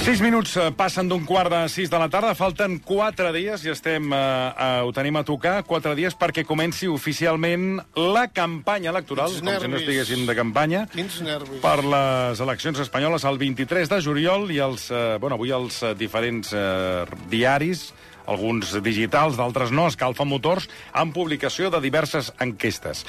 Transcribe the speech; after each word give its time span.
Sis 0.00 0.22
minuts 0.24 0.54
eh, 0.56 0.70
passen 0.74 1.10
d'un 1.10 1.26
quart 1.28 1.52
de 1.52 1.58
sis 1.70 1.90
de 1.92 1.98
la 2.00 2.06
tarda, 2.10 2.32
falten 2.34 2.78
quatre 2.82 3.30
dies 3.36 3.62
i 3.66 3.70
estem, 3.70 4.08
eh, 4.16 4.16
eh, 4.16 4.80
ho 4.86 4.90
tenim 4.96 5.18
a 5.20 5.22
tocar, 5.28 5.58
quatre 5.68 5.92
dies 5.98 6.16
perquè 6.18 6.42
comenci 6.48 6.88
oficialment 6.88 7.76
la 8.00 8.24
campanya 8.32 8.90
electoral, 8.94 9.28
Quins 9.28 9.44
com 9.44 9.52
si 9.52 9.68
no 9.68 9.74
nervis. 9.76 9.84
estiguéssim 9.84 10.24
de 10.26 10.34
campanya, 10.38 10.86
Quins 10.90 11.20
nervis. 11.22 11.60
per 11.62 11.84
les 11.84 12.40
eleccions 12.40 12.80
espanyoles 12.80 13.28
el 13.28 13.38
23 13.38 13.92
de 13.92 14.00
juliol 14.00 14.50
i 14.50 14.58
els, 14.58 14.90
eh, 14.90 15.18
bueno, 15.20 15.36
avui 15.36 15.52
els 15.52 15.82
eh, 15.82 15.94
diferents 15.94 16.54
eh, 16.56 17.04
diaris 17.28 17.92
alguns 18.30 18.76
digitals, 18.82 19.36
d'altres 19.36 19.72
no, 19.74 19.88
escalfen 19.90 20.28
motors, 20.28 20.68
amb 20.92 21.12
publicació 21.12 21.70
de 21.72 21.80
diverses 21.82 22.32
enquestes. 22.38 23.04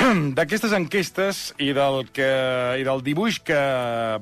D'aquestes 0.36 0.72
enquestes 0.76 1.40
i 1.60 1.72
del, 1.76 2.04
que, 2.14 2.26
i 2.80 2.84
del 2.86 3.02
dibuix 3.04 3.40
que 3.44 3.58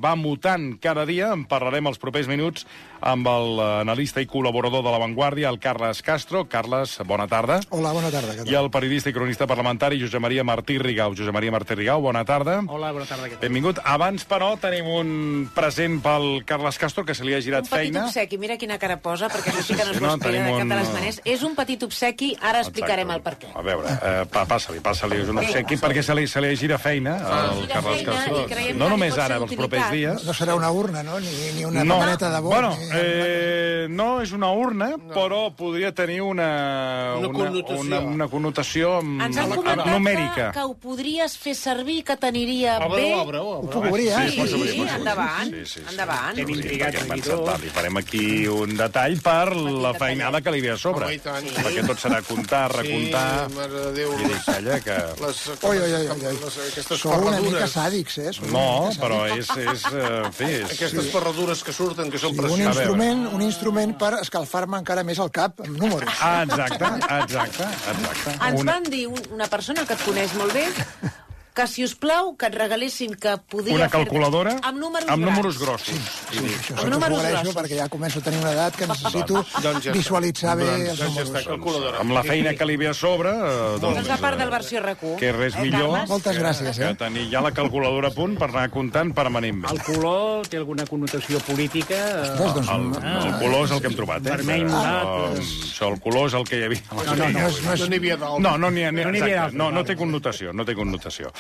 va 0.03 0.15
mutant 0.19 0.73
cada 0.83 1.05
dia, 1.09 1.33
en 1.35 1.45
parlarem 1.49 1.87
els 1.91 2.01
propers 2.03 2.29
minuts 2.31 2.67
amb 2.99 3.29
l'analista 3.31 4.19
i 4.19 4.27
col·laborador 4.27 4.83
de 4.83 4.91
La 4.91 4.99
Vanguardia, 4.99 5.53
el 5.53 5.61
Carles 5.63 6.01
Castro. 6.03 6.49
Carles, 6.51 6.97
bona 7.07 7.29
tarda. 7.31 7.61
Hola, 7.71 7.93
bona 7.95 8.11
tarda. 8.11 8.35
Què 8.41 8.51
I 8.51 8.57
el 8.59 8.71
periodista 8.75 9.13
i 9.13 9.15
cronista 9.15 9.47
parlamentari 9.47 10.01
Josep 10.03 10.19
Maria 10.25 10.43
Martí 10.43 10.81
Rigau. 10.83 11.15
Josep 11.15 11.33
Maria 11.37 11.53
Martí 11.55 11.77
Rigau, 11.79 12.03
bona 12.03 12.25
tarda. 12.27 12.57
Hola, 12.67 12.91
bona 12.97 13.07
tarda. 13.07 13.29
Què 13.31 13.37
tal? 13.39 13.45
Benvingut. 13.47 13.79
Abans, 13.87 14.27
però, 14.27 14.51
tenim 14.59 14.89
un 14.91 15.13
present 15.55 16.01
pel 16.03 16.43
Carles 16.49 16.81
Castro, 16.83 17.05
que 17.07 17.15
se 17.15 17.23
li 17.29 17.37
ha 17.39 17.41
girat 17.45 17.69
Un 17.69 17.71
petit 17.71 17.93
feina. 17.95 18.09
obsequi, 18.09 18.39
mira 18.43 18.59
quina 18.59 18.81
cara 18.83 18.99
posa, 19.05 19.31
perquè 19.31 19.55
això 19.55 19.63
sí 19.63 19.79
que 19.79 19.87
no 19.87 19.93
Sí, 19.95 20.01
es 20.01 20.03
no, 20.03 20.09
no, 20.09 20.15
espera 20.19 20.33
tenim 20.35 20.51
de 20.51 20.59
cap 20.59 20.69
de 20.75 20.81
les 20.83 20.89
un- 20.91 20.95
maneres. 20.99 21.23
És 21.25 21.47
un 21.47 21.55
petit 21.55 21.87
obsequi, 21.87 22.33
ara 22.43 22.65
explicarem 22.67 23.15
el 23.15 23.23
per 23.23 23.37
què. 23.39 23.55
A 23.55 23.63
veure, 23.63 23.95
eh, 23.95 24.27
pa, 24.33 24.43
passa-li, 24.51 24.83
passa-li. 24.83 25.23
És 25.23 25.31
un 25.31 25.39
obsequi 25.39 25.68
perquè 25.77 26.03
se 26.03 26.15
li, 26.15 26.27
se 26.27 26.41
li 26.41 26.55
gira 26.57 26.79
feina 26.79 27.19
al 27.19 27.61
Gira 27.61 27.83
Carles 27.83 28.47
creiem 28.49 28.79
No 28.79 28.89
només 28.89 29.19
ara, 29.19 29.37
els 29.37 29.55
propers 29.55 29.91
dies. 29.93 30.25
No 30.25 30.33
serà 30.33 30.55
una 30.57 30.71
urna, 30.71 31.03
no? 31.03 31.19
Ni, 31.21 31.29
ni 31.57 31.65
una 31.65 31.85
No. 31.85 31.99
papereta 31.99 32.31
de 32.31 32.41
vot. 32.41 32.53
Bueno, 32.53 32.71
ni... 32.79 32.89
eh, 32.95 33.87
no 33.91 34.21
és 34.23 34.33
una 34.33 34.51
urna, 34.53 34.95
però 35.13 35.55
podria 35.57 35.93
tenir 35.95 36.21
una, 36.23 37.17
Una 37.19 37.29
connotació. 37.33 37.81
una, 37.81 38.01
una 38.01 38.29
connotació 38.29 38.99
Ens 39.01 39.37
han 39.37 39.39
amb, 39.45 39.55
comentat 39.57 39.85
que, 39.85 39.91
numèrica. 39.91 40.49
que 40.53 40.61
ho 40.65 40.75
podries 40.75 41.37
fer 41.39 41.55
servir, 41.55 42.03
que 42.05 42.17
t'aniria 42.17 42.79
bé. 42.89 43.15
obre, 43.15 43.39
Ho 43.39 43.61
puc 43.69 43.85
obrir, 43.91 44.09
eh? 44.09 44.29
Sí, 44.31 44.47
sí, 44.47 44.55
obrir. 44.55 44.89
endavant, 44.97 45.49
Sí, 45.53 45.65
sí, 45.65 45.81
sí. 45.81 45.87
endavant. 45.91 46.39
Hem 46.39 46.49
intrigat 46.51 46.95
aquí 47.03 47.21
li 47.63 47.69
farem 47.75 47.97
aquí 47.97 48.47
un 48.47 48.77
detall 48.77 49.19
per 49.21 49.57
la 49.57 49.93
feinada 49.95 50.41
que 50.41 50.51
li 50.51 50.61
ve 50.61 50.71
a 50.73 50.77
sobre. 50.77 51.09
Sí. 51.09 51.21
Perquè 51.25 51.87
tot 51.87 51.99
serà 51.99 52.23
comptar, 52.23 52.71
recomptar... 52.73 53.49
Sí, 53.49 53.55
mare 53.57 53.69
de 53.73 53.93
Déu. 53.99 54.13
I 54.19 54.25
dic, 54.29 54.45
calla, 54.47 54.81
que... 54.81 54.97
Les, 55.25 55.41
Oi, 55.61 55.79
oi, 55.79 55.93
oi, 55.93 56.07
oi. 56.07 56.19
les, 56.23 56.57
aquestes 56.69 57.01
Sou 57.01 57.11
una 57.11 57.41
mica 57.43 57.65
ferradures. 57.67 57.73
sàdics, 57.75 58.19
eh? 58.23 58.33
Sou 58.37 58.47
No, 58.53 58.91
però 59.01 59.19
és... 59.35 59.49
és 59.59 59.85
eh, 59.91 60.03
en 60.29 60.33
fi, 60.37 60.51
és... 60.61 60.75
Aquestes 60.77 61.09
ferradures 61.11 61.63
que 61.67 61.73
surten, 61.75 62.13
que 62.15 62.21
són 62.23 62.31
Sí, 62.33 62.39
un 62.39 62.45
precioses. 62.45 62.65
veure. 62.65 62.85
instrument, 62.85 63.25
un 63.35 63.43
instrument 63.43 63.95
per 63.99 64.13
escalfar-me 64.21 64.79
encara 64.79 65.03
més 65.09 65.19
el 65.19 65.33
cap, 65.35 65.59
amb 65.67 65.75
números. 65.83 66.15
Ah, 66.23 66.45
exacte, 66.47 66.85
exacte, 67.19 67.67
exacte. 67.95 68.37
Ens 68.39 68.61
Una, 68.63 68.73
van 68.79 68.87
dir 68.93 69.07
un- 69.11 69.27
una 69.35 69.49
persona 69.51 69.85
que 69.85 69.99
et 69.99 70.05
coneix 70.07 70.35
molt 70.39 70.55
bé 70.55 70.69
que, 71.59 71.67
si 71.67 71.83
us 71.85 71.97
plau, 71.99 72.37
que 72.39 72.47
et 72.47 72.55
regalessin 72.55 73.17
que 73.19 73.35
podia 73.51 73.75
una 73.75 73.89
fer- 73.89 73.99
calculadora 74.05 74.53
amb 74.63 74.79
números, 74.79 75.09
amb 75.11 75.25
números 75.27 75.59
grossos. 75.59 75.95
Sí, 76.31 76.39
això 76.39 76.63
sí 76.63 76.73
Amb 76.77 76.85
que 76.85 76.91
números 76.95 77.23
grossos. 77.27 77.55
perquè 77.59 77.79
ja 77.81 77.89
començo 77.91 78.21
a 78.23 78.23
tenir 78.29 78.39
una 78.45 78.53
edat 78.55 78.77
que 78.79 78.87
necessito 78.87 79.43
Doncs 79.63 79.85
ja 79.89 79.93
visualitzar 79.97 80.57
bé 80.57 80.69
Doncs 80.69 80.89
els 80.89 80.99
ja 81.01 81.09
números. 81.09 81.31
està, 81.33 81.45
calculadora. 81.49 81.99
Amb 82.05 82.13
la 82.15 82.23
feina 82.23 82.55
que 82.55 82.65
li 82.71 82.77
ve 82.77 82.89
a 82.89 82.95
sobre... 82.95 83.31
Eh, 83.35 83.79
Doncs 83.83 83.99
és 84.05 84.09
la 84.09 84.17
part 84.23 84.39
del 84.39 84.51
versió 84.55 84.81
RAC1. 84.85 85.17
Que 85.19 85.33
res 85.33 85.57
Eh, 85.57 85.63
millor 85.67 85.91
Carles? 85.91 86.09
Moltes 86.09 86.39
gràcies, 86.39 86.77
que 86.79 86.91
eh? 86.91 86.95
tenir 86.95 87.27
ja 87.33 87.41
la 87.43 87.51
calculadora 87.53 88.09
a 88.09 88.15
punt 88.15 88.39
per 88.39 88.49
anar 88.53 88.69
comptant 88.71 89.13
permanentment. 89.15 89.73
El 89.75 89.83
color 89.83 90.47
té 90.47 90.57
alguna 90.63 90.87
connotació 90.87 91.41
política? 91.41 91.97
eh, 91.99 92.37
Res, 92.39 92.55
doncs, 92.55 92.69
El, 92.69 92.87
el 93.27 93.35
color 93.43 93.65
és 93.65 93.71
el 93.73 93.81
que 93.81 93.87
hem 93.89 93.97
trobat, 93.99 94.27
eh? 94.27 94.31
Vermell, 94.31 94.67
No, 94.69 94.77
morat, 94.79 95.39
això, 95.43 95.89
el 95.93 96.01
color 96.01 96.29
és 96.29 96.35
el 96.35 96.45
que 96.45 96.59
hi 96.61 96.63
havia. 96.69 96.83
no, 96.93 97.03
no, 97.17 97.29
no, 97.29 97.47
és, 97.49 97.63
no 97.65 97.73
és, 97.75 97.81
No 97.81 97.87
n'hi 97.89 97.97
havia 97.97 98.17
d'alt. 98.17 98.39
No, 98.45 98.57
no 98.59 98.71
n'hi 98.71 98.85
ha, 98.85 98.93
No 98.93 98.99
n'hi 99.11 99.19
havia 99.19 99.19
exacte, 99.19 99.41
d'altre, 99.41 99.59
no, 99.59 99.65
no 99.71 99.75
vale. 99.83 99.87
té 99.89 99.97
connotació, 99.97 100.53
no 100.53 100.65
té 100.65 100.75
connotació. 100.75 101.33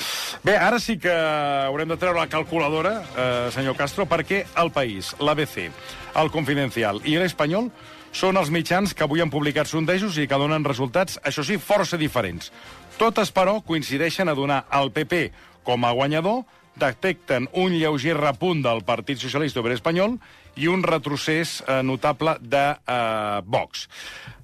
Bé, 0.45 0.57
ara 0.57 0.79
sí 0.81 0.99
que 1.01 1.13
haurem 1.13 1.89
de 1.89 1.99
treure 2.01 2.19
la 2.19 2.29
calculadora, 2.31 2.95
eh, 3.03 3.49
senyor 3.55 3.77
Castro, 3.77 4.07
perquè 4.07 4.45
El 4.57 4.73
País, 4.73 5.15
l'ABC, 5.19 5.71
El 6.17 6.31
Confidencial 6.31 7.01
i 7.05 7.17
l'Espanyol 7.19 7.71
són 8.13 8.39
els 8.41 8.51
mitjans 8.51 8.95
que 8.95 9.05
avui 9.05 9.21
han 9.21 9.31
publicat 9.31 9.69
sondejos 9.69 10.17
i 10.19 10.27
que 10.27 10.39
donen 10.41 10.65
resultats, 10.65 11.19
això 11.23 11.45
sí, 11.45 11.59
força 11.59 11.99
diferents. 12.01 12.53
Totes, 12.99 13.31
però, 13.31 13.61
coincideixen 13.63 14.29
a 14.29 14.35
donar 14.35 14.65
al 14.71 14.91
PP 14.91 15.29
com 15.63 15.85
a 15.85 15.93
guanyador, 15.93 16.45
detecten 16.79 17.49
un 17.53 17.75
lleuger 17.75 18.17
repunt 18.17 18.63
del 18.63 18.85
Partit 18.87 19.19
Socialista 19.19 19.61
Obrer 19.61 19.77
Espanyol 19.77 20.17
i 20.59 20.69
un 20.69 20.83
retrocés 20.83 21.61
eh, 21.63 21.81
notable 21.87 22.37
de 22.43 22.65
eh, 22.75 23.41
Vox. 23.47 23.87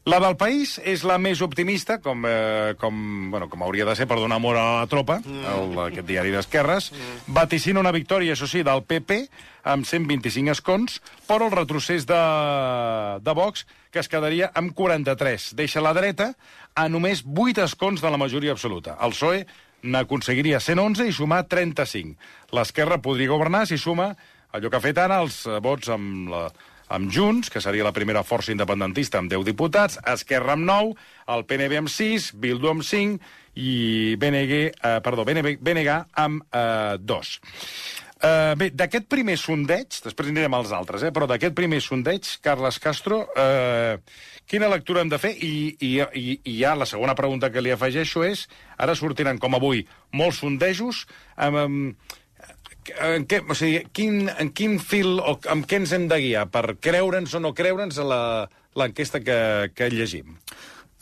La 0.04 0.18
del 0.20 0.34
País 0.36 0.74
és 0.84 1.00
la 1.08 1.16
més 1.16 1.40
optimista, 1.40 1.96
com, 2.04 2.26
eh, 2.28 2.74
com, 2.76 2.96
bueno, 3.32 3.48
com 3.48 3.62
hauria 3.64 3.86
de 3.88 3.94
ser 3.96 4.04
per 4.06 4.18
donar 4.20 4.36
amor 4.36 4.58
a 4.60 4.64
la 4.82 4.88
tropa, 4.90 5.16
el, 5.24 5.72
aquest 5.86 6.06
diari 6.06 6.34
d'esquerres. 6.34 6.90
Vaticina 7.26 7.80
una 7.80 7.94
victòria, 7.94 8.34
això 8.36 8.48
sí, 8.50 8.60
del 8.66 8.84
PP, 8.84 9.22
amb 9.72 9.88
125 9.88 10.52
escons, 10.52 11.00
però 11.24 11.48
el 11.48 11.56
retrocés 11.56 12.04
de, 12.04 12.20
de 13.24 13.34
Vox, 13.34 13.64
que 13.90 14.02
es 14.04 14.12
quedaria 14.12 14.50
amb 14.52 14.76
43. 14.76 15.54
Deixa 15.56 15.80
la 15.80 15.94
dreta 15.96 16.34
a 16.76 16.88
només 16.92 17.24
8 17.24 17.64
escons 17.64 18.04
de 18.04 18.12
la 18.12 18.20
majoria 18.20 18.52
absoluta. 18.52 18.98
El 19.00 19.16
PSOE 19.16 19.46
n'aconseguiria 19.84 20.60
111 20.60 21.08
i 21.08 21.16
sumar 21.16 21.44
35. 21.48 22.16
L'esquerra 22.56 23.00
podria 23.00 23.32
governar 23.32 23.64
si 23.68 23.80
suma 23.80 24.12
allò 24.54 24.70
que 24.70 24.78
ha 24.78 24.84
fet 24.84 25.00
ara, 25.02 25.20
els 25.24 25.42
eh, 25.48 25.58
vots 25.64 25.90
amb, 25.92 26.30
la, 26.32 26.44
amb 26.94 27.10
Junts, 27.12 27.50
que 27.50 27.62
seria 27.64 27.86
la 27.86 27.94
primera 27.96 28.24
força 28.26 28.54
independentista 28.54 29.20
amb 29.20 29.32
10 29.32 29.46
diputats, 29.50 29.98
Esquerra 30.14 30.54
amb 30.54 30.68
9, 30.68 30.94
el 31.34 31.44
PNB 31.50 31.82
amb 31.82 31.92
6, 31.92 32.30
Bildu 32.40 32.70
amb 32.70 32.86
5 32.86 33.18
i 33.60 34.14
BNG, 34.20 34.62
eh, 34.70 34.96
perdó, 35.04 35.26
BNB, 35.26 35.58
BNG 35.62 36.00
amb 36.24 36.46
eh, 36.50 36.96
2. 37.02 37.36
Uh, 38.24 38.54
bé, 38.56 38.70
d'aquest 38.72 39.04
primer 39.10 39.34
sondeig, 39.36 39.98
després 40.00 40.30
anirem 40.30 40.54
als 40.56 40.70
altres, 40.72 41.02
eh, 41.04 41.10
però 41.12 41.26
d'aquest 41.28 41.52
primer 41.52 41.82
sondeig, 41.84 42.24
Carles 42.40 42.78
Castro, 42.80 43.18
uh, 43.36 43.98
quina 44.48 44.70
lectura 44.72 45.02
hem 45.02 45.10
de 45.12 45.18
fer? 45.20 45.34
I, 45.44 45.74
i, 45.76 45.90
i, 46.00 46.38
I 46.40 46.54
ja 46.62 46.72
la 46.78 46.88
segona 46.88 47.12
pregunta 47.18 47.50
que 47.52 47.60
li 47.60 47.74
afegeixo 47.74 48.24
és, 48.24 48.46
ara 48.80 48.94
sortiran, 48.96 49.36
com 49.42 49.58
avui, 49.58 49.82
molts 50.16 50.40
sondejos, 50.40 51.02
amb, 51.36 51.60
amb, 51.66 52.14
en 53.00 53.24
què, 53.30 53.40
o 53.48 53.54
sigui, 53.56 53.84
quin, 53.96 54.28
en 54.28 54.50
quin 54.56 54.78
fil 54.82 55.18
o 55.20 55.38
amb 55.52 55.66
què 55.70 55.80
ens 55.82 55.92
hem 55.96 56.08
de 56.10 56.18
guiar 56.22 56.46
per 56.52 56.76
creure'ns 56.80 57.34
o 57.34 57.40
no 57.40 57.54
creure'ns 57.54 57.98
a 57.98 58.04
la- 58.08 58.48
l'enquesta 58.74 59.20
que, 59.22 59.70
que 59.74 59.90
llegim? 59.90 60.36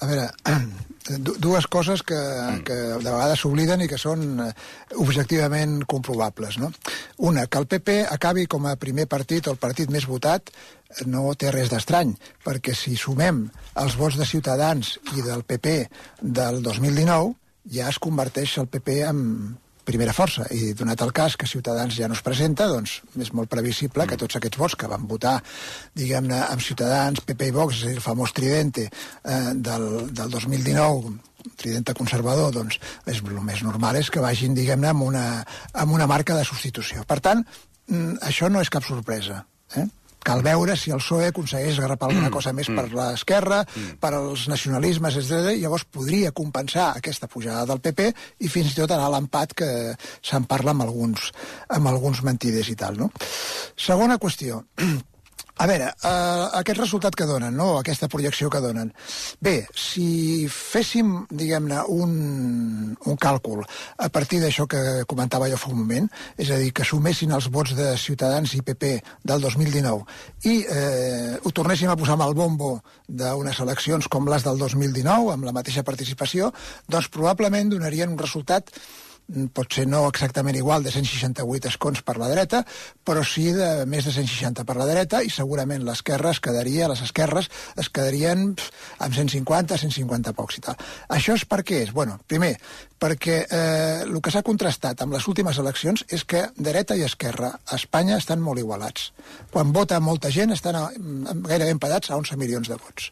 A 0.02 0.06
veure, 0.10 0.28
du- 1.24 1.36
dues 1.38 1.66
coses 1.70 2.02
que, 2.02 2.18
que 2.66 2.74
de 2.74 2.98
vegades 3.06 3.40
s'obliden 3.42 3.84
i 3.84 3.88
que 3.88 3.98
són 4.00 4.24
eh, 4.44 4.48
objectivament 4.98 5.82
comprovables. 5.86 6.58
No? 6.58 6.72
Una, 7.18 7.46
que 7.46 7.58
el 7.62 7.68
PP 7.70 7.98
acabi 8.10 8.46
com 8.50 8.66
a 8.66 8.76
primer 8.76 9.06
partit 9.10 9.46
o 9.46 9.54
el 9.54 9.60
partit 9.62 9.90
més 9.94 10.08
votat 10.10 10.50
no 11.08 11.30
té 11.38 11.52
res 11.54 11.70
d'estrany, 11.72 12.10
perquè 12.44 12.74
si 12.76 12.96
sumem 13.00 13.46
els 13.80 13.94
vots 13.96 14.18
de 14.20 14.26
Ciutadans 14.28 14.96
i 15.16 15.22
del 15.24 15.44
PP 15.48 15.76
del 16.20 16.60
2019, 16.66 17.32
ja 17.72 17.86
es 17.88 17.98
converteix 18.02 18.58
el 18.58 18.66
PP 18.68 18.98
en 19.06 19.22
primera 19.84 20.14
força, 20.14 20.46
i 20.54 20.72
donat 20.78 21.02
el 21.04 21.12
cas 21.16 21.36
que 21.36 21.48
Ciutadans 21.50 21.96
ja 21.96 22.08
no 22.08 22.16
es 22.16 22.22
presenta, 22.24 22.68
doncs 22.70 23.00
és 23.20 23.32
molt 23.36 23.50
previsible 23.52 24.06
que 24.06 24.18
tots 24.20 24.38
aquests 24.38 24.60
vots 24.60 24.76
que 24.78 24.90
van 24.90 25.08
votar, 25.10 25.38
diguem-ne, 25.98 26.38
amb 26.46 26.62
Ciutadans, 26.62 27.22
PP 27.26 27.50
i 27.50 27.54
Vox, 27.56 27.82
el 27.90 28.00
famós 28.04 28.34
tridente 28.36 28.86
eh, 28.88 29.52
del, 29.54 29.88
del 30.14 30.30
2019, 30.30 31.16
tridente 31.58 31.94
conservador, 31.98 32.52
doncs 32.54 32.78
és, 33.06 33.18
el 33.18 33.40
més 33.42 33.64
normal 33.66 33.98
és 33.98 34.10
que 34.10 34.22
vagin, 34.22 34.54
diguem-ne, 34.54 34.92
amb, 34.92 35.06
una, 35.08 35.24
amb 35.72 35.96
una 35.96 36.06
marca 36.10 36.36
de 36.38 36.46
substitució. 36.46 37.06
Per 37.08 37.18
tant, 37.24 37.42
mm, 37.88 38.22
això 38.28 38.50
no 38.52 38.62
és 38.62 38.70
cap 38.70 38.86
sorpresa. 38.86 39.42
Eh? 39.76 39.88
Cal 40.22 40.42
veure 40.46 40.76
si 40.78 40.92
el 40.94 41.02
PSOE 41.02 41.30
aconsegueix 41.32 41.78
agarrapar 41.78 42.10
alguna 42.10 42.30
cosa 42.30 42.52
més 42.56 42.70
per 42.70 42.86
l'esquerra, 42.92 43.62
per 44.00 44.12
als 44.14 44.46
nacionalismes, 44.50 45.18
etc. 45.18 45.52
Llavors 45.58 45.86
podria 45.90 46.32
compensar 46.36 46.92
aquesta 46.96 47.28
pujada 47.30 47.66
del 47.68 47.82
PP 47.82 48.10
i 48.46 48.50
fins 48.52 48.72
i 48.72 48.80
tot 48.80 48.94
anar 48.94 49.10
a 49.10 49.14
l'empat 49.16 49.56
que 49.58 49.70
se'n 50.22 50.46
parla 50.50 50.76
amb 50.76 50.86
alguns, 50.86 51.30
amb 51.68 51.90
alguns 51.90 52.22
mentiders 52.26 52.70
i 52.72 52.78
tal. 52.78 53.00
No? 53.02 53.10
Segona 53.76 54.20
qüestió. 54.22 54.62
A 55.60 55.66
veure, 55.68 55.90
eh, 55.92 56.44
aquest 56.58 56.78
resultat 56.80 57.14
que 57.14 57.26
donen, 57.28 57.52
no? 57.54 57.76
aquesta 57.78 58.08
projecció 58.08 58.48
que 58.50 58.60
donen. 58.64 58.88
Bé, 59.40 59.66
si 59.76 60.46
féssim, 60.48 61.12
diguem-ne, 61.28 61.82
un, 61.92 62.14
un 62.96 63.18
càlcul 63.20 63.60
a 63.62 64.08
partir 64.08 64.40
d'això 64.40 64.64
que 64.66 65.04
comentava 65.10 65.50
jo 65.52 65.60
fa 65.60 65.70
un 65.70 65.82
moment, 65.82 66.08
és 66.40 66.50
a 66.50 66.58
dir, 66.62 66.72
que 66.72 66.88
sumessin 66.88 67.36
els 67.36 67.50
vots 67.52 67.76
de 67.76 67.92
Ciutadans 68.00 68.56
i 68.56 68.62
PP 68.64 68.94
del 69.28 69.44
2019 69.44 70.48
i 70.48 70.56
eh, 70.64 71.36
ho 71.36 71.52
tornéssim 71.52 71.92
a 71.92 71.98
posar 72.00 72.16
amb 72.16 72.26
el 72.30 72.34
bombo 72.34 72.72
d'unes 73.06 73.60
eleccions 73.60 74.08
com 74.08 74.32
les 74.32 74.48
del 74.48 74.58
2019, 74.58 75.36
amb 75.36 75.46
la 75.46 75.54
mateixa 75.54 75.84
participació, 75.84 76.50
doncs 76.88 77.12
probablement 77.12 77.76
donarien 77.76 78.10
un 78.10 78.18
resultat 78.18 78.72
potser 79.54 79.86
no 79.88 80.04
exactament 80.08 80.56
igual 80.58 80.82
de 80.84 80.92
168 80.92 81.70
escons 81.70 82.02
per 82.04 82.16
la 82.20 82.28
dreta, 82.28 82.62
però 83.04 83.22
sí 83.24 83.50
de 83.54 83.86
més 83.88 84.04
de 84.04 84.12
160 84.12 84.66
per 84.68 84.76
la 84.76 84.86
dreta 84.88 85.22
i 85.24 85.30
segurament 85.32 85.84
l'esquerra 85.86 86.32
es 86.34 86.40
quedaria, 86.44 86.90
les 86.90 87.02
esquerres 87.06 87.48
es 87.80 87.88
quedarien 87.88 88.50
amb 88.98 89.14
150, 89.14 89.78
150 89.78 90.34
pocs 90.36 90.58
i 90.58 90.64
tal. 90.66 90.76
Això 91.08 91.36
és 91.38 91.46
per 91.48 91.62
què 91.66 91.82
és? 91.86 91.94
Bueno, 91.96 92.18
primer, 92.28 92.54
perquè 93.02 93.38
eh, 93.46 94.02
el 94.04 94.20
que 94.22 94.34
s'ha 94.34 94.44
contrastat 94.46 95.02
amb 95.02 95.16
les 95.16 95.26
últimes 95.30 95.58
eleccions 95.58 96.04
és 96.10 96.26
que 96.28 96.44
dreta 96.56 96.98
i 96.98 97.06
esquerra 97.06 97.54
a 97.64 97.80
Espanya 97.80 98.20
estan 98.20 98.42
molt 98.44 98.62
igualats. 98.62 99.10
Quan 99.50 99.72
vota 99.74 100.00
molta 100.00 100.30
gent 100.30 100.54
estan 100.54 100.78
a, 100.78 100.86
mm, 100.92 101.42
gairebé 101.48 101.74
empadats 101.74 102.10
a 102.10 102.20
11 102.20 102.38
milions 102.38 102.68
de 102.68 102.78
vots. 102.78 103.10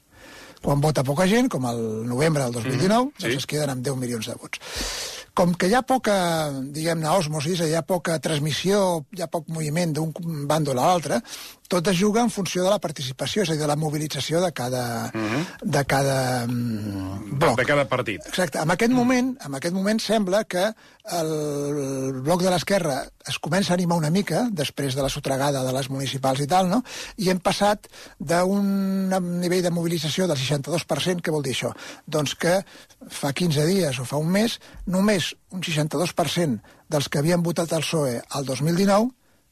Quan 0.61 0.83
vota 0.85 1.03
poca 1.03 1.25
gent, 1.25 1.49
com 1.49 1.65
el 1.65 1.81
novembre 2.07 2.45
del 2.45 2.53
2019, 2.53 3.07
mm, 3.07 3.17
sí. 3.17 3.25
doncs 3.25 3.41
es 3.41 3.49
queden 3.49 3.73
amb 3.73 3.85
10 3.87 3.97
milions 3.97 4.29
de 4.29 4.37
vots. 4.37 4.61
Com 5.41 5.55
que 5.57 5.71
hi 5.71 5.73
ha 5.73 5.81
poca, 5.81 6.15
diguem-ne, 6.77 7.09
osmosis, 7.17 7.63
hi 7.65 7.73
ha 7.73 7.81
poca 7.81 8.19
transmissió, 8.21 8.81
hi 9.17 9.23
ha 9.25 9.29
poc 9.33 9.47
moviment 9.49 9.95
d'un 9.97 10.11
bàndol 10.51 10.77
a 10.77 10.91
l'altre, 10.91 11.23
tot 11.73 11.89
es 11.89 11.97
juga 11.97 12.21
en 12.21 12.33
funció 12.35 12.67
de 12.67 12.69
la 12.69 12.81
participació, 12.83 13.47
és 13.47 13.49
a 13.49 13.57
dir, 13.57 13.63
de 13.63 13.71
la 13.71 13.79
mobilització 13.81 14.43
de 14.45 14.51
cada, 14.53 14.83
mm 15.15 15.25
-hmm. 15.31 15.47
de 15.77 15.85
cada 15.95 16.47
mm, 16.47 17.39
bloc. 17.39 17.57
De 17.57 17.65
cada 17.65 17.89
partit. 17.89 18.21
Exacte. 18.27 18.59
En 18.59 18.71
aquest 18.71 18.93
moment, 18.93 19.33
en 19.47 19.55
aquest 19.55 19.75
moment 19.75 20.01
sembla 20.01 20.45
que 20.45 20.75
el 21.21 22.21
bloc 22.21 22.43
de 22.43 22.51
l'esquerra 22.51 23.09
es 23.29 23.39
comença 23.39 23.73
a 23.73 23.77
animar 23.77 23.99
una 24.01 24.11
mica 24.11 24.47
després 24.53 24.97
de 24.97 25.03
la 25.05 25.11
sotregada 25.13 25.63
de 25.67 25.75
les 25.77 25.91
municipals 25.93 26.41
i 26.41 26.49
tal, 26.49 26.71
no? 26.71 26.81
I 27.21 27.29
hem 27.33 27.41
passat 27.45 27.91
d'un 28.19 29.13
nivell 29.43 29.63
de 29.67 29.73
mobilització 29.75 30.27
del 30.31 30.41
62%, 30.41 31.21
què 31.21 31.35
vol 31.35 31.45
dir 31.45 31.55
això? 31.57 31.75
Doncs 32.07 32.35
que 32.41 32.57
fa 33.13 33.33
15 33.37 33.69
dies 33.69 34.01
o 34.01 34.09
fa 34.09 34.21
un 34.21 34.33
mes, 34.33 34.59
només 34.87 35.35
un 35.53 35.61
62% 35.61 36.77
dels 36.91 37.09
que 37.09 37.21
havien 37.21 37.45
votat 37.45 37.73
el 37.77 37.85
PSOE 37.85 38.21
al 38.31 38.49
2019 38.49 39.11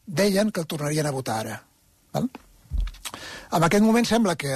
deien 0.08 0.50
que 0.50 0.64
el 0.64 0.66
tornarien 0.66 1.06
a 1.06 1.14
votar 1.14 1.40
ara. 1.44 1.62
Val? 2.16 2.30
En 3.56 3.64
aquest 3.64 3.84
moment 3.84 4.04
sembla 4.04 4.34
que, 4.36 4.50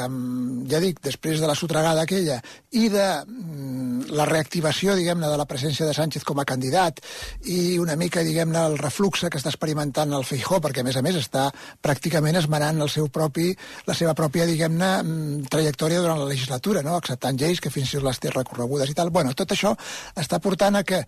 ja 0.71 0.81
dic, 0.83 1.01
després 1.05 1.41
de 1.41 1.49
la 1.49 1.57
sotregada 1.57 2.05
aquella 2.05 2.39
i 2.77 2.89
de 2.93 3.07
mm, 3.25 4.13
la 4.13 4.27
reactivació, 4.29 4.97
diguem-ne, 4.99 5.31
de 5.31 5.39
la 5.41 5.47
presència 5.49 5.87
de 5.89 5.95
Sánchez 5.97 6.27
com 6.29 6.41
a 6.43 6.47
candidat 6.49 7.01
i 7.49 7.79
una 7.81 7.97
mica, 7.97 8.25
diguem-ne, 8.27 8.67
el 8.73 8.79
refluxe 8.81 9.31
que 9.33 9.41
està 9.41 9.53
experimentant 9.53 10.13
el 10.13 10.27
Feijó, 10.29 10.61
perquè, 10.65 10.85
a 10.85 10.89
més 10.89 10.99
a 11.01 11.05
més, 11.05 11.17
està 11.21 11.49
pràcticament 11.83 12.37
esmenant 12.43 12.85
el 12.85 12.93
seu 12.93 13.09
propi, 13.13 13.51
la 13.89 13.97
seva 13.97 14.17
pròpia, 14.19 14.47
diguem-ne, 14.51 14.93
mm, 15.03 15.51
trajectòria 15.53 16.05
durant 16.05 16.21
la 16.21 16.29
legislatura, 16.29 16.85
no? 16.85 16.99
acceptant 17.01 17.41
lleis 17.41 17.61
que 17.61 17.73
fins 17.73 17.93
i 17.93 17.99
tot 17.99 18.11
les 18.11 18.21
té 18.21 18.35
recorregudes 18.35 18.93
i 18.93 18.99
tal. 18.99 19.11
Bueno, 19.11 19.33
tot 19.39 19.57
això 19.57 19.75
està 20.19 20.41
portant 20.43 20.77
a 20.77 20.85
que 20.85 21.03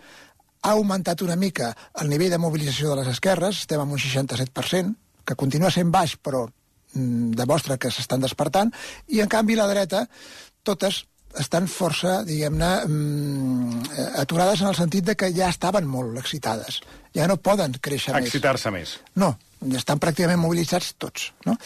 ha 0.65 0.73
augmentat 0.73 1.21
una 1.21 1.37
mica 1.37 1.75
el 2.01 2.09
nivell 2.09 2.33
de 2.33 2.41
mobilització 2.41 2.95
de 2.95 3.03
les 3.03 3.11
esquerres, 3.13 3.65
estem 3.67 3.83
en 3.83 3.91
un 3.93 4.01
67%, 4.01 4.95
que 5.25 5.37
continua 5.37 5.71
sent 5.73 5.91
baix, 5.93 6.17
però 6.21 6.47
demostra 6.95 7.79
que 7.79 7.91
s'estan 7.91 8.23
despertant, 8.25 8.73
i 9.09 9.21
en 9.25 9.31
canvi 9.33 9.59
la 9.59 9.69
dreta, 9.71 10.07
totes 10.65 11.05
estan 11.41 11.67
força, 11.71 12.21
diguem-ne, 12.27 12.71
mm, 12.87 13.81
aturades 14.23 14.63
en 14.63 14.71
el 14.71 14.77
sentit 14.79 15.05
de 15.05 15.17
que 15.19 15.33
ja 15.35 15.49
estaven 15.51 15.87
molt 15.87 16.19
excitades. 16.19 16.81
Ja 17.15 17.27
no 17.27 17.37
poden 17.37 17.75
créixer 17.81 18.15
més. 18.15 18.29
Excitar-se 18.29 18.71
més. 18.71 18.99
No, 19.15 19.35
estan 19.73 20.01
pràcticament 20.03 20.41
mobilitzats 20.41 20.93
tots. 21.01 21.31
No? 21.47 21.57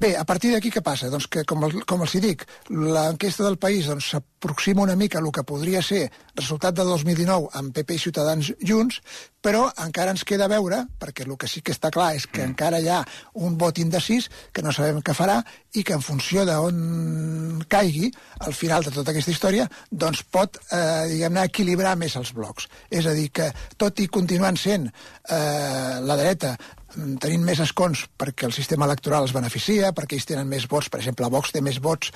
Bé, 0.00 0.14
a 0.18 0.24
partir 0.28 0.52
d'aquí 0.54 0.70
què 0.70 0.82
passa? 0.84 1.10
Doncs 1.12 1.26
que, 1.30 1.44
com, 1.48 1.64
el, 1.66 1.80
com 1.88 2.04
els 2.04 2.14
hi 2.14 2.22
dic, 2.24 2.46
l'enquesta 2.70 3.46
del 3.46 3.58
país 3.58 3.88
doncs, 3.90 4.12
s'aproxima 4.14 4.84
una 4.86 4.96
mica 4.96 5.18
a 5.18 5.24
el 5.24 5.32
que 5.34 5.46
podria 5.46 5.82
ser 5.82 6.06
resultat 6.36 6.78
de 6.78 6.86
2019 6.86 7.50
amb 7.58 7.74
PP 7.74 7.96
i 7.96 8.02
Ciutadans 8.06 8.52
junts, 8.64 9.00
però 9.40 9.66
encara 9.80 10.12
ens 10.12 10.24
queda 10.28 10.48
veure, 10.52 10.82
perquè 11.00 11.24
el 11.24 11.36
que 11.40 11.48
sí 11.48 11.62
que 11.64 11.72
està 11.72 11.90
clar 11.92 12.12
és 12.16 12.26
que 12.28 12.42
mm. 12.42 12.50
encara 12.52 12.80
hi 12.80 12.88
ha 12.92 13.00
un 13.40 13.56
vot 13.60 13.78
indecis 13.80 14.28
que 14.52 14.64
no 14.64 14.72
sabem 14.76 15.00
què 15.04 15.14
farà 15.16 15.40
i 15.76 15.84
que 15.86 15.96
en 15.96 16.04
funció 16.04 16.44
d'on 16.48 17.64
caigui 17.70 18.10
al 18.46 18.56
final 18.56 18.84
de 18.84 18.92
tota 18.94 19.14
aquesta 19.14 19.32
història, 19.32 19.66
doncs 19.90 20.22
pot, 20.28 20.60
eh, 20.70 21.06
diguem-ne, 21.14 21.46
equilibrar 21.48 21.96
més 22.00 22.16
els 22.20 22.34
blocs. 22.36 22.68
És 22.90 23.06
a 23.06 23.14
dir, 23.16 23.30
que 23.32 23.48
tot 23.80 24.00
i 24.00 24.08
continuant 24.12 24.58
sent 24.60 24.88
eh, 24.90 25.96
la 26.04 26.18
dreta 26.20 26.56
tenint 26.94 27.44
més 27.46 27.60
escons 27.62 28.04
perquè 28.18 28.46
el 28.48 28.54
sistema 28.54 28.86
electoral 28.88 29.26
es 29.26 29.34
beneficia, 29.34 29.92
perquè 29.96 30.16
ells 30.16 30.26
tenen 30.28 30.48
més 30.48 30.66
vots, 30.70 30.88
per 30.90 31.00
exemple, 31.00 31.28
Vox 31.30 31.52
té 31.54 31.62
més 31.62 31.78
vots, 31.82 32.10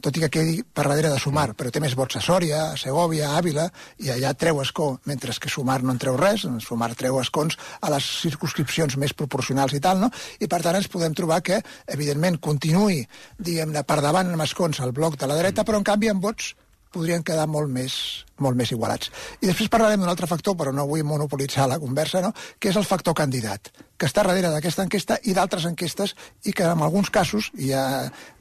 tot 0.00 0.16
i 0.16 0.22
que 0.24 0.30
quedi 0.32 0.62
per 0.62 0.86
darrere 0.86 1.12
de 1.12 1.20
Sumar, 1.20 1.50
però 1.56 1.72
té 1.72 1.80
més 1.82 1.96
vots 1.96 2.16
a 2.16 2.22
Sòria, 2.24 2.60
a 2.70 2.78
Segovia, 2.80 3.30
a 3.30 3.40
Àvila, 3.40 3.66
i 4.04 4.12
allà 4.12 4.32
treu 4.38 4.60
escó, 4.62 4.90
mentre 5.08 5.34
que 5.40 5.52
Sumar 5.52 5.80
no 5.82 5.94
en 5.94 6.00
treu 6.00 6.16
res, 6.20 6.46
Sumar 6.64 6.92
treu 6.98 7.20
escons 7.20 7.58
a 7.80 7.92
les 7.92 8.08
circunscripcions 8.22 8.96
més 9.00 9.14
proporcionals 9.16 9.76
i 9.76 9.82
tal, 9.84 10.00
no? 10.00 10.10
I 10.40 10.48
per 10.48 10.62
tant 10.64 10.76
ens 10.80 10.88
podem 10.92 11.16
trobar 11.16 11.40
que, 11.44 11.60
evidentment, 11.86 12.40
continuï, 12.40 13.04
diguem-ne, 13.38 13.84
per 13.84 14.00
davant 14.04 14.32
amb 14.32 14.48
escons 14.48 14.80
el 14.84 14.96
bloc 14.96 15.20
de 15.20 15.28
la 15.30 15.38
dreta, 15.38 15.64
però 15.64 15.80
en 15.80 15.86
canvi 15.86 16.12
amb 16.12 16.24
vots 16.24 16.54
podrien 16.90 17.22
quedar 17.22 17.46
molt 17.50 17.70
més, 17.70 17.94
molt 18.42 18.58
més 18.58 18.72
igualats. 18.74 19.10
I 19.40 19.46
després 19.46 19.70
parlarem 19.70 20.02
d'un 20.02 20.10
altre 20.10 20.28
factor, 20.30 20.56
però 20.58 20.72
no 20.74 20.88
vull 20.90 21.04
monopolitzar 21.06 21.68
la 21.70 21.78
conversa, 21.78 22.22
no? 22.24 22.32
que 22.58 22.72
és 22.72 22.78
el 22.78 22.86
factor 22.88 23.14
candidat, 23.14 23.70
que 23.96 24.08
està 24.08 24.24
darrere 24.24 24.50
d'aquesta 24.50 24.86
enquesta 24.86 25.18
i 25.28 25.34
d'altres 25.36 25.66
enquestes 25.70 26.16
i 26.48 26.54
que 26.56 26.66
en 26.66 26.82
alguns 26.82 27.12
casos, 27.14 27.50
i 27.54 27.70
ja 27.70 27.84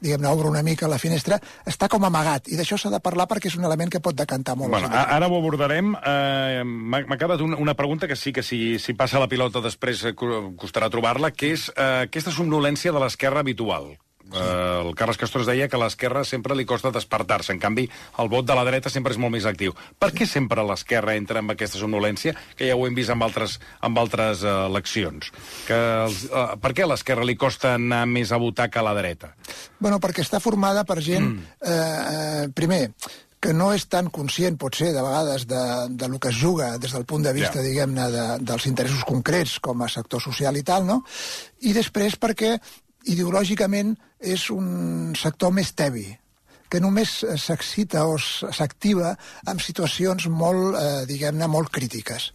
diguem-ne 0.02 0.32
obro 0.32 0.50
una 0.50 0.64
mica 0.66 0.90
la 0.90 1.00
finestra, 1.02 1.40
està 1.70 1.90
com 1.92 2.06
amagat. 2.08 2.50
I 2.50 2.58
d'això 2.60 2.80
s'ha 2.80 2.94
de 2.94 3.02
parlar 3.04 3.30
perquè 3.30 3.52
és 3.52 3.60
un 3.60 3.70
element 3.70 3.94
que 3.94 4.02
pot 4.02 4.18
decantar 4.18 4.58
molt. 4.58 4.74
Bueno, 4.74 4.90
ara 4.90 5.30
ho 5.30 5.38
abordarem. 5.38 5.94
Eh, 6.00 6.64
M'ha 6.66 7.06
acabat 7.16 7.42
una, 7.46 7.58
una 7.62 7.78
pregunta 7.78 8.08
que 8.08 8.18
sí 8.18 8.34
que 8.34 8.44
si, 8.44 8.80
si 8.80 8.98
passa 8.98 9.22
la 9.22 9.30
pilota 9.30 9.62
després 9.62 10.06
eh, 10.10 10.16
costarà 10.16 10.90
trobar-la, 10.90 11.32
que 11.32 11.54
és 11.54 11.70
eh, 11.76 12.10
aquesta 12.10 12.34
somnolència 12.34 12.96
de 12.96 13.04
l'esquerra 13.04 13.46
habitual 13.46 13.94
Eh, 14.34 14.82
el 14.86 14.94
Carles 14.96 15.18
Castro 15.18 15.44
deia 15.46 15.68
que 15.70 15.78
a 15.78 15.82
l'esquerra 15.82 16.24
sempre 16.28 16.56
li 16.58 16.66
costa 16.70 16.92
despertar-se. 16.94 17.54
En 17.54 17.62
canvi, 17.62 17.88
el 18.22 18.32
vot 18.32 18.48
de 18.48 18.58
la 18.58 18.66
dreta 18.68 18.92
sempre 18.94 19.14
és 19.16 19.22
molt 19.22 19.34
més 19.36 19.48
actiu. 19.50 19.76
Per 20.00 20.12
què 20.16 20.28
sempre 20.30 20.66
l'esquerra 20.66 21.16
entra 21.20 21.44
en 21.44 21.54
aquesta 21.54 21.82
somnolència, 21.82 22.36
que 22.58 22.70
ja 22.70 22.78
ho 22.78 22.86
hem 22.88 22.98
vist 22.98 23.14
amb 23.14 23.26
altres, 23.26 23.60
amb 23.86 24.02
altres 24.02 24.44
uh, 24.46 24.66
eleccions? 24.70 25.32
Que 25.68 25.80
els, 26.06 26.26
uh, 26.30 26.54
per 26.62 26.76
què 26.78 26.86
a 26.86 26.92
l'esquerra 26.92 27.26
li 27.26 27.38
costa 27.40 27.76
anar 27.78 28.06
més 28.10 28.34
a 28.34 28.42
votar 28.42 28.70
que 28.70 28.82
a 28.82 28.86
la 28.86 28.94
dreta? 28.98 29.34
Bueno, 29.80 30.00
perquè 30.04 30.26
està 30.26 30.42
formada 30.44 30.86
per 30.86 31.00
gent, 31.02 31.26
mm. 31.26 31.58
eh, 31.64 31.74
eh, 31.74 32.46
primer, 32.56 32.84
que 33.40 33.54
no 33.56 33.70
és 33.72 33.86
tan 33.88 34.10
conscient, 34.12 34.58
potser, 34.60 34.92
de 34.96 35.02
vegades, 35.04 35.46
de, 35.48 35.62
de 35.96 36.10
lo 36.12 36.20
que 36.20 36.34
es 36.34 36.36
juga 36.36 36.74
des 36.78 36.92
del 36.92 37.06
punt 37.08 37.24
de 37.24 37.34
vista, 37.34 37.62
yeah. 37.62 37.68
diguem-ne, 37.70 38.10
de, 38.12 38.26
dels 38.52 38.68
interessos 38.68 39.06
concrets 39.08 39.58
com 39.64 39.82
a 39.82 39.88
sector 39.92 40.22
social 40.22 40.60
i 40.60 40.64
tal, 40.68 40.86
no? 40.86 41.00
I 41.64 41.74
després 41.78 42.20
perquè 42.20 42.58
ideològicament 43.06 43.96
és 44.20 44.50
un 44.52 45.14
sector 45.16 45.54
més 45.56 45.72
tebi, 45.72 46.08
que 46.70 46.82
només 46.84 47.24
s'excita 47.42 48.06
o 48.06 48.20
s'activa 48.20 49.16
en 49.50 49.60
situacions 49.64 50.28
molt, 50.30 50.78
eh, 50.78 51.08
diguem-ne, 51.10 51.48
molt 51.50 51.72
crítiques. 51.74 52.30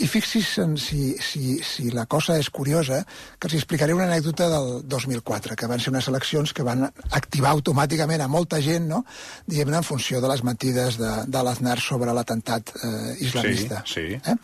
I 0.00 0.06
fixi's 0.08 0.54
en 0.62 0.76
si, 0.80 1.16
si, 1.20 1.58
si 1.66 1.90
la 1.92 2.06
cosa 2.08 2.38
és 2.40 2.48
curiosa, 2.48 3.02
que 3.36 3.50
els 3.50 3.56
explicaré 3.58 3.92
una 3.92 4.06
anècdota 4.06 4.46
del 4.48 4.70
2004, 4.88 5.56
que 5.58 5.68
van 5.68 5.82
ser 5.82 5.90
unes 5.92 6.08
eleccions 6.08 6.54
que 6.56 6.64
van 6.64 6.86
activar 6.86 7.50
automàticament 7.52 8.22
a 8.24 8.30
molta 8.30 8.62
gent, 8.64 8.86
no?, 8.88 9.02
diguem-ne, 9.50 9.82
en 9.82 9.84
funció 9.84 10.22
de 10.22 10.30
les 10.30 10.44
mentides 10.46 10.96
de, 11.00 11.10
de 11.28 11.42
l'Aznar 11.44 11.76
sobre 11.84 12.14
l'atemptat 12.16 12.72
eh, 12.78 13.16
islamista. 13.26 13.82
Sí, 13.84 14.06
sí. 14.14 14.20
Eh? 14.24 14.38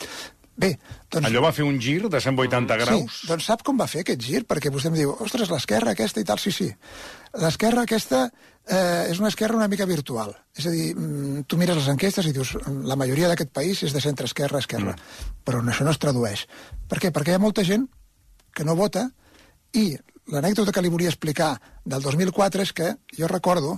Bé, 0.56 0.70
doncs... 1.12 1.28
Allò 1.28 1.42
va 1.44 1.52
fer 1.52 1.66
un 1.68 1.76
gir 1.82 1.98
de 2.08 2.20
180 2.22 2.78
graus? 2.80 3.16
Sí, 3.20 3.28
doncs 3.28 3.48
sap 3.50 3.62
com 3.66 3.76
va 3.76 3.88
fer 3.90 4.02
aquest 4.02 4.22
gir? 4.24 4.42
Perquè 4.48 4.72
vostè 4.72 4.88
em 4.88 4.96
diu, 4.96 5.12
ostres, 5.20 5.50
l'esquerra 5.52 5.92
aquesta 5.92 6.22
i 6.22 6.28
tal, 6.28 6.40
sí, 6.40 6.52
sí. 6.54 6.70
L'esquerra 7.42 7.84
aquesta 7.84 8.22
eh, 8.24 9.10
és 9.10 9.20
una 9.20 9.28
esquerra 9.28 9.58
una 9.60 9.68
mica 9.68 9.84
virtual. 9.88 10.32
És 10.56 10.64
a 10.66 10.72
dir, 10.72 10.88
mm, 10.94 11.44
tu 11.50 11.60
mires 11.60 11.76
les 11.76 11.90
enquestes 11.92 12.30
i 12.30 12.32
dius, 12.32 12.54
la 12.88 12.96
majoria 12.96 13.28
d'aquest 13.28 13.52
país 13.52 13.84
és 13.84 13.92
de 13.92 14.00
centre-esquerra, 14.00 14.62
esquerra. 14.64 14.96
Mm. 14.96 15.36
Però 15.44 15.60
això 15.60 15.84
no 15.84 15.92
es 15.92 16.00
tradueix. 16.00 16.46
Per 16.88 17.02
què? 17.04 17.12
Perquè 17.12 17.34
hi 17.34 17.38
ha 17.38 17.42
molta 17.42 17.64
gent 17.66 17.84
que 18.56 18.64
no 18.64 18.78
vota 18.80 19.10
i 19.76 19.90
l'anècdota 20.32 20.72
que 20.72 20.82
li 20.82 20.90
volia 20.90 21.12
explicar 21.12 21.52
del 21.84 22.00
2004 22.02 22.64
és 22.64 22.72
que 22.72 22.94
jo 23.18 23.28
recordo 23.28 23.76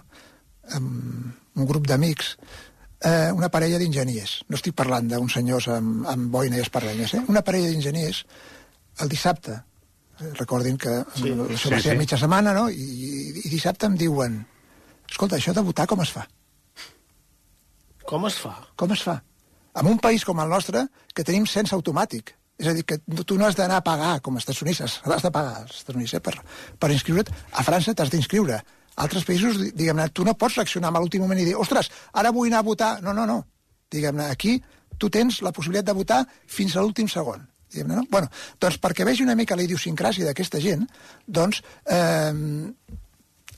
amb 0.72 1.58
un 1.58 1.66
grup 1.66 1.88
d'amics 1.88 2.36
eh, 3.04 3.30
una 3.34 3.48
parella 3.52 3.78
d'enginyers. 3.80 4.42
No 4.48 4.58
estic 4.58 4.76
parlant 4.78 5.08
d'uns 5.10 5.38
senyors 5.38 5.68
amb, 5.74 6.04
amb 6.08 6.30
boina 6.32 6.58
i 6.58 6.64
esparrenyes, 6.64 7.14
eh? 7.14 7.24
Una 7.28 7.44
parella 7.46 7.70
d'enginyers 7.72 8.24
el 9.02 9.10
dissabte, 9.12 9.54
eh, 10.18 10.32
recordin 10.40 10.78
que 10.78 11.00
sí. 11.14 11.32
això 11.32 11.72
va 11.74 11.82
ser 11.82 11.94
sí. 11.94 11.98
mitja 12.00 12.18
setmana, 12.20 12.54
no? 12.56 12.68
I, 12.70 12.88
i, 12.88 13.12
I 13.44 13.52
dissabte 13.52 13.86
em 13.86 13.98
diuen 13.98 14.42
escolta, 15.08 15.38
això 15.38 15.54
de 15.56 15.64
votar 15.64 15.86
com 15.88 16.02
es 16.04 16.12
fa? 16.12 16.26
Com 18.08 18.26
es 18.28 18.38
fa? 18.40 18.54
Com 18.76 18.92
es 18.92 19.04
fa? 19.04 19.18
En 19.78 19.88
un 19.88 19.98
país 20.02 20.24
com 20.24 20.40
el 20.42 20.50
nostre, 20.50 20.86
que 21.14 21.24
tenim 21.24 21.46
cens 21.46 21.72
automàtic, 21.76 22.32
és 22.58 22.70
a 22.70 22.74
dir, 22.74 22.82
que 22.88 22.98
tu 23.24 23.36
no 23.38 23.46
has 23.46 23.56
d'anar 23.58 23.78
a 23.78 23.86
pagar, 23.86 24.16
com 24.24 24.34
als 24.34 24.46
Estats 24.46 24.64
Units, 24.64 24.80
has 24.82 25.22
de 25.24 25.30
pagar 25.30 25.60
als 25.62 25.76
Estats 25.82 25.96
Units, 25.96 26.14
eh, 26.18 26.22
per, 26.24 26.34
per 26.80 26.90
inscriure't. 26.90 27.30
A 27.52 27.64
França 27.66 27.94
t'has 27.94 28.10
d'inscriure 28.10 28.58
altres 29.04 29.26
països, 29.28 29.60
diguem-ne, 29.74 30.08
tu 30.14 30.26
no 30.26 30.34
pots 30.38 30.58
reaccionar 30.58 30.90
a 30.92 31.02
l'últim 31.02 31.22
moment 31.24 31.40
i 31.40 31.46
dir, 31.48 31.56
ostres, 31.58 31.90
ara 32.12 32.32
vull 32.34 32.50
anar 32.50 32.64
a 32.64 32.68
votar. 32.68 32.90
No, 33.04 33.14
no, 33.16 33.26
no. 33.28 33.42
Diguem-ne, 33.92 34.28
aquí 34.32 34.58
tu 34.98 35.10
tens 35.14 35.40
la 35.46 35.52
possibilitat 35.54 35.88
de 35.88 35.96
votar 35.96 36.24
fins 36.46 36.76
a 36.76 36.82
l'últim 36.82 37.08
segon. 37.08 37.46
Diguem-ne, 37.72 38.00
no? 38.00 38.06
bueno, 38.10 38.30
doncs 38.60 38.78
perquè 38.82 39.06
vegi 39.06 39.24
una 39.26 39.36
mica 39.38 39.56
la 39.56 39.64
idiosincràsia 39.66 40.28
d'aquesta 40.28 40.60
gent, 40.64 40.86
doncs 41.26 41.60
eh, 41.84 42.32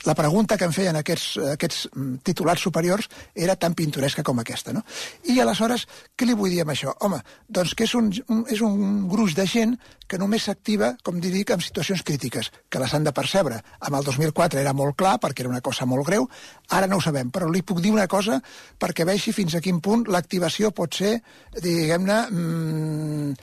la 0.07 0.15
pregunta 0.15 0.57
que 0.57 0.65
em 0.65 0.73
feien 0.73 0.97
aquests, 0.97 1.37
aquests 1.55 1.89
mm, 1.93 2.21
titulars 2.25 2.63
superiors 2.65 3.09
era 3.35 3.57
tan 3.61 3.75
pintoresca 3.77 4.25
com 4.25 4.41
aquesta. 4.41 4.73
No? 4.73 4.83
I 5.29 5.41
aleshores, 5.43 5.87
què 6.17 6.29
li 6.29 6.37
vull 6.37 6.53
dir 6.55 6.63
amb 6.65 6.73
això? 6.73 6.95
Home, 7.05 7.21
doncs 7.49 7.75
que 7.77 7.85
és 7.85 7.95
un, 7.99 8.09
un, 8.33 8.45
és 8.49 8.63
un 8.65 9.07
gruix 9.11 9.37
de 9.37 9.45
gent 9.51 9.77
que 10.11 10.19
només 10.19 10.49
s'activa, 10.49 10.95
com 11.07 11.21
dic, 11.23 11.53
en 11.53 11.61
situacions 11.63 12.03
crítiques, 12.03 12.51
que 12.69 12.81
les 12.83 12.95
han 12.97 13.05
de 13.07 13.13
percebre. 13.15 13.61
Amb 13.87 14.01
el 14.01 14.09
2004 14.09 14.59
era 14.63 14.73
molt 14.75 14.97
clar, 14.99 15.19
perquè 15.23 15.45
era 15.45 15.53
una 15.53 15.63
cosa 15.63 15.87
molt 15.87 16.09
greu, 16.09 16.27
ara 16.75 16.89
no 16.91 16.99
ho 16.99 17.05
sabem, 17.05 17.31
però 17.31 17.51
li 17.51 17.63
puc 17.63 17.83
dir 17.85 17.93
una 17.95 18.09
cosa 18.11 18.41
perquè 18.81 19.07
vegi 19.07 19.37
fins 19.37 19.55
a 19.55 19.63
quin 19.63 19.79
punt 19.85 20.09
l'activació 20.11 20.73
pot 20.75 20.97
ser, 20.97 21.19
diguem-ne, 21.61 22.23
mmm, 22.33 23.35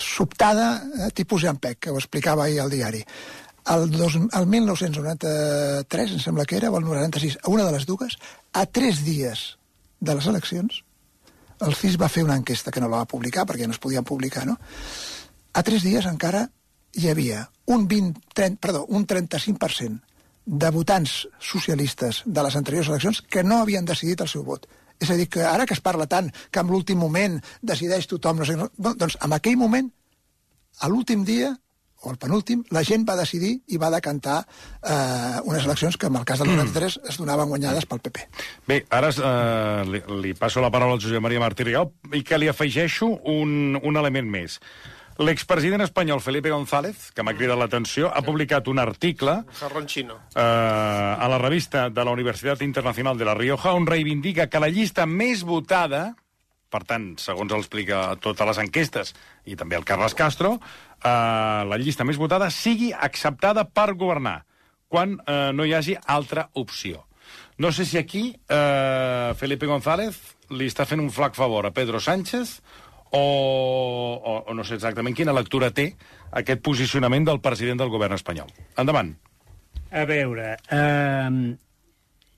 sobtada, 0.00 0.82
eh, 1.06 1.10
tipus 1.14 1.42
Jampec, 1.42 1.78
que 1.78 1.90
ho 1.90 1.98
explicava 1.98 2.44
ahir 2.44 2.60
al 2.60 2.70
diari. 2.70 3.04
El, 3.68 3.90
dos, 3.92 4.16
el 4.16 4.46
1993, 4.46 6.12
em 6.16 6.20
sembla 6.22 6.46
que 6.48 6.56
era, 6.56 6.70
o 6.70 6.78
el 6.78 6.84
96, 6.84 7.38
a 7.42 7.50
una 7.52 7.66
de 7.66 7.74
les 7.76 7.86
dues, 7.86 8.16
a 8.52 8.64
tres 8.66 9.04
dies 9.04 9.58
de 10.00 10.14
les 10.16 10.26
eleccions, 10.26 10.82
el 11.60 11.74
CIS 11.76 11.98
va 12.00 12.08
fer 12.08 12.24
una 12.24 12.38
enquesta 12.40 12.72
que 12.72 12.80
no 12.80 12.88
la 12.88 13.02
va 13.02 13.10
publicar, 13.10 13.44
perquè 13.46 13.68
no 13.68 13.76
es 13.76 13.82
podien 13.82 14.04
publicar, 14.04 14.46
no? 14.48 14.56
A 15.52 15.62
tres 15.66 15.84
dies 15.84 16.06
encara 16.08 16.46
hi 16.96 17.10
havia 17.10 17.44
un, 17.66 17.86
20, 17.88 18.32
30, 18.34 18.60
perdó, 18.60 18.86
un 18.88 19.06
35% 19.06 20.00
de 20.46 20.70
votants 20.74 21.28
socialistes 21.38 22.22
de 22.24 22.42
les 22.42 22.56
anteriors 22.56 22.88
eleccions 22.88 23.20
que 23.22 23.44
no 23.44 23.60
havien 23.60 23.84
decidit 23.84 24.22
el 24.24 24.30
seu 24.32 24.42
vot. 24.42 24.66
És 25.00 25.10
a 25.12 25.16
dir, 25.16 25.28
que 25.32 25.44
ara 25.46 25.66
que 25.66 25.76
es 25.76 25.84
parla 25.84 26.08
tant 26.10 26.30
que 26.50 26.60
en 26.60 26.72
l'últim 26.72 26.98
moment 26.98 27.38
decideix 27.62 28.08
tothom... 28.08 28.40
No 28.40 28.48
sé, 28.48 28.56
doncs 28.76 29.16
en 29.20 29.36
aquell 29.36 29.56
moment, 29.60 29.88
a 30.80 30.88
l'últim 30.88 31.24
dia, 31.28 31.54
o 32.02 32.10
el 32.12 32.18
penúltim, 32.18 32.62
la 32.70 32.82
gent 32.84 33.02
va 33.08 33.16
decidir 33.18 33.52
i 33.68 33.76
va 33.80 33.90
decantar 33.92 34.38
eh, 34.82 35.40
unes 35.44 35.64
eleccions 35.66 35.96
que, 35.96 36.06
en 36.08 36.16
el 36.16 36.24
cas 36.24 36.38
del 36.40 36.48
93, 36.56 37.00
es 37.08 37.18
donaven 37.20 37.48
guanyades 37.48 37.86
pel 37.86 38.00
PP. 38.00 38.26
Bé, 38.68 38.82
ara 38.90 39.10
eh, 39.10 39.84
li, 39.90 40.02
li 40.22 40.32
passo 40.38 40.60
la 40.64 40.70
paraula 40.72 40.96
al 40.96 41.02
Josep 41.02 41.20
Maria 41.20 41.40
Martí 41.42 41.66
Rigau 41.68 41.92
i 42.16 42.22
que 42.24 42.38
li 42.40 42.48
afegeixo 42.48 43.10
un, 43.28 43.76
un 43.82 43.96
element 44.00 44.30
més. 44.32 44.60
L'expresident 45.20 45.82
espanyol 45.84 46.22
Felipe 46.24 46.48
González, 46.48 47.10
que 47.12 47.20
m'ha 47.26 47.34
cridat 47.36 47.58
l'atenció, 47.60 48.08
ha 48.08 48.22
publicat 48.24 48.70
un 48.72 48.78
article 48.80 49.34
Jarronchino. 49.58 50.14
eh, 50.32 50.40
a 50.40 51.28
la 51.28 51.36
revista 51.42 51.90
de 51.90 52.04
la 52.08 52.14
Universitat 52.16 52.62
Internacional 52.64 53.18
de 53.20 53.28
La 53.28 53.34
Rioja 53.36 53.74
on 53.76 53.84
reivindica 53.86 54.46
que 54.48 54.62
la 54.64 54.70
llista 54.72 55.04
més 55.04 55.42
votada 55.44 56.14
per 56.70 56.84
tant, 56.86 57.12
segons 57.18 57.52
el 57.52 57.64
explica 57.64 58.02
totes 58.22 58.46
les 58.46 58.60
enquestes, 58.62 59.14
i 59.44 59.56
també 59.58 59.78
el 59.78 59.86
Carles 59.88 60.14
Castro, 60.18 60.56
eh, 61.02 61.62
la 61.66 61.78
llista 61.82 62.06
més 62.06 62.20
votada 62.20 62.50
sigui 62.54 62.92
acceptada 62.94 63.66
per 63.66 63.92
governar, 63.98 64.40
quan 64.90 65.18
eh, 65.20 65.50
no 65.54 65.66
hi 65.66 65.74
hagi 65.74 65.96
altra 66.06 66.48
opció. 66.54 67.04
No 67.60 67.72
sé 67.76 67.84
si 67.84 67.98
aquí 67.98 68.22
eh, 68.48 69.32
Felipe 69.36 69.68
González 69.68 70.16
li 70.56 70.70
està 70.70 70.86
fent 70.88 71.02
un 71.02 71.10
flac 71.12 71.36
favor 71.36 71.66
a 71.66 71.74
Pedro 71.76 72.00
Sánchez 72.00 72.56
o, 73.10 73.20
o, 73.20 74.36
o 74.48 74.54
no 74.54 74.64
sé 74.64 74.78
exactament 74.78 75.14
quina 75.18 75.34
lectura 75.36 75.68
té 75.74 75.90
aquest 76.40 76.62
posicionament 76.64 77.26
del 77.28 77.42
president 77.44 77.82
del 77.82 77.92
govern 77.92 78.16
espanyol. 78.16 78.50
Endavant. 78.80 79.12
A 79.90 80.06
veure, 80.06 80.54
eh, 80.70 81.56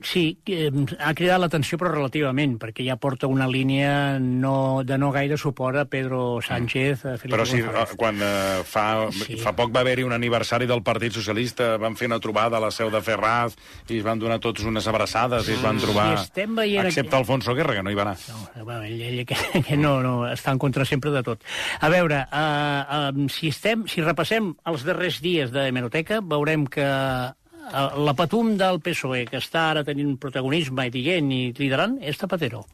sí, 0.04 0.38
eh, 0.46 0.70
ha 0.98 1.12
cridat 1.14 1.40
l'atenció 1.40 1.78
però 1.80 1.90
relativament, 1.92 2.58
perquè 2.60 2.84
ja 2.86 2.96
porta 3.00 3.26
una 3.30 3.46
línia 3.48 4.18
no, 4.18 4.82
de 4.84 4.98
no 4.98 5.10
gaire 5.14 5.36
suport 5.40 5.78
a 5.78 5.84
Pedro 5.86 6.40
Sánchez. 6.42 7.04
A 7.06 7.16
Felipe 7.18 7.36
Però 7.36 7.46
sí, 7.46 7.60
González. 7.62 7.92
eh, 7.92 7.96
quan 7.96 8.18
eh, 8.22 8.62
fa, 8.64 8.86
Sí. 9.12 9.24
sí. 9.24 9.36
fa 9.40 9.52
poc 9.56 9.72
va 9.74 9.80
haver-hi 9.80 10.04
un 10.04 10.12
aniversari 10.12 10.66
del 10.66 10.82
Partit 10.82 11.12
Socialista, 11.12 11.76
van 11.78 11.96
fer 11.96 12.06
una 12.10 12.20
trobada 12.20 12.58
a 12.58 12.60
la 12.60 12.70
seu 12.70 12.90
de 12.90 13.00
Ferraz 13.02 13.56
i 13.88 13.98
es 13.98 14.04
van 14.04 14.18
donar 14.18 14.38
tots 14.40 14.64
unes 14.64 14.86
abraçades 14.86 15.48
i 15.48 15.52
es 15.56 15.62
van 15.62 15.78
trobar... 15.78 16.10
I 16.12 16.20
estem 16.22 16.54
veient 16.56 16.86
Excepte 16.86 17.16
Alfonso 17.16 17.54
Guerra, 17.54 17.74
que 17.74 17.82
no 17.82 17.90
hi 17.90 17.98
va 17.98 18.02
anar. 18.02 18.16
No, 18.28 18.64
bueno, 18.64 18.82
ell, 18.84 19.00
ell 19.00 19.26
que, 19.26 19.36
que 19.68 19.76
no, 19.76 20.00
no, 20.02 20.26
està 20.30 20.52
en 20.52 20.58
contra 20.62 20.84
sempre 20.84 21.10
de 21.10 21.22
tot. 21.22 21.44
A 21.80 21.88
veure, 21.92 22.24
uh, 22.32 23.12
uh, 23.12 23.28
si, 23.32 23.48
estem, 23.52 23.86
si 23.88 24.02
repassem 24.02 24.52
els 24.66 24.84
darrers 24.84 25.20
dies 25.22 25.52
de 25.52 25.68
Hemeroteca, 25.68 26.20
veurem 26.20 26.66
que 26.66 26.86
la 27.70 28.14
patum 28.18 28.56
del 28.58 28.80
PSOE, 28.82 29.24
que 29.30 29.38
està 29.38 29.68
ara 29.70 29.84
tenint 29.86 30.16
protagonisme 30.20 30.86
i 30.88 30.90
dient 30.94 31.30
i 31.32 31.42
liderant, 31.58 31.98
és 32.02 32.18
Zapatero. 32.18 32.64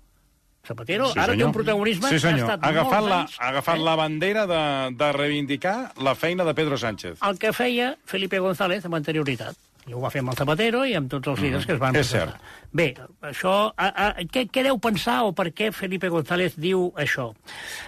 Zapatero 0.67 1.07
Sí, 1.13 1.19
ara 1.19 1.33
té 1.33 1.39
senyor. 1.39 1.49
un 1.49 1.55
protagonisme 1.55 2.09
sí, 2.09 2.17
que 2.17 2.17
ha 2.17 2.31
senyor. 2.33 2.49
estat 2.51 2.65
Ha 2.65 2.69
agafat, 2.75 3.05
la, 3.05 3.21
anys... 3.23 3.37
ha 3.41 3.49
agafat 3.53 3.79
eh? 3.79 3.85
la 3.87 3.95
bandera 3.97 4.47
de, 4.47 4.63
de 4.99 5.13
reivindicar 5.17 5.77
la 6.03 6.15
feina 6.15 6.45
de 6.45 6.55
Pedro 6.55 6.77
Sánchez. 6.77 7.19
el 7.23 7.39
que 7.39 7.53
feia 7.53 7.97
Felipe 8.05 8.39
González 8.39 8.85
amb 8.85 8.95
anterioritat. 8.99 9.57
I 9.89 9.95
ho 9.97 10.01
va 10.03 10.11
fer 10.13 10.21
amb 10.21 10.35
el 10.35 10.37
Zapatero 10.37 10.83
i 10.85 10.93
amb 10.99 11.09
tots 11.09 11.31
els 11.33 11.41
líders 11.41 11.65
que 11.65 11.73
es 11.73 11.79
van 11.81 11.95
Mm, 11.95 12.01
és 12.03 12.11
presentar. 12.11 12.41
Bé, 12.73 12.95
això... 13.23 13.73
A, 13.77 13.87
a, 13.89 14.09
què, 14.29 14.49
què 14.53 14.63
deu 14.67 14.77
pensar 14.79 15.23
o 15.25 15.33
per 15.33 15.47
què 15.57 15.71
Felipe 15.73 16.11
González 16.13 16.59
diu 16.61 16.91
això? 16.97 17.31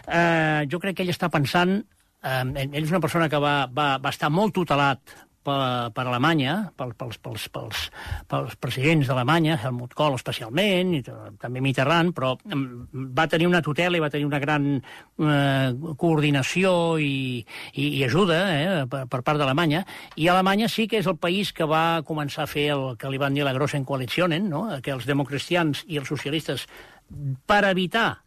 Uh, 0.07 0.65
jo 0.71 0.81
crec 0.81 0.97
que 0.97 1.03
ell 1.05 1.13
està 1.13 1.29
pensant... 1.29 1.83
Uh, 2.25 2.45
ell 2.57 2.83
és 2.85 2.91
una 2.93 3.01
persona 3.01 3.29
que 3.29 3.37
va, 3.41 3.67
va, 3.73 3.99
va 4.01 4.11
estar 4.13 4.31
molt 4.33 4.55
tutelat 4.57 5.01
per, 5.47 5.91
per 5.97 6.05
Alemanya, 6.07 6.55
pel, 6.77 6.93
pels, 6.99 7.19
pels, 7.23 7.47
pels, 7.53 7.87
pels 8.31 8.57
presidents 8.61 9.09
d'Alemanya, 9.09 9.57
Helmut 9.63 9.95
Kohl 9.99 10.17
especialment, 10.19 10.95
i 10.99 11.03
també 11.05 11.63
Mitterrand, 11.65 12.15
però 12.17 12.35
mm, 12.37 13.11
va 13.17 13.27
tenir 13.31 13.49
una 13.49 13.63
tutela 13.65 13.99
i 13.99 14.05
va 14.05 14.13
tenir 14.13 14.29
una 14.29 14.41
gran 14.43 14.69
eh, 14.77 15.95
coordinació 16.01 16.73
i, 17.03 17.41
i, 17.75 17.89
i 18.01 18.05
ajuda 18.07 18.41
eh, 18.53 18.87
per, 18.91 19.05
per 19.11 19.23
part 19.27 19.41
d'Alemanya, 19.41 19.85
i 20.21 20.29
Alemanya 20.29 20.71
sí 20.73 20.89
que 20.91 21.01
és 21.01 21.11
el 21.11 21.19
país 21.21 21.55
que 21.57 21.69
va 21.69 22.03
començar 22.07 22.45
a 22.47 22.51
fer 22.51 22.71
el 22.77 22.87
que 23.01 23.11
li 23.11 23.21
van 23.21 23.37
dir 23.37 23.47
la 23.47 23.57
Grossen 23.57 23.87
Coalitionen, 23.89 24.51
no? 24.53 24.67
que 24.85 24.95
els 24.95 25.09
democristians 25.09 25.85
i 25.89 26.01
els 26.01 26.11
socialistes, 26.11 26.67
per 27.47 27.65
evitar 27.69 28.21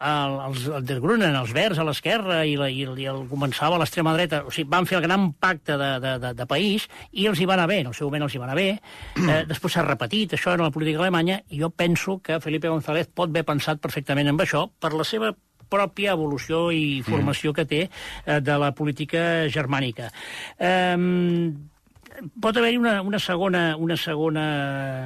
els, 0.00 0.64
el 0.66 0.84
de 0.84 0.96
Grunen, 1.00 1.36
els 1.38 1.52
verds 1.54 1.78
a 1.78 1.84
l'esquerra 1.86 2.40
i, 2.46 2.56
la, 2.58 2.66
i, 2.68 2.82
el- 2.82 2.98
i 2.98 3.06
el 3.06 3.22
començava 3.30 3.76
a 3.76 3.78
l'extrema 3.78 4.12
dreta, 4.16 4.42
o 4.44 4.50
sigui, 4.50 4.68
van 4.72 4.86
fer 4.90 4.98
el 4.98 5.04
gran 5.06 5.32
pacte 5.38 5.76
de, 5.78 5.90
de, 6.02 6.14
de, 6.18 6.32
de 6.34 6.46
país 6.50 6.88
i 7.12 7.26
els 7.30 7.38
hi 7.40 7.46
va 7.46 7.54
anar 7.54 7.68
bé, 7.70 7.80
en 7.84 7.92
el 7.92 7.94
seu 7.94 8.08
moment 8.10 8.26
els 8.26 8.34
hi 8.34 8.40
va 8.42 8.48
anar 8.48 8.56
bé. 8.58 8.68
Eh, 9.22 9.44
després 9.48 9.72
s'ha 9.76 9.86
repetit 9.86 10.34
això 10.34 10.54
en 10.56 10.64
la 10.66 10.72
política 10.74 10.98
alemanya 11.04 11.40
i 11.50 11.60
jo 11.62 11.70
penso 11.70 12.18
que 12.24 12.40
Felipe 12.40 12.68
González 12.68 13.06
pot 13.14 13.30
haver 13.30 13.44
pensat 13.46 13.80
perfectament 13.80 14.28
amb 14.34 14.42
això 14.42 14.66
per 14.80 14.92
la 14.98 15.04
seva 15.06 15.30
pròpia 15.70 16.12
evolució 16.12 16.68
i 16.74 17.00
formació 17.06 17.54
que 17.54 17.64
té 17.64 17.84
eh, 17.88 18.40
de 18.40 18.58
la 18.60 18.72
política 18.74 19.46
germànica. 19.48 20.10
Eh, 20.58 21.50
pot 22.40 22.56
haver-hi 22.56 22.76
una, 22.78 23.00
una, 23.02 23.18
segona, 23.18 23.62
una 23.76 23.96
segona, 23.98 24.44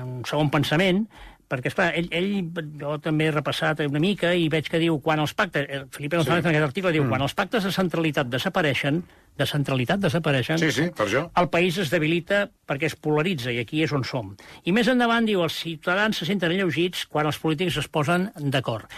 un 0.04 0.24
segon 0.28 0.50
pensament, 0.52 1.06
perquè, 1.48 1.72
esclar, 1.72 1.92
ell, 1.96 2.08
ell, 2.12 2.32
jo 2.80 2.98
també 3.04 3.28
he 3.28 3.32
repassat 3.34 3.80
una 3.86 4.02
mica 4.02 4.34
i 4.36 4.48
veig 4.52 4.68
que 4.68 4.80
diu, 4.82 4.98
quan 5.04 5.22
els 5.22 5.32
pactes, 5.34 5.64
eh, 5.68 5.84
Felipe 5.94 6.20
González 6.20 6.42
sí. 6.44 6.48
en 6.48 6.54
aquest 6.54 6.68
article 6.68 6.92
diu, 6.92 7.06
mm. 7.06 7.14
quan 7.14 7.24
els 7.24 7.34
pactes 7.38 7.64
de 7.64 7.72
centralitat 7.72 8.28
desapareixen, 8.32 9.02
de 9.38 9.46
centralitat 9.46 10.00
desapareixen, 10.02 10.58
Sí, 10.58 10.70
sí, 10.74 10.88
per 10.94 11.06
això. 11.06 11.22
el 11.38 11.48
país 11.48 11.78
es 11.78 11.92
debilita 11.94 12.48
perquè 12.68 12.88
es 12.90 12.96
polaritza, 12.98 13.52
i 13.54 13.60
aquí 13.62 13.84
és 13.84 13.92
on 13.94 14.02
som. 14.04 14.32
I 14.66 14.74
més 14.74 14.90
endavant 14.90 15.24
diu, 15.28 15.44
els 15.46 15.56
ciutadans 15.62 16.18
se 16.18 16.26
senten 16.28 16.52
alleugits 16.52 17.06
quan 17.06 17.28
els 17.30 17.38
polítics 17.38 17.78
es 17.80 17.88
posen 17.88 18.28
d'acord. 18.36 18.90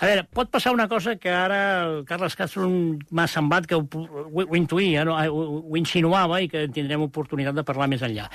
A 0.00 0.10
veure, 0.10 0.26
pot 0.34 0.50
passar 0.50 0.74
una 0.74 0.88
cosa 0.90 1.14
que 1.16 1.30
ara 1.30 1.60
el 1.86 2.02
Carles 2.08 2.34
Castro 2.36 2.66
m'ha 2.68 3.28
semblat 3.30 3.68
que 3.70 3.78
ho, 3.78 3.86
ho, 3.86 4.44
ho 4.44 4.58
intuïa, 4.58 5.06
no? 5.06 5.14
ho, 5.14 5.46
ho 5.62 5.78
insinuava 5.80 6.42
i 6.42 6.50
que 6.50 6.66
tindrem 6.74 7.06
oportunitat 7.06 7.54
de 7.54 7.64
parlar 7.64 7.88
més 7.88 8.02
enllà. 8.02 8.28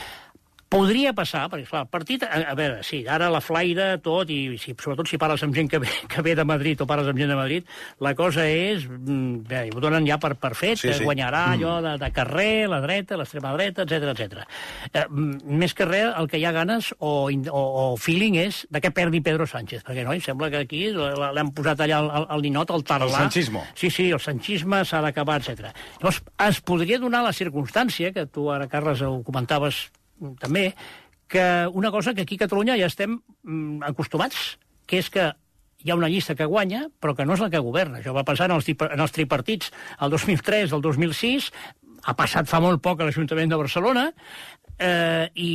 Podria 0.70 1.16
passar, 1.18 1.48
perquè 1.50 1.66
clar, 1.66 1.80
el 1.88 1.90
partit, 1.90 2.24
a, 2.28 2.44
a 2.52 2.54
veure, 2.54 2.84
sí, 2.86 3.00
ara 3.10 3.32
la 3.34 3.40
flaire 3.42 3.96
tot, 4.06 4.30
i 4.30 4.54
si, 4.62 4.76
sobretot 4.78 5.10
si 5.10 5.18
parles 5.18 5.42
amb 5.42 5.56
gent 5.58 5.70
que 5.72 5.80
ve, 5.82 5.90
que 6.12 6.22
ve 6.22 6.36
de 6.38 6.46
Madrid 6.46 6.84
o 6.84 6.86
parles 6.90 7.10
amb 7.10 7.18
gent 7.18 7.32
de 7.34 7.38
Madrid, 7.40 7.72
la 8.06 8.12
cosa 8.14 8.46
és, 8.46 8.86
mm, 8.86 9.48
bé, 9.50 9.64
ho 9.74 9.82
donen 9.82 10.06
ja 10.06 10.20
per, 10.22 10.36
per 10.38 10.54
fet, 10.54 10.78
Sí, 10.84 10.92
sí, 10.94 11.08
guanyarà 11.08 11.42
mm. 11.48 11.56
allò 11.58 11.74
de, 11.82 11.96
de 12.04 12.12
carrer, 12.14 12.68
la 12.70 12.80
dreta, 12.86 13.18
l'extrema 13.18 13.56
dreta, 13.58 13.88
etc 13.88 14.14
etc. 14.14 14.46
Eh, 14.94 15.08
mm, 15.10 15.58
més 15.58 15.74
que 15.74 15.90
res, 15.90 16.14
el 16.14 16.30
que 16.30 16.38
hi 16.38 16.46
ha 16.46 16.54
ganes 16.54 16.94
o, 17.00 17.14
o, 17.34 17.66
o 17.66 17.84
feeling 17.98 18.38
és 18.46 18.62
de 18.70 18.86
què 18.86 18.94
perdi 18.94 19.26
Pedro 19.26 19.50
Sánchez, 19.50 19.82
perquè 19.88 20.06
no, 20.06 20.14
em 20.14 20.22
sembla 20.22 20.52
que 20.54 20.62
aquí 20.68 20.86
l'han 20.94 21.50
posat 21.58 21.82
allà 21.88 22.04
al, 22.06 22.28
al, 22.30 22.46
ninot, 22.46 22.70
al 22.70 22.86
tarlà. 22.86 23.10
El 23.10 23.18
sanchismo. 23.26 23.66
Sí, 23.74 23.90
sí, 23.90 24.12
el 24.14 24.22
sanchisme 24.22 24.86
s'ha 24.86 25.02
d'acabar, 25.02 25.42
etc. 25.42 25.74
Llavors, 25.98 26.22
es 26.46 26.62
podria 26.62 27.02
donar 27.02 27.26
la 27.26 27.34
circumstància, 27.34 28.14
que 28.14 28.30
tu 28.30 28.52
ara, 28.54 28.70
Carles, 28.70 29.02
ho 29.02 29.24
comentaves 29.26 29.88
també, 30.40 30.74
que 31.30 31.46
una 31.72 31.92
cosa 31.92 32.14
que 32.14 32.26
aquí 32.26 32.36
a 32.40 32.46
Catalunya 32.46 32.78
ja 32.80 32.90
estem 32.90 33.20
mm, 33.44 33.84
acostumats, 33.92 34.58
que 34.90 35.00
és 35.00 35.10
que 35.14 35.30
hi 35.80 35.92
ha 35.92 35.96
una 35.96 36.10
llista 36.12 36.36
que 36.36 36.48
guanya, 36.50 36.88
però 37.00 37.16
que 37.16 37.26
no 37.26 37.36
és 37.38 37.44
la 37.44 37.50
que 37.54 37.62
governa. 37.64 38.02
Això 38.02 38.12
va 38.16 38.26
passar 38.28 38.50
en 38.50 38.58
els, 38.58 38.68
en 38.68 39.00
els 39.00 39.14
tripartits 39.16 39.72
el 40.02 40.12
2003, 40.12 40.74
el 40.76 40.82
2006, 40.84 41.52
ha 42.04 42.16
passat 42.18 42.50
fa 42.50 42.60
molt 42.64 42.82
poc 42.84 43.00
a 43.00 43.08
l'Ajuntament 43.08 43.52
de 43.52 43.60
Barcelona, 43.60 44.10
eh, 44.80 45.28
i 45.36 45.52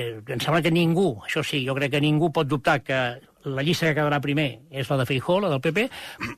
eh, 0.00 0.10
em 0.26 0.42
sembla 0.42 0.62
que 0.64 0.72
ningú, 0.74 1.14
això 1.24 1.44
sí, 1.46 1.62
jo 1.64 1.76
crec 1.78 1.94
que 1.94 2.02
ningú 2.04 2.32
pot 2.32 2.48
dubtar 2.48 2.80
que 2.84 3.00
la 3.44 3.62
llista 3.62 3.90
que 3.90 3.98
quedarà 3.98 4.20
primer 4.24 4.48
és 4.72 4.88
la 4.88 4.98
de 5.00 5.06
Feijó, 5.08 5.38
la 5.40 5.52
del 5.52 5.60
PP, 5.64 5.86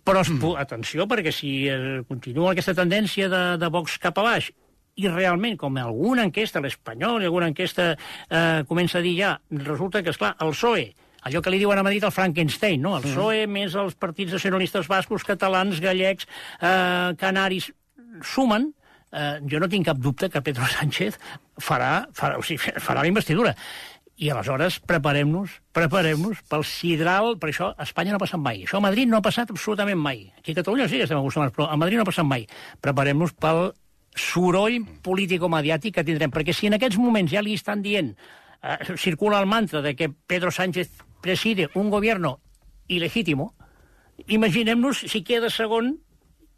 però 0.06 0.22
es, 0.26 0.32
atenció, 0.58 1.06
perquè 1.10 1.32
si 1.34 1.56
eh, 1.70 2.02
continua 2.08 2.52
aquesta 2.52 2.74
tendència 2.74 3.30
de, 3.30 3.42
de 3.62 3.70
Vox 3.72 3.98
cap 4.02 4.18
a 4.18 4.26
baix 4.26 4.50
i 4.96 5.08
realment, 5.08 5.58
com 5.60 5.76
alguna 5.80 6.24
enquesta, 6.24 6.62
l'Espanyol 6.64 7.22
i 7.22 7.28
alguna 7.28 7.50
enquesta 7.52 7.90
eh, 7.94 8.62
comença 8.68 8.98
a 9.00 9.04
dir 9.04 9.16
ja, 9.18 9.34
resulta 9.50 10.02
que, 10.02 10.14
és 10.14 10.20
clar 10.20 10.34
el 10.40 10.54
PSOE, 10.54 10.86
allò 11.28 11.42
que 11.42 11.52
li 11.52 11.60
diuen 11.60 11.78
a 11.78 11.84
Madrid 11.84 12.06
el 12.06 12.14
Frankenstein, 12.14 12.80
no? 12.82 12.96
el 12.96 13.04
PSOE 13.04 13.44
més 13.50 13.76
els 13.76 13.98
partits 14.00 14.36
nacionalistes 14.38 14.88
bascos, 14.88 15.26
catalans, 15.28 15.82
gallecs, 15.84 16.28
eh, 16.60 17.12
canaris, 17.20 17.68
sumen, 18.24 18.70
eh, 19.12 19.36
jo 19.50 19.60
no 19.60 19.68
tinc 19.68 19.90
cap 19.90 20.00
dubte 20.00 20.30
que 20.32 20.42
Pedro 20.42 20.68
Sánchez 20.78 21.20
farà, 21.60 22.06
farà, 22.16 22.40
o 22.40 22.46
sigui, 22.46 22.72
farà 22.80 23.04
la 23.04 23.12
investidura. 23.12 23.52
I 24.16 24.30
aleshores 24.32 24.78
preparem-nos, 24.80 25.58
preparem-nos 25.76 26.38
pel 26.48 26.62
sidral, 26.64 27.34
per 27.36 27.50
això 27.50 27.74
a 27.76 27.84
Espanya 27.84 28.14
no 28.14 28.16
ha 28.16 28.24
passat 28.24 28.40
mai. 28.40 28.62
Això 28.64 28.78
a 28.80 28.86
Madrid 28.86 29.10
no 29.10 29.18
ha 29.18 29.24
passat 29.24 29.52
absolutament 29.52 30.00
mai. 30.00 30.22
Aquí 30.38 30.54
a 30.54 30.62
Catalunya 30.62 30.88
sí 30.88 30.96
que 30.96 31.04
estem 31.04 31.20
acostumats, 31.20 31.52
però 31.52 31.66
a 31.68 31.76
Madrid 31.76 32.00
no 32.00 32.06
ha 32.06 32.08
passat 32.08 32.24
mai. 32.24 32.46
Preparem-nos 32.80 33.36
pel 33.36 33.74
soroll 34.16 34.80
político-mediàtic 35.04 35.94
que 35.94 36.04
tindrem, 36.04 36.32
perquè 36.32 36.54
si 36.56 36.66
en 36.66 36.76
aquests 36.78 36.98
moments 36.98 37.32
ja 37.32 37.44
li 37.44 37.54
estan 37.54 37.82
dient, 37.84 38.14
eh, 38.62 38.96
circula 38.96 39.38
el 39.38 39.46
mantra 39.46 39.82
de 39.82 39.94
que 39.94 40.08
Pedro 40.08 40.50
Sánchez 40.50 40.90
preside 41.20 41.68
un 41.74 41.90
gobierno 41.90 42.40
ilegítimo, 42.88 43.54
imaginem-nos 44.26 45.04
si 45.04 45.22
queda 45.22 45.50
segon 45.50 45.98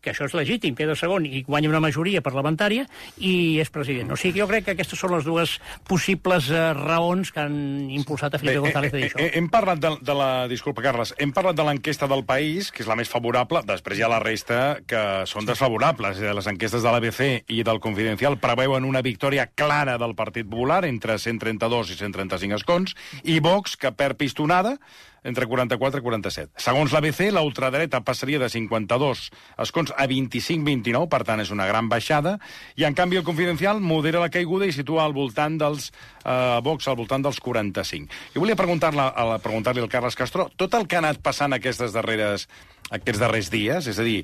que 0.00 0.12
això 0.12 0.28
és 0.28 0.34
legítim, 0.38 0.76
queda 0.78 0.94
segon 0.96 1.24
i 1.26 1.42
guanya 1.42 1.68
una 1.72 1.80
majoria 1.82 2.20
parlamentària 2.22 2.84
i 3.18 3.58
és 3.58 3.70
president. 3.74 4.12
O 4.14 4.16
sigui, 4.16 4.38
jo 4.40 4.46
crec 4.46 4.64
que 4.68 4.74
aquestes 4.76 4.98
són 5.00 5.14
les 5.16 5.24
dues 5.26 5.56
possibles 5.88 6.50
eh, 6.54 6.60
raons 6.78 7.32
que 7.34 7.40
han 7.42 7.56
impulsat 7.90 8.36
a 8.36 8.38
Felipe 8.38 8.60
González 8.62 8.92
a 8.92 8.96
dir 8.96 9.08
això. 9.08 9.18
eh, 9.22 9.32
hem 9.38 9.48
parlat 9.50 9.80
de, 9.82 9.90
de 10.04 10.14
la... 10.14 10.28
Disculpa, 10.48 10.82
Carles. 10.84 11.14
Hem 11.18 11.32
parlat 11.34 11.56
de 11.58 11.66
l'enquesta 11.66 12.06
del 12.10 12.22
País, 12.28 12.70
que 12.70 12.84
és 12.84 12.88
la 12.90 12.96
més 12.98 13.10
favorable. 13.10 13.64
Després 13.66 13.98
hi 13.98 14.06
ha 14.06 14.12
la 14.12 14.20
resta 14.22 14.78
que 14.86 15.02
són 15.26 15.48
desfavorables. 15.48 16.22
Eh, 16.22 16.32
Les 16.38 16.46
enquestes 16.46 16.84
de 16.84 16.92
l'ABC 16.94 17.50
i 17.50 17.64
del 17.66 17.80
Confidencial 17.82 18.38
preveuen 18.38 18.86
una 18.86 19.02
victòria 19.02 19.48
clara 19.50 19.98
del 19.98 20.14
Partit 20.14 20.46
Popular 20.48 20.84
entre 20.86 21.18
132 21.18 21.90
i 21.94 21.98
135 21.98 22.60
escons 22.62 22.94
i 23.24 23.40
Vox, 23.42 23.76
que 23.76 23.90
perd 23.92 24.16
pistonada, 24.20 24.76
entre 25.24 25.46
44 25.46 26.00
i 26.00 26.04
47. 26.04 26.52
Segons 26.62 26.92
l'ABC, 26.94 27.28
la 27.34 27.42
ultradreta 27.46 28.00
passaria 28.06 28.40
de 28.42 28.48
52 28.52 29.24
escons 29.64 29.92
a 29.96 30.06
25-29, 30.10 31.08
per 31.10 31.22
tant 31.28 31.42
és 31.42 31.52
una 31.54 31.66
gran 31.70 31.88
baixada, 31.90 32.36
i 32.76 32.86
en 32.88 32.96
canvi 32.98 33.20
el 33.20 33.26
Confidencial 33.26 33.80
modera 33.80 34.22
la 34.22 34.30
caiguda 34.32 34.68
i 34.68 34.74
situa 34.74 35.04
al 35.04 35.16
voltant 35.16 35.58
dels 35.60 35.90
eh, 36.24 36.60
Vox 36.64 36.88
al 36.88 36.98
voltant 37.00 37.24
dels 37.24 37.40
45. 37.42 38.08
I 38.34 38.42
volia 38.42 38.58
preguntar-li 38.58 39.08
preguntar, 39.42 39.74
preguntar 39.74 39.88
Carles 39.88 40.16
Castro 40.18 40.48
tot 40.56 40.74
el 40.74 40.86
que 40.86 40.98
ha 40.98 41.02
anat 41.02 41.20
passant 41.24 41.54
aquestes 41.56 41.92
darreres, 41.96 42.48
aquests 42.90 43.20
darrers 43.20 43.50
dies, 43.50 43.88
és 43.90 43.98
a 43.98 44.06
dir, 44.06 44.22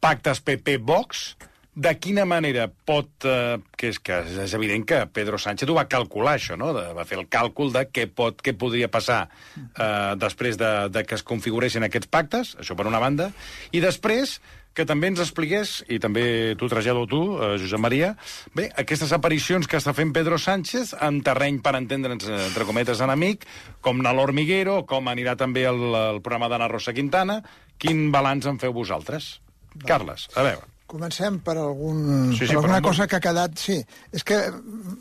pactes 0.00 0.42
PP-Vox, 0.44 1.28
de 1.76 1.92
quina 2.00 2.24
manera 2.24 2.66
pot... 2.88 3.10
Eh, 3.28 3.60
que 3.76 3.92
és, 3.92 4.00
que 4.00 4.22
és 4.46 4.52
evident 4.56 4.86
que 4.88 5.02
Pedro 5.12 5.38
Sánchez 5.38 5.68
ho 5.68 5.76
va 5.76 5.86
calcular, 5.92 6.38
això, 6.38 6.56
no? 6.56 6.72
De, 6.72 6.86
va 6.96 7.04
fer 7.08 7.20
el 7.20 7.26
càlcul 7.28 7.72
de 7.74 7.84
què, 7.92 8.06
pot, 8.08 8.40
què 8.40 8.56
podria 8.56 8.88
passar 8.88 9.26
eh, 9.28 10.14
després 10.16 10.56
de, 10.56 10.70
de 10.88 11.04
que 11.04 11.18
es 11.18 11.24
configuressin 11.26 11.84
aquests 11.84 12.08
pactes, 12.08 12.54
això 12.62 12.76
per 12.78 12.88
una 12.88 13.02
banda, 13.02 13.28
i 13.76 13.82
després 13.84 14.38
que 14.76 14.84
també 14.88 15.08
ens 15.08 15.20
expliqués, 15.20 15.78
i 15.92 15.96
també 16.00 16.54
t'ho 16.60 16.68
trasllado 16.72 17.06
tu, 17.08 17.20
eh, 17.36 17.54
Josep 17.60 17.80
Maria, 17.80 18.14
bé, 18.56 18.68
aquestes 18.80 19.12
aparicions 19.16 19.68
que 19.68 19.80
està 19.80 19.92
fent 19.96 20.12
Pedro 20.16 20.40
Sánchez 20.40 20.94
en 21.04 21.20
terreny, 21.24 21.60
per 21.64 21.74
entendre'ns, 21.76 22.28
eh, 22.28 22.38
entre 22.50 22.68
cometes, 22.68 23.00
enemic, 23.04 23.44
com 23.84 24.00
a 24.00 24.14
l'Hormiguero, 24.16 24.82
com 24.88 25.12
anirà 25.12 25.36
també 25.36 25.64
el, 25.68 25.84
el 25.92 26.22
programa 26.24 26.48
d'Anna 26.52 26.70
Rosa 26.72 26.96
Quintana, 26.96 27.42
quin 27.80 28.08
balanç 28.12 28.48
en 28.48 28.60
feu 28.60 28.72
vosaltres? 28.76 29.36
Carles, 29.84 30.30
a 30.36 30.44
veure. 30.44 30.75
Comencem 30.86 31.40
per, 31.42 31.56
algun, 31.58 32.32
Sí, 32.32 32.44
sí, 32.44 32.52
per 32.52 32.60
alguna 32.60 32.80
però 32.80 32.90
cosa 32.92 33.06
que 33.06 33.18
ha 33.18 33.24
quedat... 33.24 33.58
Sí, 33.58 33.80
és 34.12 34.22
que 34.26 34.38
mm, 34.50 34.98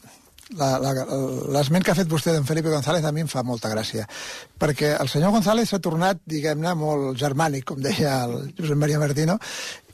l'esment 0.54 1.81
que 1.81 1.90
ha 1.92 1.98
fet 1.98 2.10
vostè 2.10 2.33
d'en 2.33 2.46
Felipe 2.46 2.70
González 2.70 3.03
a 3.05 3.12
mi 3.12 3.24
em 3.24 3.29
fa 3.29 3.42
molta 3.44 3.70
gràcia, 3.72 4.05
perquè 4.62 4.92
el 5.01 5.10
senyor 5.10 5.31
González 5.33 5.72
s'ha 5.72 5.79
tornat, 5.81 6.20
diguem-ne, 6.29 6.74
molt 6.77 7.18
germànic, 7.18 7.66
com 7.66 7.81
deia 7.81 8.20
el 8.27 8.53
Josep 8.57 8.77
Maria 8.77 9.00
Martino, 9.01 9.40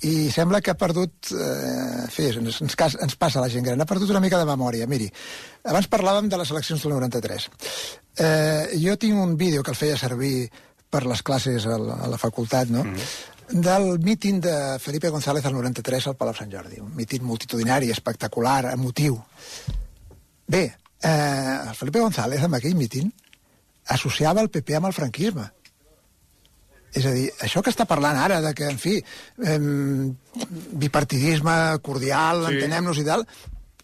i 0.03 0.29
sembla 0.33 0.59
que 0.61 0.73
ha 0.73 0.79
perdut... 0.79 1.31
Eh, 1.31 2.03
en 2.03 2.11
fi, 2.11 2.27
ens, 2.35 2.59
ens, 2.65 2.75
cas- 2.75 2.99
ens 2.99 3.15
passa 3.15 3.39
a 3.39 3.45
la 3.45 3.51
gent 3.53 3.63
gran, 3.65 3.79
ha 3.79 3.87
perdut 3.87 4.11
una 4.11 4.23
mica 4.23 4.39
de 4.41 4.49
memòria. 4.49 4.89
Miri, 4.91 5.07
abans 5.71 5.87
parlàvem 5.91 6.27
de 6.27 6.41
les 6.41 6.51
eleccions 6.51 6.83
del 6.83 6.97
93. 6.97 7.47
Eh, 8.19 8.79
jo 8.83 8.97
tinc 8.99 9.23
un 9.23 9.37
vídeo 9.39 9.63
que 9.63 9.71
el 9.71 9.79
feia 9.79 9.97
servir 9.97 10.49
per 10.91 11.05
les 11.07 11.23
classes 11.23 11.63
a 11.65 11.77
la, 11.79 12.01
a 12.03 12.11
la 12.11 12.19
facultat, 12.19 12.67
no?, 12.67 12.83
mm 12.83 12.95
-hmm 12.95 13.29
del 13.51 13.99
míting 13.99 14.39
de 14.41 14.79
Felipe 14.79 15.09
González 15.09 15.45
al 15.45 15.53
93 15.53 16.07
al 16.07 16.15
Palau 16.15 16.35
Sant 16.35 16.51
Jordi. 16.51 16.79
Un 16.79 16.93
míting 16.95 17.23
multitudinari, 17.23 17.89
espectacular, 17.91 18.71
emotiu. 18.73 19.17
Bé, 20.47 20.63
eh, 21.01 21.57
el 21.67 21.75
Felipe 21.75 21.99
González 21.99 22.43
amb 22.43 22.55
aquell 22.55 22.75
míting 22.75 23.11
associava 23.87 24.41
el 24.41 24.49
PP 24.49 24.75
amb 24.77 24.87
el 24.87 24.93
franquisme. 24.93 25.51
És 26.93 27.05
a 27.05 27.11
dir, 27.15 27.29
això 27.39 27.61
que 27.63 27.71
està 27.71 27.85
parlant 27.87 28.17
ara, 28.19 28.41
de 28.43 28.53
que, 28.53 28.67
en 28.67 28.77
fi, 28.79 28.97
eh, 29.43 29.59
bipartidisme 30.83 31.79
cordial, 31.81 32.45
Sí. 32.47 32.53
entenem-nos 32.55 32.97
i 32.97 33.05
tal, 33.05 33.25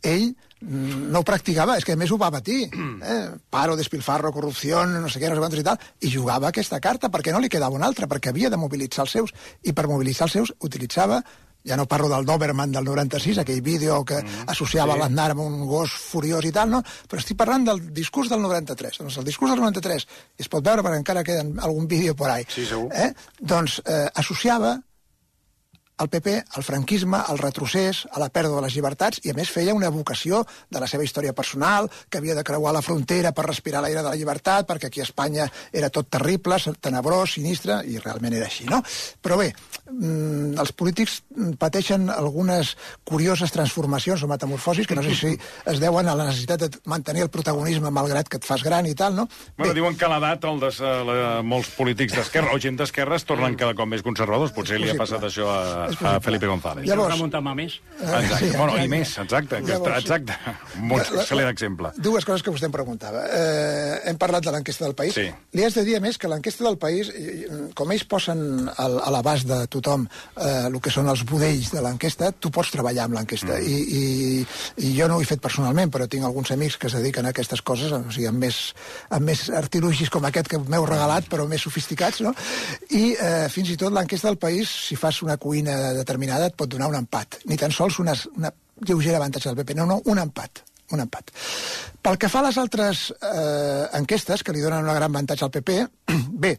ell 0.03 0.35
no 0.61 1.19
ho 1.19 1.23
practicava, 1.27 1.77
és 1.77 1.85
que 1.85 1.93
a 1.93 1.99
més 1.99 2.11
ho 2.11 2.17
va 2.17 2.29
batir. 2.33 2.69
Eh? 2.73 3.17
Paro, 3.49 3.75
despilfarro, 3.77 4.31
corrupció, 4.33 4.85
no 4.85 5.09
sé 5.09 5.19
què, 5.21 5.29
no 5.29 5.35
sé 5.37 5.43
quantos 5.43 5.59
i 5.61 5.65
tal, 5.67 5.77
i 6.01 6.09
jugava 6.13 6.49
aquesta 6.49 6.79
carta 6.79 7.09
perquè 7.13 7.31
no 7.35 7.39
li 7.43 7.49
quedava 7.49 7.75
una 7.77 7.85
altra, 7.85 8.07
perquè 8.07 8.29
havia 8.33 8.49
de 8.49 8.57
mobilitzar 8.57 9.05
els 9.05 9.11
seus, 9.19 9.35
i 9.63 9.73
per 9.73 9.87
mobilitzar 9.87 10.25
els 10.29 10.37
seus 10.39 10.53
utilitzava 10.59 11.21
ja 11.67 11.75
no 11.75 11.83
parlo 11.85 12.07
del 12.07 12.23
Doberman 12.23 12.71
del 12.71 12.85
96, 12.85 13.41
aquell 13.41 13.59
vídeo 13.61 13.97
que 14.07 14.21
mm, 14.21 14.45
associava 14.53 14.93
sí. 14.93 14.99
l'Aznar 15.01 15.31
amb 15.33 15.41
un 15.43 15.65
gos 15.67 15.91
furiós 15.91 16.45
i 16.47 16.51
tal, 16.55 16.69
no? 16.71 16.79
però 17.09 17.19
estic 17.19 17.35
parlant 17.35 17.65
del 17.67 17.81
discurs 17.91 18.29
del 18.31 18.39
93. 18.39 19.01
Doncs 19.01 19.17
el 19.19 19.25
discurs 19.27 19.51
del 19.51 19.59
93, 19.65 20.05
i 20.39 20.45
es 20.45 20.47
pot 20.53 20.63
veure 20.63 20.85
perquè 20.85 21.01
encara 21.01 21.25
queda 21.27 21.43
algun 21.67 21.89
vídeo 21.91 22.15
por 22.15 22.31
ahí, 22.31 22.45
Sí, 22.47 22.63
segur. 22.69 22.87
eh? 22.95 23.09
doncs 23.41 23.81
eh, 23.83 24.05
associava 24.15 24.77
el 25.97 26.09
PP 26.09 26.33
al 26.57 26.63
franquisme, 26.63 27.17
al 27.17 27.39
retrocés, 27.41 28.03
a 28.11 28.21
la 28.21 28.29
pèrdua 28.29 28.59
de 28.59 28.67
les 28.67 28.75
llibertats, 28.77 29.21
i 29.25 29.31
a 29.31 29.37
més 29.37 29.49
feia 29.49 29.73
una 29.73 29.89
evocació 29.89 30.43
de 30.69 30.81
la 30.81 30.87
seva 30.89 31.05
història 31.05 31.33
personal, 31.33 31.89
que 32.09 32.19
havia 32.19 32.35
de 32.37 32.43
creuar 32.45 32.73
la 32.75 32.83
frontera 32.85 33.31
per 33.33 33.47
respirar 33.47 33.81
l'aire 33.81 34.03
de 34.03 34.11
la 34.11 34.15
llibertat, 34.19 34.67
perquè 34.69 34.91
aquí 34.91 35.01
a 35.01 35.07
Espanya 35.07 35.47
era 35.73 35.89
tot 35.89 36.09
terrible, 36.13 36.59
tenebrós, 36.81 37.33
sinistre, 37.37 37.79
i 37.89 37.97
realment 37.97 38.37
era 38.37 38.45
així, 38.45 38.67
no? 38.69 38.83
Però 39.23 39.39
bé, 39.39 39.49
mm, 39.89 40.57
els 40.61 40.73
polítics 40.77 41.21
mm, 41.35 41.57
pateixen 41.61 42.11
algunes 42.13 42.75
curioses 43.03 43.51
transformacions 43.51 44.23
o 44.23 44.29
metamorfosis 44.29 44.87
que 44.87 44.95
no 44.95 45.03
sé 45.03 45.15
si 45.15 45.33
es 45.65 45.81
deuen 45.81 46.07
a 46.07 46.15
la 46.15 46.29
necessitat 46.29 46.61
de 46.61 46.69
mantenir 46.85 47.25
el 47.25 47.33
protagonisme 47.33 47.91
malgrat 47.91 48.29
que 48.29 48.37
et 48.37 48.45
fas 48.45 48.63
gran 48.63 48.85
i 48.85 48.93
tal, 48.93 49.15
no? 49.15 49.27
Bueno, 49.57 49.73
diuen 49.73 49.97
que 49.97 50.09
l'edat 50.11 50.45
el 50.45 50.61
des, 50.61 50.79
eh, 50.81 50.93
la, 51.09 51.41
molts 51.41 51.73
polítics 51.77 52.13
d'esquerra 52.17 52.53
o 52.53 52.61
gent 52.61 52.77
d'esquerra 52.77 53.17
es 53.17 53.25
tornen 53.25 53.57
cada 53.57 53.73
cop 53.73 53.89
més 53.89 54.05
conservadors. 54.05 54.53
Potser 54.53 54.79
li 54.81 54.91
ha 54.91 54.97
passat 54.99 55.23
això 55.25 55.49
a, 55.49 55.86
A. 56.01 56.19
Felipe 56.21 56.47
González. 56.47 56.85
Llavors- 56.87 57.13
Remuntar-me 57.15 57.53
més. 57.55 57.79
Exacte. 57.99 58.37
Sí, 58.37 58.49
bueno, 58.57 58.73
i 58.77 58.83
exacte. 58.83 58.89
més, 58.93 59.17
exacte. 59.23 59.61
Llavors, 59.67 59.97
exacte. 60.03 60.37
Un 60.81 60.89
bon, 60.89 60.99
excel·lent 61.01 61.49
exemple. 61.49 61.91
Dues 61.97 62.25
coses 62.25 62.43
que 62.43 62.51
vostè 62.51 62.65
em 62.69 62.71
preguntava. 62.75 63.23
Eh, 63.33 64.01
hem 64.11 64.17
parlat 64.17 64.43
de 64.45 64.51
l'enquesta 64.51 64.85
del 64.85 64.95
País. 64.95 65.13
Sí. 65.17 65.27
Li 65.53 65.63
has 65.65 65.73
de 65.77 65.83
dir, 65.87 65.97
a 65.97 66.01
més, 66.03 66.17
que 66.17 66.27
l'enquesta 66.31 66.63
del 66.67 66.77
País, 66.77 67.09
eh, 67.13 67.47
com 67.75 67.91
ells 67.91 68.03
posen 68.09 68.69
al, 68.77 68.99
a 68.99 69.11
l'abast 69.13 69.47
de 69.47 69.61
tothom 69.67 70.07
eh, 70.37 70.67
el 70.67 70.79
que 70.81 70.91
són 70.93 71.07
els 71.09 71.23
budells 71.25 71.71
de 71.73 71.81
l'enquesta, 71.81 72.31
tu 72.31 72.51
pots 72.53 72.71
treballar 72.73 73.05
amb 73.07 73.17
l'enquesta. 73.19 73.57
Mm. 73.57 73.67
I, 73.67 73.77
i, 74.01 74.85
I 74.89 74.93
jo 74.99 75.07
no 75.07 75.17
ho 75.17 75.21
he 75.23 75.29
fet 75.29 75.41
personalment, 75.43 75.91
però 75.93 76.07
tinc 76.09 76.25
alguns 76.27 76.51
amics 76.51 76.77
que 76.77 76.87
es 76.91 76.97
dediquen 76.97 77.25
a 77.25 77.33
aquestes 77.35 77.61
coses, 77.61 77.91
o 77.91 78.03
sigui, 78.11 78.27
amb 78.29 78.43
més, 78.43 78.59
amb 79.09 79.25
més 79.31 79.47
artilugis 79.49 80.09
com 80.13 80.25
aquest 80.27 80.49
que 80.51 80.59
m'heu 80.59 80.85
regalat, 80.85 81.27
però 81.31 81.47
més 81.49 81.61
sofisticats, 81.65 82.21
no? 82.25 82.33
I 82.91 83.15
eh, 83.15 83.47
fins 83.53 83.69
i 83.73 83.77
tot 83.79 83.93
l'enquesta 83.95 84.27
del 84.29 84.37
País, 84.41 84.69
si 84.89 84.95
fas 84.99 85.21
una 85.25 85.37
cuina 85.37 85.76
determinada, 85.97 86.47
et 86.47 86.55
pot 86.57 86.69
donar 86.69 86.89
un 86.91 86.97
empat. 86.99 87.41
Ni 87.45 87.57
tan 87.59 87.73
sols 87.73 87.99
una, 88.03 88.15
una 88.35 88.53
lleugera 88.85 89.21
avantatge 89.21 89.51
del 89.51 89.59
PP, 89.61 89.77
no, 89.77 89.87
no, 89.89 90.01
un 90.05 90.23
empat 90.23 90.63
un 90.95 91.01
empat. 91.03 91.33
Pel 91.99 92.15
que 92.15 92.29
fa 92.31 92.39
a 92.39 92.47
les 92.47 92.57
altres 92.61 93.09
eh, 93.11 93.87
enquestes, 93.99 94.43
que 94.43 94.53
li 94.55 94.63
donen 94.63 94.85
una 94.85 94.95
gran 94.95 95.11
avantatge 95.11 95.43
al 95.43 95.51
PP, 95.51 95.77
bé, 96.45 96.53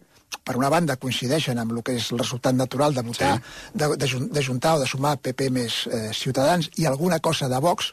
per 0.44 0.56
una 0.56 0.68
banda 0.72 0.98
coincideixen 1.00 1.58
amb 1.60 1.72
el 1.72 1.82
que 1.84 1.96
és 1.96 2.10
el 2.12 2.20
resultat 2.20 2.56
natural 2.56 2.94
de 2.96 3.04
votar, 3.06 3.34
sí. 3.38 3.70
de, 3.80 3.88
de, 3.96 4.10
de 4.36 4.44
juntar 4.44 4.76
o 4.76 4.82
de 4.82 4.88
sumar 4.90 5.16
PP 5.24 5.48
més 5.54 5.80
eh, 5.88 6.08
Ciutadans 6.16 6.70
i 6.76 6.86
alguna 6.88 7.20
cosa 7.24 7.48
de 7.48 7.60
Vox, 7.64 7.92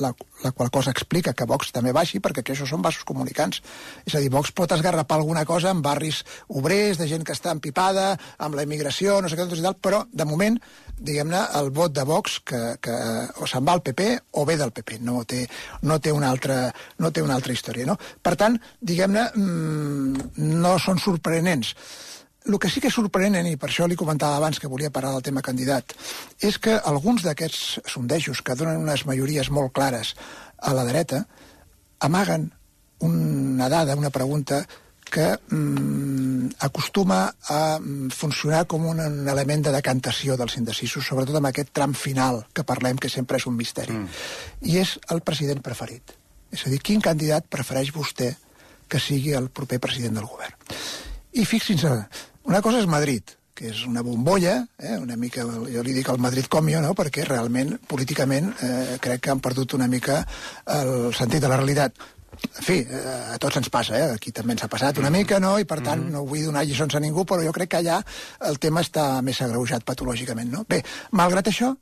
la, 0.00 0.12
la 0.44 0.52
qual 0.52 0.70
cosa 0.70 0.92
explica 0.92 1.34
que 1.34 1.46
Vox 1.48 1.72
també 1.74 1.92
baixi, 1.96 2.20
perquè 2.22 2.44
que 2.44 2.54
això 2.54 2.66
són 2.68 2.82
vasos 2.84 3.04
comunicants. 3.08 3.62
És 4.04 4.16
a 4.16 4.22
dir, 4.22 4.30
Vox 4.32 4.52
pot 4.56 4.72
esgarrapar 4.72 5.18
alguna 5.18 5.44
cosa 5.48 5.72
en 5.72 5.82
barris 5.84 6.22
obrers, 6.48 6.98
de 7.00 7.08
gent 7.10 7.24
que 7.26 7.34
està 7.36 7.52
empipada, 7.54 8.14
amb 8.38 8.58
la 8.58 8.66
immigració, 8.66 9.20
no 9.20 9.30
sé 9.30 9.38
què, 9.38 9.48
tot 9.48 9.60
i 9.60 9.64
tal, 9.64 9.78
però, 9.82 10.02
de 10.12 10.28
moment, 10.28 10.58
diguem-ne, 10.96 11.42
el 11.60 11.70
vot 11.76 11.94
de 11.94 12.04
Vox 12.08 12.40
que, 12.46 12.62
que 12.82 12.96
o 13.40 13.48
se'n 13.48 13.66
va 13.66 13.76
al 13.76 13.84
PP 13.84 14.08
o 14.40 14.46
ve 14.48 14.56
del 14.60 14.72
PP, 14.76 15.00
no 15.04 15.22
té, 15.28 15.44
no 15.82 16.00
té, 16.00 16.12
una, 16.12 16.30
altra, 16.32 16.58
no 17.02 17.12
té 17.12 17.24
una 17.24 17.36
altra 17.36 17.56
història. 17.56 17.86
No? 17.88 17.96
Per 17.96 18.36
tant, 18.40 18.58
diguem-ne, 18.80 19.30
mmm, 19.34 20.52
no 20.60 20.76
són 20.82 21.00
sorprenents. 21.02 21.74
El 22.46 22.58
que 22.62 22.70
sí 22.70 22.80
que 22.80 22.90
és 22.92 22.94
sorprenent, 22.94 23.46
i 23.50 23.58
per 23.58 23.68
això 23.70 23.88
li 23.90 23.98
comentava 23.98 24.38
abans 24.38 24.60
que 24.62 24.70
volia 24.70 24.92
parlar 24.94 25.16
del 25.16 25.24
tema 25.26 25.42
candidat, 25.42 25.96
és 26.38 26.58
que 26.62 26.76
alguns 26.78 27.24
d'aquests 27.26 27.90
sondejos 27.90 28.42
que 28.46 28.54
donen 28.54 28.84
unes 28.84 29.02
majories 29.08 29.50
molt 29.50 29.74
clares 29.74 30.14
a 30.62 30.74
la 30.76 30.86
dreta 30.86 31.24
amaguen 32.06 32.52
una 33.00 33.68
dada, 33.68 33.96
una 33.96 34.10
pregunta 34.10 34.64
que 35.10 35.38
mm, 35.48 36.56
acostuma 36.58 37.34
a 37.48 37.78
mm, 37.78 38.10
funcionar 38.10 38.66
com 38.66 38.86
un, 38.86 39.00
un 39.00 39.28
element 39.28 39.62
de 39.68 39.74
decantació 39.74 40.36
dels 40.36 40.56
indecisos, 40.58 41.06
sobretot 41.06 41.38
amb 41.38 41.50
aquest 41.50 41.70
tram 41.72 41.94
final 41.94 42.42
que 42.52 42.66
parlem, 42.66 42.98
que 42.98 43.10
sempre 43.12 43.38
és 43.38 43.46
un 43.46 43.56
misteri. 43.56 43.94
Mm. 43.94 44.08
I 44.70 44.80
és 44.82 44.96
el 45.14 45.22
president 45.22 45.62
preferit. 45.62 46.16
És 46.50 46.66
a 46.66 46.72
dir, 46.72 46.80
quin 46.82 47.02
candidat 47.02 47.46
prefereix 47.50 47.92
vostè 47.94 48.32
que 48.90 49.02
sigui 49.02 49.34
el 49.34 49.48
proper 49.50 49.78
president 49.82 50.18
del 50.18 50.26
govern? 50.30 50.58
I 51.36 51.44
fixin-se, 51.44 51.92
una 52.46 52.62
cosa 52.62 52.80
és 52.80 52.86
Madrid, 52.86 53.36
que 53.56 53.70
és 53.72 53.84
una 53.88 54.02
bombolla, 54.04 54.58
eh, 54.78 54.96
una 55.00 55.16
mica, 55.16 55.44
jo 55.44 55.82
li 55.82 55.94
dic 55.96 56.10
el 56.12 56.20
Madrid 56.22 56.48
comio, 56.52 56.82
no?, 56.84 56.92
perquè 56.94 57.24
realment, 57.24 57.78
políticament, 57.88 58.52
eh, 58.62 58.98
crec 59.00 59.24
que 59.24 59.32
han 59.32 59.40
perdut 59.40 59.74
una 59.74 59.88
mica 59.88 60.20
el 60.74 61.14
sentit 61.16 61.42
de 61.42 61.48
la 61.48 61.56
realitat. 61.56 61.96
En 62.36 62.62
fi, 62.62 62.76
eh, 62.84 63.00
a 63.32 63.38
tots 63.40 63.56
ens 63.56 63.70
passa, 63.72 63.96
eh? 63.96 64.10
aquí 64.18 64.30
també 64.36 64.52
ens 64.52 64.66
ha 64.66 64.68
passat 64.68 64.98
una 65.00 65.10
mica, 65.10 65.40
no? 65.40 65.54
i 65.58 65.64
per 65.64 65.80
tant 65.80 66.02
no 66.12 66.26
vull 66.28 66.44
donar 66.44 66.66
lliçons 66.68 66.94
a 66.94 67.00
ningú, 67.00 67.24
però 67.24 67.40
jo 67.44 67.54
crec 67.56 67.70
que 67.72 67.80
allà 67.80 68.02
el 68.50 68.60
tema 68.60 68.82
està 68.84 69.22
més 69.24 69.40
agreujat 69.40 69.86
patològicament. 69.88 70.52
No? 70.52 70.66
Bé, 70.68 70.82
malgrat 71.16 71.48
això, 71.48 71.72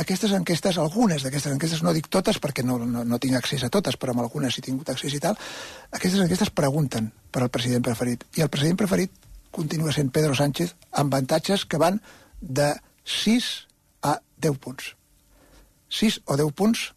aquestes 0.00 0.32
enquestes, 0.32 0.78
algunes 0.80 1.26
d'aquestes 1.26 1.52
enquestes, 1.52 1.82
no 1.84 1.92
dic 1.92 2.08
totes 2.08 2.40
perquè 2.40 2.64
no, 2.64 2.78
no, 2.80 3.04
no 3.04 3.18
tinc 3.20 3.36
accés 3.36 3.66
a 3.66 3.68
totes, 3.68 4.00
però 4.00 4.16
amb 4.16 4.24
algunes 4.24 4.56
he 4.56 4.64
tingut 4.64 4.88
accés 4.88 5.12
i 5.12 5.20
tal, 5.20 5.36
aquestes 5.92 6.24
enquestes 6.24 6.54
pregunten 6.56 7.12
per 7.30 7.44
al 7.44 7.52
president 7.52 7.84
preferit. 7.84 8.24
I 8.40 8.46
el 8.46 8.50
president 8.52 8.80
preferit 8.80 9.12
continua 9.52 9.92
sent 9.92 10.10
Pedro 10.12 10.34
Sánchez 10.34 10.74
amb 10.90 11.12
avantatges 11.12 11.66
que 11.68 11.80
van 11.80 12.00
de 12.40 12.72
6 13.04 13.52
a 14.02 14.18
10 14.40 14.58
punts. 14.58 14.94
6 15.92 16.22
o 16.26 16.36
10 16.40 16.56
punts 16.56 16.88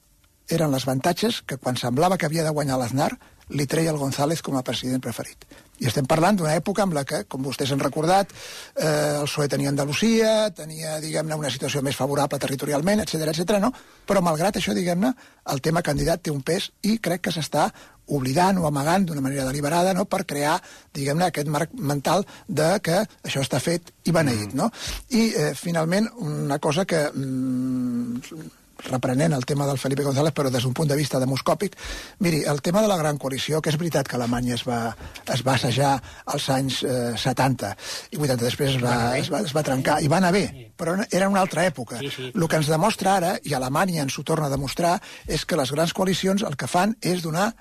eren 0.49 0.71
les 0.71 0.87
avantatges 0.87 1.41
que 1.41 1.57
quan 1.57 1.77
semblava 1.77 2.17
que 2.17 2.27
havia 2.29 2.45
de 2.45 2.53
guanyar 2.55 2.79
l'Aznar 2.79 3.13
li 3.49 3.67
treia 3.69 3.91
el 3.91 4.01
González 4.01 4.41
com 4.41 4.57
a 4.57 4.63
president 4.65 5.01
preferit. 5.01 5.45
I 5.77 5.89
estem 5.89 6.07
parlant 6.07 6.37
d'una 6.39 6.55
època 6.55 6.85
en 6.85 6.93
la 6.95 7.03
que, 7.05 7.25
com 7.29 7.43
vostès 7.45 7.73
han 7.73 7.81
recordat, 7.83 8.31
eh, 8.31 9.19
el 9.19 9.27
PSOE 9.27 9.49
tenia 9.51 9.69
Andalusia, 9.69 10.49
tenia, 10.55 10.95
diguem-ne, 11.03 11.35
una 11.35 11.51
situació 11.51 11.83
més 11.85 11.99
favorable 11.99 12.39
territorialment, 12.39 13.03
etc 13.03 13.27
etc. 13.33 13.59
no? 13.61 13.73
Però, 14.07 14.23
malgrat 14.23 14.57
això, 14.57 14.73
diguem-ne, 14.73 15.11
el 15.51 15.61
tema 15.61 15.83
candidat 15.83 16.23
té 16.23 16.31
un 16.31 16.41
pes 16.41 16.71
i 16.83 16.97
crec 16.97 17.27
que 17.27 17.35
s'està 17.35 17.67
oblidant 18.07 18.59
o 18.61 18.67
amagant 18.67 19.07
d'una 19.07 19.23
manera 19.23 19.45
deliberada 19.47 19.93
no? 19.93 20.05
per 20.05 20.25
crear, 20.25 20.57
diguem-ne, 20.93 21.29
aquest 21.29 21.49
marc 21.51 21.73
mental 21.73 22.25
de 22.47 22.75
que 22.85 22.99
això 23.23 23.41
està 23.41 23.61
fet 23.63 23.93
i 24.05 24.13
beneït, 24.15 24.51
mm. 24.53 24.59
no? 24.59 24.69
I, 25.09 25.31
eh, 25.31 25.55
finalment, 25.55 26.11
una 26.21 26.59
cosa 26.59 26.85
que... 26.85 27.07
Mm, 27.13 28.61
reprenent 28.85 29.33
el 29.33 29.45
tema 29.45 29.65
del 29.65 29.77
Felipe 29.77 30.03
González, 30.03 30.33
però 30.33 30.49
des 30.51 30.63
d'un 30.63 30.73
punt 30.73 30.89
de 30.89 30.95
vista 30.95 31.19
demoscòpic. 31.19 31.75
Miri, 32.19 32.43
el 32.43 32.61
tema 32.61 32.81
de 32.81 32.87
la 32.87 32.97
gran 32.97 33.17
coalició, 33.17 33.61
que 33.61 33.71
és 33.71 33.77
veritat 33.79 34.07
que 34.07 34.17
Alemanya 34.17 34.55
es 34.55 34.65
va, 34.67 34.95
es 35.33 35.43
va 35.45 35.55
assajar 35.55 35.95
als 36.25 36.49
anys 36.53 36.81
eh, 36.83 37.13
70 37.17 37.71
i 38.11 38.19
80 38.19 38.43
després 38.43 38.75
es 38.75 38.83
va, 38.83 39.17
es 39.17 39.31
va, 39.31 39.41
es 39.45 39.55
va 39.55 39.63
trencar, 39.63 40.01
i 40.03 40.11
va 40.11 40.19
anar 40.21 40.33
bé, 40.35 40.45
però 40.77 40.97
era 41.09 41.29
una 41.29 41.41
altra 41.41 41.65
època. 41.65 41.99
Sí, 42.03 42.11
sí. 42.11 42.31
El 42.33 42.47
que 42.47 42.61
ens 42.61 42.71
demostra 42.71 43.15
ara, 43.17 43.35
i 43.43 43.55
Alemanya 43.55 44.03
ens 44.05 44.19
ho 44.19 44.27
torna 44.27 44.49
a 44.49 44.53
demostrar, 44.53 44.99
és 45.27 45.45
que 45.45 45.57
les 45.59 45.71
grans 45.71 45.93
coalicions 45.93 46.43
el 46.43 46.59
que 46.59 46.69
fan 46.69 46.97
és 47.01 47.23
donar 47.25 47.53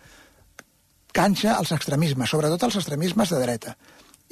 canxa 1.15 1.55
als 1.55 1.73
extremismes, 1.77 2.31
sobretot 2.31 2.67
als 2.67 2.81
extremismes 2.83 3.31
de 3.31 3.41
dreta. 3.41 3.77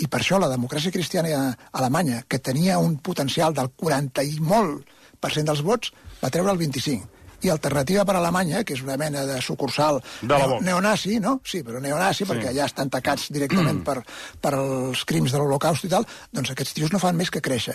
I 0.03 0.09
per 0.11 0.23
això 0.23 0.39
la 0.41 0.51
democràcia 0.51 0.93
cristiana 0.93 1.53
alemanya, 1.79 2.23
que 2.29 2.41
tenia 2.43 2.81
un 2.83 2.99
potencial 2.99 3.55
del 3.55 3.71
40 3.77 4.25
i 4.27 4.39
molt 4.41 4.89
per 5.23 5.31
cent 5.31 5.47
dels 5.47 5.63
vots, 5.63 5.93
va 6.23 6.31
treure 6.33 6.51
el 6.51 6.59
25 6.59 7.23
i 7.43 7.51
Alternativa 7.51 8.05
per 8.07 8.15
Alemanya, 8.17 8.63
que 8.63 8.77
és 8.77 8.83
una 8.85 8.97
mena 8.99 9.25
de 9.27 9.41
sucursal 9.43 9.99
De 10.21 10.31
neo, 10.31 10.61
neonazi, 10.63 11.19
no? 11.23 11.41
Sí, 11.47 11.63
però 11.67 11.81
neonazi, 11.83 12.23
sí. 12.23 12.29
perquè 12.31 12.53
ja 12.55 12.69
estan 12.71 12.91
tacats 12.91 13.33
directament 13.35 13.83
per, 13.87 13.97
per 14.43 14.53
els 14.59 15.03
crims 15.09 15.35
de 15.35 15.41
l'Holocaust 15.43 15.89
i 15.89 15.91
tal, 15.91 16.07
doncs 16.31 16.55
aquests 16.55 16.79
tios 16.79 16.95
no 16.95 17.03
fan 17.03 17.19
més 17.19 17.35
que 17.35 17.43
créixer. 17.43 17.75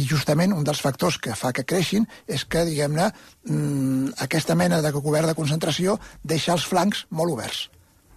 I 0.00 0.06
justament 0.08 0.54
un 0.56 0.64
dels 0.64 0.80
factors 0.80 1.18
que 1.20 1.36
fa 1.36 1.52
que 1.52 1.66
creixin 1.68 2.08
és 2.24 2.46
que, 2.48 2.64
diguem-ne, 2.64 3.10
mm, 3.44 4.16
aquesta 4.24 4.56
mena 4.56 4.80
de 4.80 4.94
govern 4.96 5.28
de 5.28 5.36
concentració 5.36 5.98
deixa 6.24 6.56
els 6.56 6.64
flancs 6.64 7.04
molt 7.12 7.36
oberts 7.36 7.68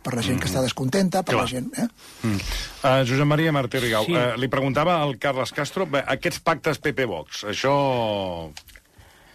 per 0.06 0.14
la 0.14 0.22
gent 0.26 0.38
que 0.42 0.46
està 0.50 0.62
descontenta, 0.62 1.24
per 1.26 1.34
Clar. 1.34 1.48
la 1.48 1.50
gent... 1.50 1.72
Eh? 1.82 1.88
Mm. 2.28 2.38
Uh, 2.86 3.02
Josep 3.10 3.26
Maria 3.26 3.54
Martí 3.56 3.82
Rigau, 3.82 4.06
Sí. 4.06 4.14
uh, 4.14 4.36
li 4.38 4.50
preguntava 4.54 5.00
al 5.02 5.18
Carles 5.18 5.52
Castro, 5.56 5.88
bé, 5.90 6.04
aquests 6.16 6.44
pactes 6.46 6.78
PP-Vox, 6.84 7.42
això 7.50 7.74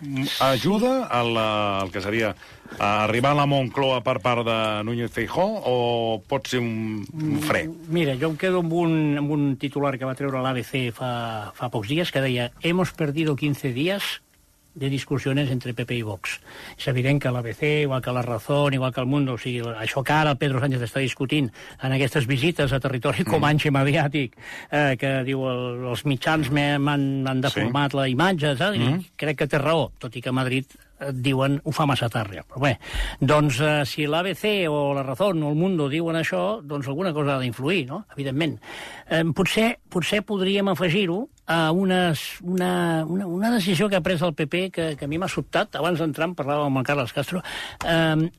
mm, 0.00 0.30
ajuda 0.46 0.94
a 1.10 1.22
la, 1.26 1.48
al 1.82 1.90
que 1.90 2.02
seria 2.04 2.32
a 2.78 2.90
arribar 3.04 3.32
a 3.34 3.40
la 3.40 3.48
Moncloa 3.50 3.98
per 4.06 4.20
part 4.22 4.46
de 4.46 4.56
Núñez 4.86 5.10
Feijó 5.10 5.42
o 5.66 6.22
pot 6.30 6.46
ser 6.46 6.60
un, 6.62 7.02
un 7.18 7.40
fre? 7.42 7.64
Mira, 7.90 8.14
jo 8.14 8.30
em 8.30 8.38
quedo 8.38 8.62
amb 8.62 8.72
un, 8.78 8.96
amb 9.18 9.34
un 9.34 9.56
titular 9.58 9.96
que 9.98 10.06
va 10.06 10.14
treure 10.14 10.38
l'ABC 10.44 10.92
fa, 10.94 11.10
fa 11.56 11.70
pocs 11.74 11.90
dies 11.90 12.14
que 12.14 12.22
deia 12.22 12.52
«Hemos 12.62 12.94
perdido 12.94 13.34
15 13.34 13.74
días 13.74 14.20
de 14.74 14.90
discussiones 14.90 15.50
entre 15.50 15.74
PP 15.74 15.98
i 15.98 16.02
Vox». 16.02 16.38
És 16.76 16.88
evident 16.88 17.20
que 17.20 17.30
l'ABC, 17.30 17.62
igual 17.84 18.02
que 18.02 18.12
la 18.12 18.22
Razón, 18.22 18.74
igual 18.74 18.92
que 18.92 19.00
el 19.00 19.06
Mundo, 19.06 19.34
o 19.34 19.38
sigui, 19.38 19.60
això 19.60 20.04
que 20.04 20.12
ara 20.12 20.34
el 20.34 20.38
Pedro 20.38 20.60
Sánchez 20.60 20.82
està 20.88 21.00
discutint 21.00 21.50
en 21.82 21.92
aquestes 21.96 22.26
visites 22.26 22.72
a 22.72 22.80
territori 22.80 23.24
comanxe 23.24 23.70
mediàtic, 23.70 24.36
eh, 24.70 24.96
que 25.00 25.22
diu 25.24 25.46
el, 25.48 25.64
els 25.90 26.04
mitjans 26.04 26.50
m'han 26.50 27.40
deformat 27.40 27.94
la 27.94 28.08
imatge, 28.08 28.56
saps? 28.56 28.78
I 28.78 29.16
crec 29.16 29.42
que 29.42 29.50
té 29.50 29.58
raó, 29.58 29.90
tot 29.98 30.16
i 30.16 30.22
que 30.22 30.32
Madrid 30.32 30.66
diuen 31.12 31.58
ho 31.64 31.72
fa 31.74 31.86
massa 31.86 32.08
tard. 32.12 32.34
ja. 32.34 32.44
Però 32.46 32.60
bé, 32.62 32.74
doncs 33.20 33.60
eh, 33.60 33.84
si 33.88 34.06
l'ABC 34.06 34.68
o 34.68 34.92
la 34.94 35.04
Razón 35.06 35.42
o 35.42 35.50
el 35.50 35.58
Mundo 35.58 35.88
diuen 35.88 36.16
això, 36.16 36.60
doncs 36.62 36.88
alguna 36.88 37.12
cosa 37.16 37.36
ha 37.36 37.40
d'influir, 37.40 37.86
no? 37.88 38.04
Evidentment. 38.16 38.58
Eh, 39.08 39.24
potser, 39.34 39.78
potser 39.88 40.22
podríem 40.26 40.68
afegir-ho 40.68 41.22
a 41.50 41.72
unes, 41.72 42.40
una, 42.42 43.04
una, 43.06 43.26
una 43.26 43.50
decisió 43.56 43.88
que 43.88 43.98
ha 43.98 44.04
pres 44.04 44.22
el 44.22 44.34
PP 44.34 44.70
que, 44.70 44.92
que 44.96 45.08
a 45.08 45.10
mi 45.10 45.18
m'ha 45.18 45.28
sobtat. 45.28 45.74
Abans 45.80 45.98
d'entrar 45.98 46.30
en 46.30 46.36
parlàvem 46.38 46.70
amb 46.70 46.82
el 46.82 46.86
Carles 46.86 47.16
Castro. 47.16 47.42
Eh, 47.84 48.30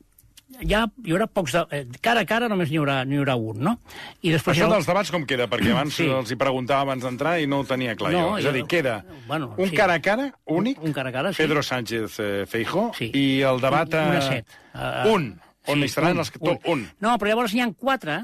ja 0.62 0.84
hi 1.06 1.12
haurà 1.14 1.28
pocs... 1.28 1.54
De, 1.56 1.62
eh, 1.72 1.86
cara 2.02 2.22
a 2.22 2.26
cara 2.30 2.48
només 2.52 2.70
n'hi 2.72 2.78
haurà, 2.82 3.00
n'hi 3.08 3.18
haurà 3.22 3.36
un, 3.40 3.60
no? 3.64 3.74
I 4.22 4.32
després 4.34 4.58
Això 4.58 4.68
hi 4.68 4.70
ha- 4.70 4.74
dels 4.76 4.90
debats 4.90 5.12
com 5.12 5.26
queda? 5.26 5.48
Perquè 5.52 5.72
abans 5.72 5.94
Sí. 5.96 6.04
sí. 6.04 6.10
els 6.10 6.32
hi 6.32 6.38
preguntava 6.40 6.82
abans 6.88 7.04
d'entrar 7.04 7.38
i 7.42 7.48
no 7.48 7.62
ho 7.62 7.66
tenia 7.66 7.96
clar 7.96 8.12
No, 8.14 8.20
jo. 8.32 8.38
És 8.38 8.46
a 8.46 8.50
jo- 8.50 8.54
dir, 8.60 8.66
queda 8.68 9.04
bueno, 9.28 9.54
un 9.58 9.70
sí. 9.70 9.76
cara 9.76 9.94
a 9.94 10.02
cara 10.02 10.32
únic, 10.46 10.80
Un- 10.82 10.88
un 10.88 10.94
cara 10.94 11.10
a 11.10 11.12
cara, 11.12 11.34
sí. 11.34 11.42
Pedro 11.44 11.64
Sánchez 11.64 12.20
eh, 12.20 12.46
Feijó, 12.48 12.92
Sí. 12.98 13.12
i 13.14 13.42
el 13.42 13.60
debat... 13.62 13.94
Un- 13.94 14.00
una 14.12 14.20
eh, 14.20 14.22
set. 14.22 14.46
Uh, 14.74 15.14
un, 15.16 15.26
on 15.68 15.80
hi 15.80 15.86
estaran 15.90 16.18
els... 16.18 16.32
Un. 16.40 16.60
un. 16.66 16.86
No, 17.00 17.18
però 17.18 17.30
llavors 17.34 17.54
n'hi 17.54 17.62
ha 17.62 17.72
quatre 17.74 18.22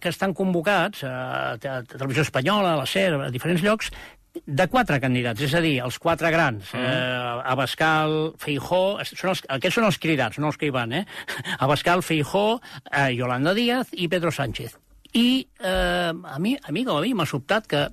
que 0.00 0.08
estan 0.08 0.32
convocats 0.32 1.02
a, 1.04 1.52
a 1.52 1.82
Televisió 1.84 2.22
Espanyola, 2.22 2.72
a 2.72 2.76
la 2.78 2.86
SER, 2.86 3.14
a 3.20 3.30
diferents 3.30 3.60
llocs, 3.62 3.90
de 4.46 4.66
quatre 4.70 5.00
candidats, 5.02 5.42
és 5.42 5.54
a 5.54 5.62
dir, 5.62 5.76
els 5.84 5.98
quatre 6.02 6.30
grans, 6.30 6.72
mm. 6.74 6.84
eh, 6.86 7.50
Abascal, 7.52 8.16
Feijó, 8.38 8.82
són 9.06 9.32
els, 9.32 9.42
aquests 9.56 9.80
són 9.80 9.88
els 9.88 9.98
cridats, 10.02 10.38
no 10.38 10.50
els 10.50 10.60
que 10.60 10.68
hi 10.68 10.74
van, 10.74 10.94
eh? 10.94 11.04
Abascal, 11.66 12.04
Feijó, 12.06 12.60
eh, 12.90 13.10
Yolanda 13.16 13.54
Díaz 13.56 13.90
i 13.92 14.08
Pedro 14.12 14.32
Sánchez. 14.34 14.76
I 15.18 15.42
eh, 15.42 16.12
a 16.14 16.38
mi, 16.38 16.54
a 16.54 16.72
mi 16.72 16.84
com 16.86 17.00
a 17.00 17.02
mi 17.02 17.14
m'ha 17.18 17.26
sobtat 17.26 17.66
que 17.70 17.86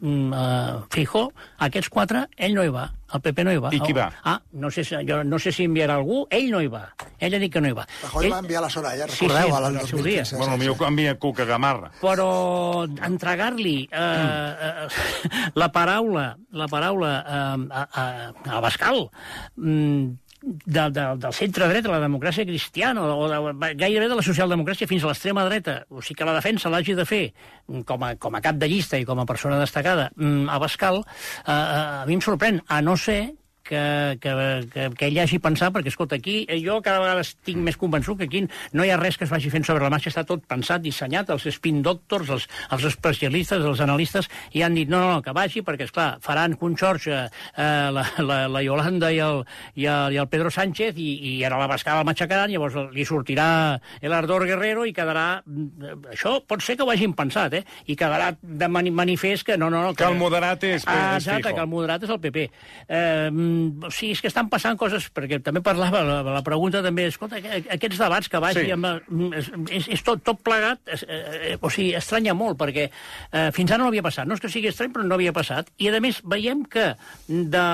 mm, 0.00 0.32
uh, 0.32 0.84
Feijó, 0.92 1.28
aquests 1.66 1.90
quatre, 1.92 2.26
ell 2.36 2.54
no 2.56 2.64
hi 2.64 2.72
va, 2.72 2.86
el 3.14 3.22
PP 3.22 3.44
no 3.46 3.52
hi 3.54 3.60
va. 3.62 3.70
I 3.74 3.80
qui 3.80 3.94
va? 3.96 4.08
Ah, 4.26 4.40
no 4.60 4.70
sé, 4.74 4.84
si, 4.84 4.98
jo 5.08 5.22
no 5.24 5.38
sé 5.42 5.52
si 5.54 5.66
enviarà 5.68 5.96
algú, 6.00 6.24
ell 6.30 6.50
no 6.50 6.60
hi 6.62 6.70
va. 6.72 6.82
Ell 7.22 7.36
ha 7.36 7.40
dit 7.42 7.52
que 7.52 7.62
no 7.62 7.70
hi 7.70 7.76
va. 7.76 7.86
Rajoy 8.02 8.26
ell... 8.26 8.34
va 8.34 8.40
enviar 8.42 8.62
la 8.64 8.70
Soraya, 8.72 9.06
Sí, 9.08 9.28
recordeu, 9.28 9.48
sí, 9.48 9.56
a 9.56 9.62
l'any 9.64 9.78
al 9.80 9.88
seu 9.88 10.02
dia. 10.02 10.26
2015. 10.26 10.40
Bueno, 10.42 10.58
millor 10.60 10.84
envia 10.88 11.14
Cuca 11.22 11.46
Gamarra. 11.48 11.92
Però 12.02 12.28
entregar-li 13.06 13.76
eh, 13.86 14.68
eh, 14.68 15.50
la 15.54 15.70
paraula, 15.72 16.28
la 16.50 16.68
paraula 16.72 17.12
eh, 17.22 17.66
a, 17.70 17.86
a, 17.86 18.06
a 18.58 18.62
Bascal 18.64 19.06
mm, 19.56 20.25
de, 20.46 20.90
de, 20.90 21.04
del 21.18 21.34
centre 21.34 21.66
dreta, 21.68 21.90
la 21.90 22.02
democràcia 22.04 22.46
cristiana, 22.46 23.02
o 23.02 23.26
de, 23.28 23.72
gairebé 23.78 24.08
de 24.08 24.18
la 24.18 24.24
socialdemocràcia 24.24 24.86
fins 24.86 25.04
a 25.04 25.10
l'extrema 25.10 25.44
dreta, 25.48 25.80
o 25.90 26.02
sigui 26.02 26.20
que 26.20 26.28
la 26.28 26.36
defensa 26.38 26.70
l'hagi 26.70 26.94
de 26.94 27.06
fer 27.08 27.24
com 27.88 28.06
a, 28.06 28.14
com 28.14 28.38
a 28.38 28.42
cap 28.44 28.60
de 28.60 28.68
llista 28.70 29.00
i 29.00 29.06
com 29.08 29.18
a 29.18 29.26
persona 29.26 29.58
destacada. 29.58 30.10
Mm, 30.14 30.46
a 30.48 30.60
Bascal, 30.62 31.02
eh, 31.02 31.50
eh, 31.50 31.56
a 32.02 32.06
mi 32.06 32.14
em 32.14 32.22
sorprèn, 32.22 32.62
a 32.68 32.80
no 32.82 32.96
ser 32.96 33.20
que, 33.66 34.18
que, 34.22 34.32
que, 34.72 34.88
que 34.96 35.08
ell 35.10 35.18
hagi 35.22 35.40
pensat, 35.42 35.74
perquè, 35.74 35.90
escolta, 35.92 36.18
aquí 36.20 36.38
eh, 36.48 36.58
jo 36.62 36.78
cada 36.84 37.02
vegada 37.02 37.24
estic 37.24 37.58
més 37.58 37.78
convençut 37.80 38.20
que 38.20 38.28
aquí 38.30 38.44
no 38.76 38.86
hi 38.86 38.92
ha 38.92 38.98
res 39.00 39.18
que 39.18 39.26
es 39.26 39.32
vagi 39.32 39.50
fent 39.52 39.66
sobre 39.66 39.84
la 39.84 39.90
marxa, 39.92 40.12
està 40.12 40.24
tot 40.28 40.44
pensat, 40.48 40.84
dissenyat, 40.84 41.30
els 41.34 41.48
spin 41.56 41.82
doctors, 41.84 42.30
els, 42.36 42.48
els 42.74 42.86
especialistes, 42.92 43.64
els 43.64 43.82
analistes, 43.84 44.30
i 44.54 44.62
han 44.66 44.76
dit, 44.78 44.90
no, 44.90 45.00
no, 45.02 45.16
no 45.16 45.24
que 45.24 45.34
vagi, 45.36 45.64
perquè, 45.66 45.88
és 45.88 45.94
clar 45.94 46.08
faran 46.24 46.56
conxorxa 46.60 47.24
eh, 47.26 47.88
la, 47.92 48.06
la, 48.22 48.38
la 48.52 48.62
Yolanda 48.64 49.10
i 49.12 49.20
el, 49.24 49.42
i, 49.74 49.88
el, 49.90 50.16
i 50.16 50.20
el 50.22 50.30
Pedro 50.32 50.52
Sánchez, 50.54 50.98
i, 51.02 51.10
i 51.32 51.44
ara 51.46 51.60
la 51.60 51.70
Bascada 51.70 52.02
el 52.04 52.08
matxacaran, 52.08 52.52
llavors 52.52 52.78
li 52.94 53.06
sortirà 53.08 53.48
el 54.00 54.14
Ardor 54.16 54.46
Guerrero 54.48 54.86
i 54.86 54.94
quedarà... 54.96 55.26
Això 56.12 56.36
pot 56.46 56.62
ser 56.64 56.76
que 56.78 56.86
ho 56.86 56.90
hagin 56.92 57.14
pensat, 57.16 57.58
eh? 57.58 57.62
I 57.90 57.96
quedarà 57.98 58.32
de 58.40 58.68
manifest 58.70 59.46
que 59.46 59.58
no, 59.58 59.70
no, 59.72 59.82
no... 59.82 59.94
Que, 59.94 60.04
que 60.04 60.10
el 60.10 60.18
moderat 60.20 60.64
és, 60.68 60.86
ah, 60.86 61.16
exacte, 61.16 61.52
que 61.52 61.62
el 61.62 61.70
moderat 61.70 62.06
és 62.06 62.12
el 62.12 62.20
PP. 62.22 62.46
Eh, 62.86 63.30
o 63.86 63.90
sigui, 63.90 64.14
és 64.16 64.22
que 64.22 64.30
estan 64.30 64.50
passant 64.52 64.78
coses, 64.80 65.08
perquè 65.14 65.40
també 65.44 65.62
parlava, 65.64 66.02
la, 66.06 66.20
la 66.36 66.42
pregunta 66.46 66.82
també, 66.84 67.08
escolta, 67.10 67.40
aquests 67.40 68.00
debats 68.00 68.30
que 68.32 68.40
vagi 68.42 68.66
sí. 68.66 68.74
amb... 68.74 68.88
És, 69.36 69.50
és, 69.78 69.88
és 69.98 70.04
tot, 70.06 70.22
tot 70.26 70.40
plegat, 70.44 70.82
és, 70.92 71.04
eh, 71.08 71.54
o 71.60 71.70
sigui, 71.72 71.92
estranya 71.98 72.34
molt, 72.36 72.58
perquè 72.60 72.88
eh, 72.88 73.48
fins 73.56 73.72
ara 73.72 73.82
no 73.82 73.90
havia 73.90 74.04
passat. 74.06 74.28
No 74.28 74.36
és 74.36 74.42
que 74.42 74.50
sigui 74.52 74.70
estrany, 74.72 74.92
però 74.94 75.06
no 75.06 75.16
havia 75.18 75.34
passat. 75.36 75.70
I, 75.82 75.90
a 75.90 76.02
més, 76.02 76.20
veiem 76.26 76.64
que, 76.70 76.88
de, 77.28 77.64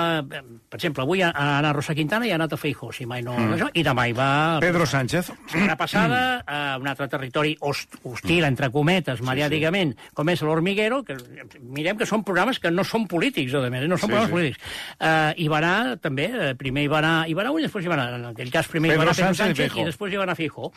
per 0.70 0.80
exemple, 0.80 1.06
avui 1.06 1.24
ha, 1.24 1.32
anat 1.32 1.76
Rosa 1.76 1.96
Quintana 1.98 2.28
i 2.28 2.32
ha 2.32 2.38
anat 2.40 2.56
a 2.56 2.60
Feijó, 2.60 2.92
si 2.94 3.06
mai 3.08 3.24
no... 3.26 3.36
Mm. 3.38 3.72
I 3.78 3.84
demà 3.86 4.06
hi 4.08 4.16
va... 4.16 4.28
Pedro 4.62 4.86
Sánchez. 4.88 5.32
Setmana 5.50 5.76
passada, 5.80 6.22
mm. 6.40 6.52
a 6.52 6.78
un 6.82 6.90
altre 6.90 7.08
territori 7.12 7.54
host, 7.60 7.98
hostil, 8.08 8.46
entre 8.48 8.70
cometes, 8.74 9.22
mediàticament, 9.24 9.94
sí, 9.96 10.08
sí. 10.08 10.14
com 10.18 10.32
és 10.32 10.44
l'Hormiguero, 10.46 11.02
que 11.06 11.18
mirem 11.62 11.98
que 12.00 12.08
són 12.08 12.24
programes 12.26 12.60
que 12.62 12.72
no 12.72 12.84
són 12.86 13.06
polítics, 13.10 13.54
a 13.58 13.64
més, 13.72 13.86
no 13.90 13.98
són 13.98 14.08
sí, 14.08 14.14
programes 14.14 14.30
sí. 14.30 14.36
polítics. 14.36 14.76
Uh, 14.98 15.30
I 15.42 15.48
va 15.52 15.60
anar, 15.62 15.71
també, 16.02 16.28
eh, 16.32 16.50
primer 16.58 16.86
hi 16.86 16.90
va 16.92 17.00
anar, 17.02 17.14
anar 17.44 17.54
un 17.54 17.62
i 17.62 17.66
després 17.66 17.86
hi 17.86 17.92
va 17.92 17.96
anar, 17.98 18.18
en 18.18 18.26
aquell 18.32 18.52
cas 18.54 18.70
primer 18.72 18.92
Pedro 18.92 19.02
hi 19.02 19.04
va 19.04 19.08
anar 19.08 19.16
Pedro 19.18 19.38
Sánchez, 19.38 19.56
Sánchez 19.60 19.78
i, 19.78 19.84
i 19.84 19.88
després 19.90 20.12
hi 20.12 20.20
va 20.20 20.26
anar 20.28 20.36
Fijo. 20.38 20.72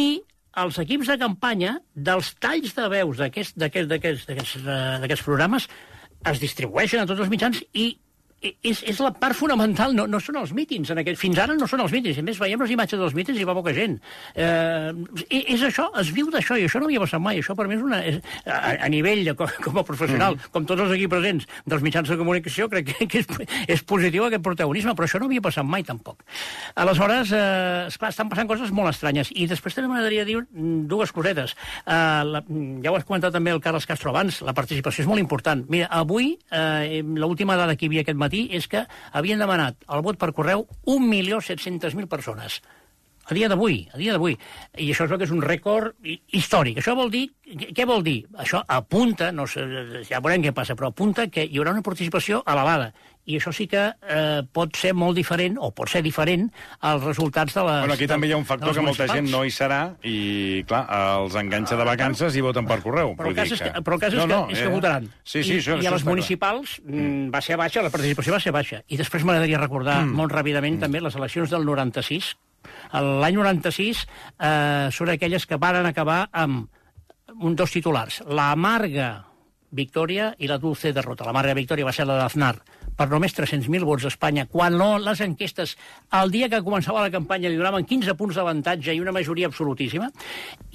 I 0.00 0.06
els 0.64 0.78
equips 0.82 1.10
de 1.12 1.16
campanya, 1.20 1.76
dels 1.94 2.32
talls 2.42 2.74
de 2.76 2.86
veus 2.92 3.20
d'aquests 3.22 4.56
eh, 4.60 5.24
programes, 5.24 5.68
es 6.30 6.40
distribueixen 6.42 7.02
a 7.02 7.08
tots 7.08 7.22
els 7.24 7.30
mitjans 7.32 7.62
i 7.72 7.92
és, 8.40 8.80
és 8.88 9.00
la 9.02 9.10
part 9.12 9.36
fonamental, 9.36 9.92
no, 9.96 10.06
no 10.08 10.18
són 10.22 10.38
els 10.40 10.54
mítings. 10.56 10.90
En 10.92 11.00
aquest, 11.02 11.18
fins 11.20 11.38
ara 11.42 11.54
no 11.58 11.66
són 11.68 11.82
els 11.84 11.92
mítings. 11.92 12.16
A 12.20 12.24
més, 12.24 12.38
veiem 12.40 12.62
les 12.64 12.72
imatges 12.72 13.00
dels 13.00 13.16
mítings 13.16 13.40
i 13.40 13.44
va 13.44 13.54
poca 13.56 13.74
gent. 13.76 13.98
Eh, 14.32 14.92
és 15.28 15.64
això, 15.66 15.90
es 16.00 16.12
viu 16.16 16.30
d'això, 16.32 16.56
i 16.56 16.64
això 16.64 16.80
no 16.80 16.88
havia 16.88 17.02
passat 17.02 17.20
mai. 17.20 17.42
Això 17.42 17.56
per 17.58 17.68
mi 17.68 17.76
és 17.76 17.84
una... 17.84 18.00
És, 18.00 18.20
a, 18.46 18.76
a 18.86 18.88
nivell 18.92 19.22
de, 19.28 19.34
com, 19.36 19.52
com 19.66 19.80
a 19.82 19.84
professional, 19.84 20.38
mm. 20.38 20.52
com 20.54 20.68
tots 20.68 20.86
els 20.86 20.94
aquí 20.96 21.08
presents 21.12 21.44
dels 21.68 21.84
mitjans 21.84 22.08
de 22.08 22.16
comunicació, 22.20 22.70
crec 22.72 22.88
que, 22.94 23.08
que 23.12 23.22
és, 23.22 23.52
és 23.76 23.84
positiu 23.84 24.24
aquest 24.26 24.44
protagonisme, 24.46 24.96
però 24.96 25.08
això 25.08 25.20
no 25.20 25.28
havia 25.28 25.44
passat 25.44 25.68
mai 25.68 25.84
tampoc. 25.84 26.24
Aleshores, 26.80 27.34
eh, 27.36 27.90
esclar, 27.92 28.12
estan 28.14 28.32
passant 28.32 28.48
coses 28.48 28.72
molt 28.72 28.94
estranyes. 28.94 29.34
I 29.36 29.50
després 29.52 29.76
també 29.76 29.92
m'agradaria 29.92 30.24
dir 30.28 30.38
dues 30.88 31.12
cosetes. 31.12 31.56
Eh, 31.84 32.00
la, 32.32 32.44
ja 32.80 32.94
ho 32.94 32.96
has 32.96 33.04
comentat 33.04 33.36
també 33.36 33.52
el 33.52 33.60
Carles 33.60 33.88
Castro 33.88 34.14
abans, 34.14 34.40
la 34.48 34.56
participació 34.56 35.04
és 35.04 35.12
molt 35.12 35.20
important. 35.20 35.66
Mira, 35.68 35.92
avui, 35.92 36.32
eh, 36.48 37.04
l'última 37.04 37.60
dada 37.60 37.76
que 37.76 37.84
hi 37.84 37.92
havia 37.92 38.08
aquest 38.08 38.16
matí 38.16 38.29
matí 38.30 38.46
és 38.54 38.68
que 38.70 38.86
havien 39.12 39.42
demanat 39.42 39.82
el 39.90 40.04
vot 40.06 40.18
per 40.18 40.32
correu 40.32 40.66
1.700.000 40.86 42.06
persones. 42.06 42.60
A 43.30 43.34
dia 43.34 43.48
d'avui, 43.50 43.84
a 43.92 43.98
dia 43.98 44.14
d'avui. 44.14 44.34
I 44.78 44.88
això 44.90 45.04
és 45.06 45.12
que 45.12 45.26
és 45.26 45.30
un 45.30 45.42
rècord 45.42 45.94
històric. 46.34 46.80
Això 46.80 46.96
vol 46.98 47.10
dir... 47.10 47.28
Què 47.50 47.84
vol 47.86 48.02
dir? 48.02 48.24
Això 48.42 48.62
apunta, 48.66 49.30
no 49.30 49.46
sé, 49.46 49.62
ja 50.08 50.22
veurem 50.22 50.42
què 50.42 50.54
passa, 50.54 50.74
però 50.74 50.90
apunta 50.90 51.28
que 51.30 51.44
hi 51.44 51.58
haurà 51.58 51.74
una 51.76 51.84
participació 51.86 52.42
elevada 52.46 52.90
i 53.28 53.36
això 53.36 53.52
sí 53.54 53.66
que 53.70 53.82
eh, 53.90 54.40
pot 54.52 54.76
ser 54.78 54.92
molt 54.96 55.18
diferent, 55.18 55.58
o 55.60 55.70
pot 55.76 55.90
ser 55.92 56.02
diferent, 56.02 56.48
als 56.86 57.04
resultats 57.04 57.54
de 57.54 57.64
les... 57.66 57.82
Bueno, 57.84 57.96
aquí 57.96 58.08
també 58.10 58.30
hi 58.30 58.34
ha 58.34 58.38
un 58.40 58.46
factor 58.48 58.74
que 58.74 58.84
molta 58.84 59.06
gent 59.10 59.28
no 59.30 59.42
hi 59.44 59.52
serà 59.54 59.80
i, 60.08 60.64
clar, 60.68 60.82
els 61.20 61.36
enganxa 61.38 61.78
de 61.78 61.86
vacances 61.86 62.36
i 62.36 62.44
voten 62.44 62.68
per 62.70 62.80
correu. 62.84 63.14
Però 63.18 63.30
el 63.30 63.38
cas, 63.38 63.52
és 63.54 63.62
que, 63.62 63.84
però 63.86 63.98
el 63.98 64.04
cas 64.06 64.16
és, 64.16 64.20
no, 64.22 64.26
no, 64.30 64.40
que, 64.48 64.56
és 64.56 64.64
que 64.64 64.70
eh? 64.70 64.74
votaran. 64.74 65.08
Sí, 65.22 65.44
sí, 65.44 65.58
I, 65.58 65.62
això, 65.62 65.78
I 65.80 65.90
a 65.90 65.94
les 65.94 66.06
municipals 66.08 66.78
mm. 66.82 67.30
va 67.34 67.44
ser 67.44 67.60
baixa, 67.60 67.84
la 67.86 67.92
participació 67.92 68.36
va 68.36 68.42
ser 68.42 68.54
baixa. 68.56 68.82
I 68.88 69.00
després 69.00 69.26
m'agradaria 69.26 69.62
recordar 69.62 70.00
mm. 70.02 70.16
molt 70.22 70.34
ràpidament 70.34 70.78
mm. 70.78 70.84
també 70.88 71.04
les 71.04 71.18
eleccions 71.20 71.52
del 71.52 71.68
96. 71.68 72.34
L'any 72.96 73.38
96 73.38 74.04
eh, 74.04 74.88
són 74.92 75.12
aquelles 75.12 75.46
que 75.48 75.60
varen 75.60 75.86
acabar 75.88 76.24
amb 76.32 76.66
un, 77.38 77.54
dos 77.56 77.72
titulars. 77.72 78.20
La 78.28 78.50
amarga 78.56 79.12
victòria 79.70 80.32
i 80.38 80.50
la 80.50 80.58
dulce 80.58 80.92
derrota. 80.92 81.24
La 81.24 81.34
amarga 81.34 81.54
victòria 81.54 81.86
va 81.86 81.94
ser 81.94 82.06
la 82.08 82.18
d'Aznar 82.18 82.56
per 83.00 83.08
només 83.08 83.32
300.000 83.32 83.86
vots 83.88 84.04
a 84.04 84.10
Espanya, 84.12 84.44
quan 84.52 84.74
no, 84.76 84.90
les 85.00 85.22
enquestes, 85.24 85.72
el 86.18 86.32
dia 86.34 86.50
que 86.52 86.60
començava 86.60 87.00
la 87.00 87.12
campanya 87.12 87.48
li 87.48 87.56
donaven 87.56 87.86
15 87.88 88.12
punts 88.18 88.36
d'avantatge 88.36 88.92
i 88.92 89.00
una 89.00 89.14
majoria 89.16 89.48
absolutíssima, 89.48 90.10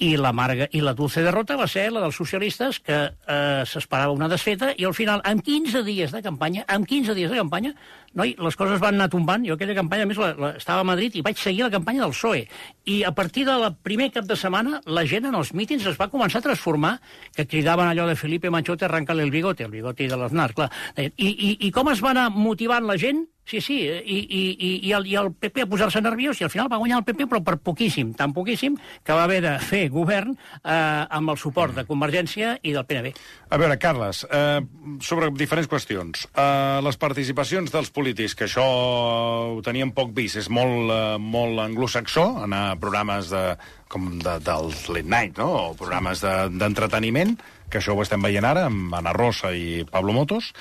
i 0.02 0.16
la 0.18 0.32
marga 0.34 0.66
i 0.74 0.82
la 0.82 0.96
dulce 0.98 1.22
derrota 1.22 1.54
va 1.60 1.68
ser 1.70 1.86
la 1.94 2.02
dels 2.02 2.18
socialistes, 2.18 2.80
que 2.82 2.98
eh, 3.06 3.62
s'esperava 3.70 4.16
una 4.16 4.30
desfeta, 4.32 4.72
i 4.74 4.88
al 4.88 4.96
final, 4.98 5.22
amb 5.22 5.46
15 5.46 5.84
dies 5.86 6.10
de 6.16 6.24
campanya, 6.24 6.66
amb 6.66 6.90
15 6.90 7.14
dies 7.14 7.30
de 7.30 7.38
campanya, 7.38 7.76
noi, 8.16 8.32
les 8.40 8.56
coses 8.56 8.80
van 8.80 8.96
anar 8.96 9.10
tombant. 9.12 9.42
Jo 9.44 9.54
aquella 9.58 9.74
campanya, 9.76 10.06
a 10.06 10.08
més, 10.08 10.16
la, 10.16 10.30
la, 10.40 10.50
estava 10.56 10.80
a 10.80 10.88
Madrid 10.88 11.18
i 11.18 11.22
vaig 11.24 11.36
seguir 11.36 11.66
la 11.66 11.72
campanya 11.74 12.06
del 12.06 12.14
PSOE. 12.14 12.46
I 12.88 13.02
a 13.04 13.12
partir 13.12 13.44
del 13.44 13.66
primer 13.84 14.08
cap 14.14 14.24
de 14.24 14.38
setmana, 14.40 14.80
la 14.88 15.04
gent 15.04 15.28
en 15.28 15.36
els 15.36 15.52
mítings 15.52 15.84
es 15.90 15.98
va 16.00 16.08
començar 16.08 16.40
a 16.40 16.46
transformar, 16.46 16.94
que 17.36 17.44
cridaven 17.44 17.90
allò 17.90 18.06
de 18.08 18.16
Felipe 18.16 18.48
Machote, 18.50 18.86
arranca-li 18.88 19.26
el 19.26 19.34
bigote, 19.34 19.66
el 19.68 19.74
bigote 19.74 20.08
de 20.08 20.16
l'Aznar, 20.16 20.48
clar. 20.56 20.70
I, 20.96 21.10
i, 21.28 21.50
I 21.68 21.70
com 21.76 21.92
es 21.92 22.00
va 22.00 22.14
anar 22.16 22.30
motivant 22.34 22.88
la 22.88 22.98
gent? 23.00 23.26
Sí, 23.46 23.60
sí, 23.60 23.76
i, 23.86 24.16
i, 24.26 24.40
i, 24.58 24.68
i, 24.88 24.92
el, 24.96 25.04
i 25.06 25.14
el 25.14 25.28
PP 25.38 25.62
a 25.62 25.66
posar-se 25.70 26.00
nerviós, 26.02 26.40
i 26.40 26.44
al 26.44 26.50
final 26.50 26.66
va 26.66 26.80
guanyar 26.80 26.96
el 26.98 27.04
PP, 27.06 27.28
però 27.30 27.38
per 27.46 27.54
poquíssim, 27.62 28.10
tan 28.18 28.32
poquíssim, 28.34 28.74
que 29.06 29.14
va 29.14 29.22
haver 29.22 29.38
de 29.44 29.52
fer 29.62 29.84
govern 29.94 30.32
eh, 30.34 30.72
amb 30.74 31.30
el 31.30 31.38
suport 31.38 31.76
de 31.76 31.84
Convergència 31.86 32.56
i 32.66 32.74
del 32.74 32.82
PNB. 32.88 33.12
A 33.54 33.60
veure, 33.62 33.78
Carles, 33.78 34.24
eh, 34.26 34.58
sobre 34.98 35.30
diferents 35.38 35.70
qüestions. 35.70 36.26
Eh, 36.34 36.82
les 36.82 36.98
participacions 36.98 37.70
dels 37.70 37.92
polítics, 37.94 38.34
que 38.34 38.48
això 38.48 38.66
ho 38.66 39.62
teníem 39.62 39.94
poc 39.94 40.10
vist, 40.16 40.42
és 40.42 40.50
molt, 40.50 40.90
eh, 40.90 41.14
molt 41.22 41.62
anglosaxó, 41.62 42.32
anar 42.48 42.72
a 42.72 42.78
programes 42.82 43.30
de, 43.30 43.44
com 43.86 44.10
de, 44.18 44.40
del 44.42 44.74
late 44.90 45.06
night, 45.06 45.38
no? 45.38 45.52
o 45.70 45.76
programes 45.78 46.18
d'entreteniment, 46.18 47.38
de, 47.38 47.55
que 47.70 47.80
això 47.80 47.96
ho 47.96 48.02
estem 48.04 48.22
veient 48.22 48.46
ara 48.46 48.66
amb 48.68 48.94
Anna 48.94 49.14
Rosa 49.16 49.52
i 49.56 49.82
Pablo 49.90 50.14
Motos, 50.16 50.52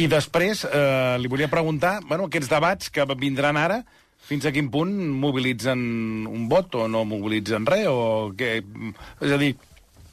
i 0.00 0.08
després 0.10 0.64
eh, 0.68 1.16
li 1.20 1.30
volia 1.30 1.50
preguntar, 1.52 1.98
bueno, 2.08 2.30
aquests 2.30 2.50
debats 2.52 2.90
que 2.94 3.06
vindran 3.14 3.60
ara, 3.60 3.82
fins 4.24 4.46
a 4.48 4.52
quin 4.56 4.70
punt 4.72 4.92
mobilitzen 5.20 5.80
un 6.30 6.48
vot 6.48 6.74
o 6.80 6.88
no 6.88 7.04
mobilitzen 7.08 7.68
res, 7.68 7.88
o 7.88 8.32
què... 8.36 8.56
És 9.20 9.34
a 9.36 9.40
dir, 9.40 9.52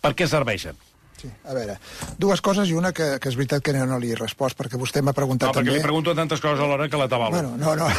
per 0.03 0.15
què 0.17 0.27
serveixen? 0.27 0.90
Sí, 1.21 1.29
a 1.45 1.53
veure, 1.53 1.75
dues 2.17 2.41
coses 2.41 2.69
i 2.71 2.73
una 2.73 2.89
que, 2.97 3.19
que 3.21 3.29
és 3.29 3.36
veritat 3.38 3.62
que 3.62 3.73
no, 3.75 3.99
li 4.01 4.10
he 4.10 4.17
respost, 4.17 4.57
perquè 4.57 4.79
vostè 4.81 5.03
m'ha 5.05 5.13
preguntat 5.13 5.51
no, 5.51 5.53
també... 5.53 5.69
No, 5.69 5.75
perquè 5.75 5.84
li 5.84 5.86
pregunto 5.86 6.15
tantes 6.17 6.41
coses 6.41 6.63
alhora 6.65 6.88
que 6.89 6.97
la 6.97 7.07
tabalo. 7.12 7.36
Bueno, 7.36 7.51
no, 7.62 7.75
no. 7.77 7.89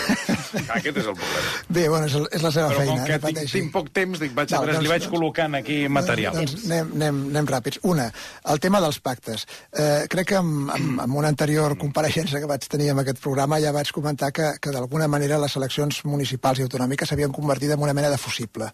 Ah, 0.63 0.79
aquest 0.81 0.99
és 1.01 1.07
el 1.07 1.15
problema. 1.15 1.53
Bé, 1.69 1.85
bueno, 1.89 2.09
és, 2.09 2.17
és 2.39 2.43
la 2.43 2.51
seva 2.55 2.73
Però 2.73 2.81
feina. 2.81 3.05
Però 3.07 3.21
com 3.23 3.31
que 3.31 3.39
tinc, 3.39 3.53
tinc 3.53 3.71
poc 3.73 3.93
temps, 3.95 4.19
dic, 4.21 4.35
vaig 4.35 4.51
no, 4.53 4.59
a 4.59 4.69
doncs, 4.73 4.83
li 4.83 4.91
vaig 4.91 5.05
doncs, 5.05 5.13
col·locant 5.15 5.57
aquí 5.61 5.79
material. 5.89 6.37
Doncs 6.41 6.67
anem, 6.67 6.91
anem, 6.99 7.23
anem 7.31 7.51
ràpids. 7.53 7.81
Una, 7.89 8.09
el 8.53 8.63
tema 8.67 8.83
dels 8.83 8.99
pactes. 9.07 9.47
Eh, 9.71 10.05
crec 10.13 10.33
que 10.33 10.41
amb, 10.41 10.75
amb, 10.75 11.05
amb 11.07 11.23
una 11.23 11.31
anterior 11.33 11.77
compareixença 11.81 12.43
que 12.43 12.51
vaig 12.51 12.67
tenir 12.75 12.91
en 12.93 13.05
aquest 13.05 13.23
programa 13.23 13.61
ja 13.63 13.73
vaig 13.77 13.95
comentar 13.95 14.33
que, 14.35 14.51
que 14.61 14.75
d'alguna 14.75 15.07
manera 15.09 15.41
les 15.43 15.57
eleccions 15.63 16.03
municipals 16.11 16.59
i 16.59 16.67
autonòmiques 16.67 17.15
s'havien 17.15 17.33
convertit 17.33 17.77
en 17.77 17.87
una 17.87 17.95
mena 17.97 18.11
de 18.11 18.21
fusible 18.21 18.73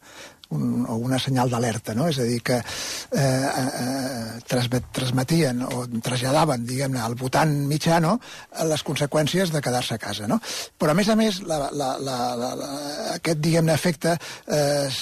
un, 0.51 0.87
o 0.89 0.97
una 0.97 1.19
senyal 1.19 1.51
d'alerta, 1.51 1.95
no? 1.95 2.09
És 2.09 2.19
a 2.23 2.27
dir, 2.29 2.41
que 2.45 2.57
eh, 2.57 3.21
eh, 3.21 4.38
transmet, 4.49 4.91
transmetien 4.95 5.63
o 5.67 5.85
traslladaven, 6.05 6.67
diguem-ne, 6.69 7.01
al 7.03 7.17
votant 7.19 7.55
mitjà, 7.71 8.01
no?, 8.05 8.19
les 8.69 8.85
conseqüències 8.87 9.53
de 9.55 9.63
quedar-se 9.65 9.97
a 9.97 10.03
casa, 10.03 10.29
no? 10.31 10.41
Però, 10.79 10.93
a 10.93 10.99
més 10.99 11.09
a 11.09 11.17
més, 11.19 11.43
la, 11.49 11.61
la, 11.73 11.95
la, 12.03 12.19
la, 12.39 12.53
la, 12.59 12.71
aquest, 13.17 13.43
diguem-ne, 13.45 13.75
efecte 13.75 14.15
eh, 14.19 14.87
es, 14.87 15.01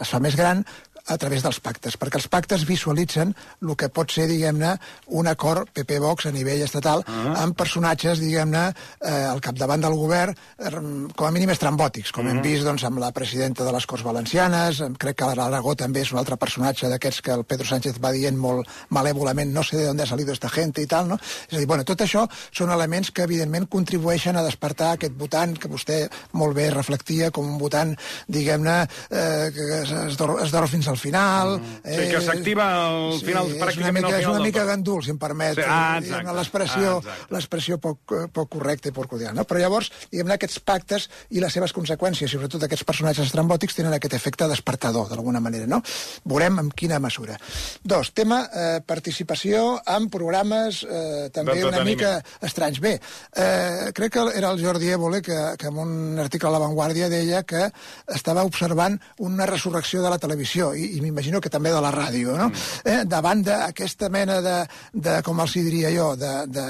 es 0.00 0.08
fa 0.08 0.20
més 0.22 0.38
gran 0.38 0.64
a 1.06 1.16
través 1.18 1.42
dels 1.42 1.60
pactes, 1.60 1.96
perquè 2.00 2.20
els 2.20 2.28
pactes 2.28 2.66
visualitzen 2.68 3.34
el 3.62 3.74
que 3.76 3.88
pot 3.88 4.10
ser, 4.10 4.26
diguem-ne, 4.30 4.74
un 5.20 5.30
acord 5.30 5.70
PP-Vox 5.74 6.26
a 6.28 6.32
nivell 6.34 6.62
estatal 6.62 7.04
uh 7.06 7.12
-huh. 7.12 7.36
amb 7.42 7.56
personatges, 7.56 8.20
diguem-ne, 8.20 8.72
eh, 9.00 9.24
al 9.32 9.40
capdavant 9.40 9.80
del 9.80 9.94
govern, 9.94 10.34
eh, 10.58 10.70
com 11.16 11.26
a 11.26 11.30
mínim 11.30 11.50
estrambòtics, 11.50 12.12
com 12.12 12.26
uh 12.26 12.32
-huh. 12.32 12.36
hem 12.36 12.42
vist 12.42 12.64
doncs, 12.64 12.84
amb 12.84 12.98
la 12.98 13.12
presidenta 13.12 13.64
de 13.64 13.72
les 13.72 13.86
Corts 13.86 14.04
Valencianes, 14.04 14.82
crec 14.98 15.16
que 15.16 15.24
l'Aragó 15.24 15.74
també 15.74 16.00
és 16.00 16.12
un 16.12 16.18
altre 16.18 16.36
personatge 16.36 16.88
d'aquests 16.88 17.20
que 17.22 17.32
el 17.32 17.44
Pedro 17.44 17.66
Sánchez 17.66 18.00
va 18.00 18.12
dient 18.12 18.36
molt 18.36 18.68
malèvolament, 18.90 19.52
no 19.52 19.62
sé 19.62 19.76
de 19.76 19.88
on 19.90 20.00
ha 20.00 20.06
salido 20.06 20.32
esta 20.32 20.48
gente 20.48 20.82
i 20.82 20.86
tal, 20.86 21.08
no? 21.08 21.18
És 21.48 21.56
a 21.56 21.58
dir, 21.58 21.66
bueno, 21.66 21.84
tot 21.84 22.00
això 22.00 22.26
són 22.52 22.70
elements 22.70 23.10
que, 23.10 23.24
evidentment, 23.26 23.68
contribueixen 23.68 24.36
a 24.36 24.44
despertar 24.46 24.92
aquest 24.94 25.16
votant 25.18 25.56
que 25.58 25.70
vostè 25.70 26.00
molt 26.32 26.56
bé 26.56 26.70
reflectia 26.70 27.30
com 27.30 27.48
un 27.48 27.58
votant, 27.58 27.94
diguem-ne, 28.28 28.76
eh, 29.10 29.50
que 29.54 29.68
es, 29.82 29.92
es, 30.06 30.18
dorm, 30.20 30.38
es 30.44 30.54
dorm 30.54 30.70
fins 30.70 30.90
al 30.90 30.99
final... 31.00 31.56
Mm. 31.58 31.78
Sí, 31.90 32.06
que 32.10 32.20
s'activa 32.24 32.66
al 32.86 33.18
final, 33.20 33.48
és 33.48 33.56
una 33.56 33.64
pràcticament 33.66 33.98
mica, 33.98 34.06
al 34.06 34.12
final 34.12 34.20
És 34.20 34.30
una 34.30 34.44
mica 34.46 34.64
gandul, 34.68 35.02
si 35.04 35.12
em 35.14 35.18
permet 35.20 35.58
Sí, 35.58 35.64
eh, 35.64 35.68
ah, 35.68 36.34
l'expressió 36.36 37.00
Ah, 37.00 37.80
poc, 37.80 38.14
eh, 38.16 38.26
poc 38.32 38.50
correcta 38.52 38.90
i 38.90 38.94
poc 38.94 39.08
cordial. 39.10 39.34
No? 39.34 39.44
Però 39.48 39.60
llavors, 39.60 39.90
diguem-ne, 40.12 40.36
aquests 40.36 40.60
pactes 40.64 41.08
i 41.30 41.40
les 41.42 41.52
seves 41.52 41.72
conseqüències, 41.76 42.30
sobretot 42.30 42.64
aquests 42.66 42.86
personatges 42.88 43.30
estrambòtics, 43.30 43.76
tenen 43.78 43.94
aquest 43.96 44.14
efecte 44.18 44.48
despertador, 44.50 45.08
d'alguna 45.10 45.40
manera. 45.40 45.66
No? 45.70 45.80
Veurem 46.24 46.58
en 46.62 46.70
quina 46.70 47.00
mesura. 47.02 47.38
Dos, 47.82 48.12
tema 48.16 48.42
eh, 48.52 48.80
participació 48.86 49.80
en 49.86 50.08
programes 50.12 50.82
eh, 50.84 51.30
també 51.32 51.64
una 51.64 51.80
D'entreteniment. 51.80 51.86
mica 51.88 52.46
estranys. 52.46 52.80
Bé, 52.80 52.94
eh, 53.36 53.90
crec 53.96 54.12
que 54.14 54.26
era 54.36 54.50
el 54.50 54.62
Jordi 54.62 54.90
Évole 54.90 55.22
que, 55.22 55.38
que 55.58 55.70
en 55.70 55.78
un 55.78 56.18
article 56.18 56.48
a 56.48 56.52
La 56.52 56.62
Vanguardia 56.62 57.08
deia 57.08 57.42
que 57.42 57.68
estava 58.08 58.44
observant 58.44 58.98
una 59.18 59.46
resurrecció 59.46 60.02
de 60.02 60.10
la 60.10 60.18
televisió 60.18 60.74
i, 60.80 60.88
i 60.96 61.02
m'imagino 61.04 61.40
que 61.40 61.52
també 61.52 61.72
de 61.74 61.82
la 61.84 61.92
ràdio, 61.94 62.36
no? 62.38 62.48
Mm. 62.50 62.90
Eh, 62.92 63.04
davant 63.10 63.44
d'aquesta 63.46 64.10
mena 64.12 64.40
de, 64.44 64.56
de, 64.92 65.18
com 65.26 65.40
els 65.44 65.56
hi 65.56 65.64
diria 65.66 65.92
jo, 65.94 66.10
de, 66.20 66.32
de, 66.48 66.66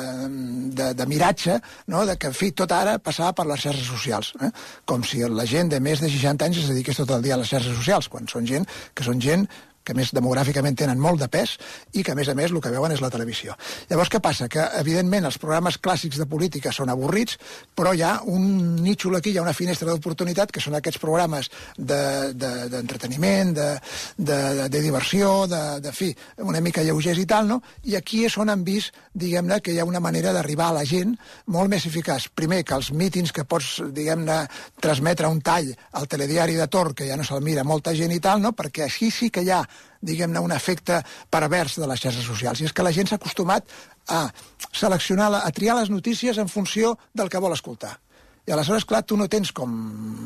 de, 0.77 0.91
de 0.99 1.09
miratge, 1.11 1.59
no? 1.93 2.05
de 2.09 2.17
que, 2.21 2.31
en 2.33 2.37
fi, 2.37 2.53
tot 2.57 2.73
ara 2.75 2.99
passava 2.99 3.35
per 3.37 3.49
les 3.51 3.65
xarxes 3.65 3.89
socials. 3.89 4.35
Eh? 4.43 4.53
Com 4.89 5.05
si 5.07 5.23
la 5.27 5.47
gent 5.49 5.73
de 5.73 5.81
més 5.83 6.03
de 6.03 6.11
60 6.11 6.49
anys 6.49 6.63
es 6.65 6.71
dediqués 6.73 7.01
tot 7.03 7.17
el 7.17 7.27
dia 7.27 7.37
a 7.39 7.43
les 7.43 7.51
xarxes 7.51 7.77
socials, 7.77 8.11
quan 8.13 8.29
són 8.31 8.49
gent 8.49 8.69
que 8.95 9.07
són 9.07 9.23
gent 9.23 9.47
que 9.85 9.95
més 9.97 10.13
demogràficament 10.15 10.77
tenen 10.77 10.99
molt 11.01 11.21
de 11.23 11.29
pes 11.33 11.57
i 11.97 12.03
que 12.05 12.13
a 12.13 12.15
més 12.19 12.29
a 12.29 12.35
més 12.39 12.51
el 12.53 12.61
que 12.61 12.71
veuen 12.71 12.93
és 12.93 13.01
la 13.01 13.11
televisió. 13.11 13.57
Llavors 13.91 14.11
què 14.13 14.21
passa? 14.21 14.49
Que 14.49 14.63
evidentment 14.81 15.25
els 15.25 15.39
programes 15.41 15.79
clàssics 15.81 16.19
de 16.21 16.27
política 16.31 16.73
són 16.73 16.91
avorrits, 16.93 17.39
però 17.75 17.95
hi 17.97 18.03
ha 18.05 18.21
un 18.29 18.77
nítxol 18.85 19.17
aquí, 19.17 19.33
hi 19.33 19.39
ha 19.41 19.43
una 19.47 19.55
finestra 19.57 19.89
d'oportunitat 19.91 20.53
que 20.53 20.61
són 20.61 20.75
aquests 20.77 21.01
programes 21.01 21.51
de- 21.77 22.33
de- 22.35 22.69
d'entreteniment, 22.69 23.55
de, 23.57 23.69
de, 24.17 24.39
de, 24.61 24.69
de 24.69 24.81
diversió, 24.85 25.47
de, 25.51 25.63
de 25.81 25.93
fi, 25.93 26.11
una 26.39 26.61
mica 26.61 26.83
lleugers 26.85 27.19
i 27.19 27.27
tal, 27.27 27.49
no? 27.49 27.61
I 27.85 27.97
aquí 27.97 28.25
és 28.27 28.37
on 28.39 28.51
han 28.53 28.65
vist, 28.65 28.95
diguem-ne, 29.15 29.61
que 29.61 29.73
hi 29.73 29.79
ha 29.81 29.85
una 29.89 30.01
manera 30.01 30.33
d'arribar 30.37 30.69
a 30.71 30.79
la 30.81 30.85
gent 30.85 31.17
molt 31.47 31.71
més 31.73 31.87
eficaç. 31.87 32.29
Primer, 32.35 32.63
que 32.65 32.75
els 32.77 32.93
mítings 32.93 33.33
que 33.33 33.45
pots, 33.45 33.81
diguem-ne, 33.97 34.43
transmetre 34.81 35.29
un 35.29 35.41
tall 35.41 35.73
al 35.99 36.07
telediari 36.07 36.55
de 36.61 36.69
Tor, 36.69 36.95
que 36.95 37.09
ja 37.09 37.17
no 37.17 37.25
se'l 37.25 37.43
mira 37.43 37.65
molta 37.65 37.95
gent 37.97 38.13
i 38.13 38.21
tal, 38.21 38.41
no? 38.43 38.53
Perquè 38.53 38.85
així 38.87 39.11
sí 39.11 39.31
que 39.31 39.43
hi 39.43 39.51
ha 39.51 39.63
diguem-ne, 40.01 40.41
un 40.41 40.53
efecte 40.53 41.01
pervers 41.31 41.79
de 41.81 41.89
les 41.89 42.01
xarxes 42.01 42.27
socials. 42.27 42.61
I 42.61 42.69
és 42.69 42.77
que 42.77 42.85
la 42.87 42.93
gent 42.93 43.11
s'ha 43.11 43.21
acostumat 43.21 43.67
a 44.09 44.27
seleccionar, 44.73 45.33
a 45.41 45.51
triar 45.55 45.77
les 45.79 45.91
notícies 45.93 46.39
en 46.39 46.49
funció 46.49 46.97
del 47.15 47.29
que 47.29 47.43
vol 47.43 47.57
escoltar. 47.57 47.99
I 48.51 48.53
aleshores, 48.53 48.83
clar, 48.83 49.05
tu 49.07 49.15
no 49.15 49.29
tens 49.31 49.53
com 49.55 49.71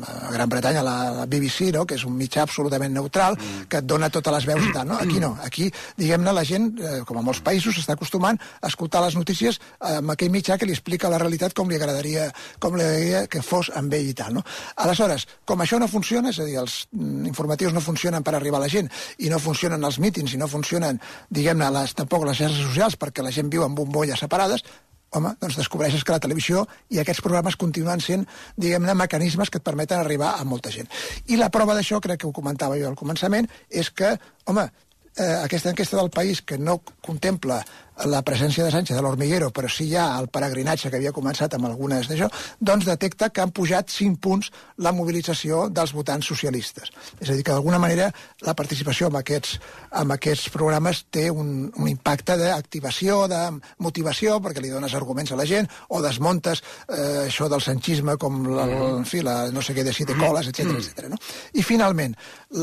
a 0.01 0.31
Gran 0.33 0.49
Bretanya 0.49 0.81
la, 0.81 0.95
la 1.13 1.25
BBC, 1.29 1.67
no? 1.75 1.83
que 1.85 1.93
és 1.93 2.05
un 2.09 2.15
mitjà 2.17 2.41
absolutament 2.41 2.89
neutral, 2.89 3.35
mm. 3.37 3.67
que 3.69 3.83
et 3.83 3.85
dona 3.85 4.07
totes 4.09 4.33
les 4.33 4.47
veus 4.49 4.63
i 4.65 4.71
tal. 4.73 4.87
No? 4.89 4.95
Aquí 4.97 5.19
no. 5.21 5.35
Aquí, 5.45 5.67
diguem-ne, 5.99 6.33
la 6.33 6.41
gent, 6.41 6.71
eh, 6.81 6.95
com 7.05 7.19
a 7.19 7.21
molts 7.21 7.43
països, 7.45 7.77
s'està 7.77 7.93
acostumant 7.93 8.39
a 8.41 8.71
escoltar 8.71 9.03
les 9.05 9.13
notícies 9.19 9.59
eh, 9.61 9.99
amb 9.99 10.15
aquell 10.15 10.33
mitjà 10.33 10.57
que 10.57 10.65
li 10.65 10.73
explica 10.73 11.11
la 11.13 11.19
realitat 11.21 11.53
com 11.53 11.69
li 11.69 11.77
agradaria, 11.77 12.31
com 12.57 12.73
li 12.73 12.81
agradaria 12.81 13.21
que 13.29 13.43
fos 13.45 13.69
amb 13.77 13.93
ell 13.93 14.09
i 14.09 14.17
tal. 14.17 14.39
No? 14.39 14.45
Aleshores, 14.87 15.27
com 15.45 15.61
això 15.61 15.77
no 15.77 15.91
funciona, 15.91 16.33
és 16.33 16.41
a 16.41 16.49
dir, 16.49 16.57
els 16.63 16.79
mm, 16.97 17.29
informatius 17.29 17.77
no 17.77 17.85
funcionen 17.85 18.25
per 18.25 18.33
arribar 18.39 18.57
a 18.57 18.63
la 18.65 18.71
gent 18.73 18.89
i 19.21 19.29
no 19.29 19.37
funcionen 19.43 19.85
els 19.85 20.01
mítings 20.01 20.33
i 20.33 20.41
no 20.41 20.49
funcionen, 20.49 20.97
diguem-ne, 21.29 21.69
les, 21.77 21.93
tampoc 21.93 22.25
les 22.25 22.41
xarxes 22.41 22.71
socials 22.71 22.97
perquè 22.97 23.21
la 23.21 23.35
gent 23.37 23.53
viu 23.53 23.69
en 23.69 23.77
bombolles 23.77 24.25
separades, 24.25 24.65
home, 25.15 25.35
doncs 25.41 25.57
descobreixes 25.59 26.03
que 26.03 26.15
la 26.15 26.21
televisió 26.23 26.65
i 26.91 26.99
aquests 27.01 27.23
programes 27.23 27.57
continuen 27.59 28.01
sent, 28.03 28.25
diguem-ne, 28.57 28.95
mecanismes 28.97 29.51
que 29.51 29.61
et 29.61 29.67
permeten 29.67 29.99
arribar 29.99 30.35
a 30.39 30.47
molta 30.47 30.71
gent. 30.73 30.89
I 31.27 31.39
la 31.39 31.51
prova 31.53 31.75
d'això, 31.77 32.01
crec 32.03 32.23
que 32.23 32.27
ho 32.27 32.35
comentava 32.35 32.79
jo 32.79 32.89
al 32.89 32.99
començament, 32.99 33.47
és 33.69 33.91
que, 33.91 34.15
home, 34.45 34.67
eh, 35.15 35.35
aquesta 35.43 35.71
enquesta 35.71 35.97
del 35.97 36.11
país 36.11 36.41
que 36.41 36.57
no 36.57 36.81
contempla 37.01 37.63
la 38.03 38.21
presència 38.27 38.65
de 38.65 38.71
Sánchez 38.73 38.97
a 38.97 39.03
l'Hormiguero, 39.03 39.51
però 39.55 39.69
sí 39.71 39.87
ha 39.95 40.07
el 40.19 40.27
peregrinatge 40.27 40.91
que 40.91 40.99
havia 40.99 41.13
començat 41.15 41.55
amb 41.55 41.69
algunes 41.69 42.09
d'això, 42.09 42.27
doncs 42.59 42.85
detecta 42.89 43.29
que 43.31 43.41
han 43.41 43.53
pujat 43.55 43.89
5 43.93 44.19
punts 44.21 44.51
la 44.83 44.91
mobilització 44.91 45.69
dels 45.71 45.95
votants 45.95 46.27
socialistes. 46.27 46.91
És 47.19 47.29
a 47.29 47.33
dir, 47.33 47.43
que 47.43 47.55
d'alguna 47.55 47.79
manera 47.79 48.09
la 48.45 48.55
participació 48.57 49.07
en 49.07 49.19
aquests, 49.21 49.59
en 50.01 50.11
aquests 50.11 50.51
programes 50.53 51.05
té 51.09 51.29
un, 51.31 51.71
un 51.71 51.87
impacte 51.87 52.37
d'activació, 52.41 53.25
de 53.31 53.41
motivació, 53.79 54.41
perquè 54.43 54.63
li 54.63 54.73
dones 54.73 54.93
arguments 54.97 55.31
a 55.31 55.39
la 55.39 55.47
gent, 55.49 55.71
o 55.89 56.01
desmontes 56.03 56.61
eh, 56.89 57.25
això 57.25 57.49
del 57.51 57.63
sanchisme, 57.63 58.17
com 58.21 58.43
la, 58.51 58.67
en 58.99 59.07
fi, 59.07 59.23
la 59.25 59.37
no 59.55 59.63
sé 59.63 59.75
què 59.77 59.87
de 59.87 59.95
siete 59.95 60.17
coles, 60.19 60.51
etc 60.51 60.65
etc. 60.73 61.07
no? 61.11 61.19
I 61.53 61.63
finalment, 61.63 62.15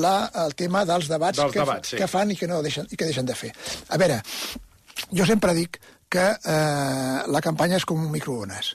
la, 0.02 0.30
el 0.44 0.54
tema 0.58 0.84
dels 0.88 1.08
debats, 1.10 1.40
Dels 1.40 1.54
que, 1.54 1.62
debats, 1.64 1.94
sí. 1.94 2.00
que 2.00 2.10
fan 2.10 2.32
i 2.32 2.38
que, 2.38 2.50
no 2.50 2.60
deixen, 2.64 2.88
i 2.90 2.98
que 2.98 3.08
deixen 3.08 3.28
de 3.28 3.36
fer. 3.38 3.52
A 3.88 4.00
veure, 4.00 4.20
jo 5.12 5.26
sempre 5.28 5.55
dic 5.57 5.81
que 6.12 6.24
eh, 6.28 7.18
la 7.33 7.40
campanya 7.44 7.78
és 7.81 7.87
com 7.88 8.00
un 8.02 8.12
microones. 8.12 8.74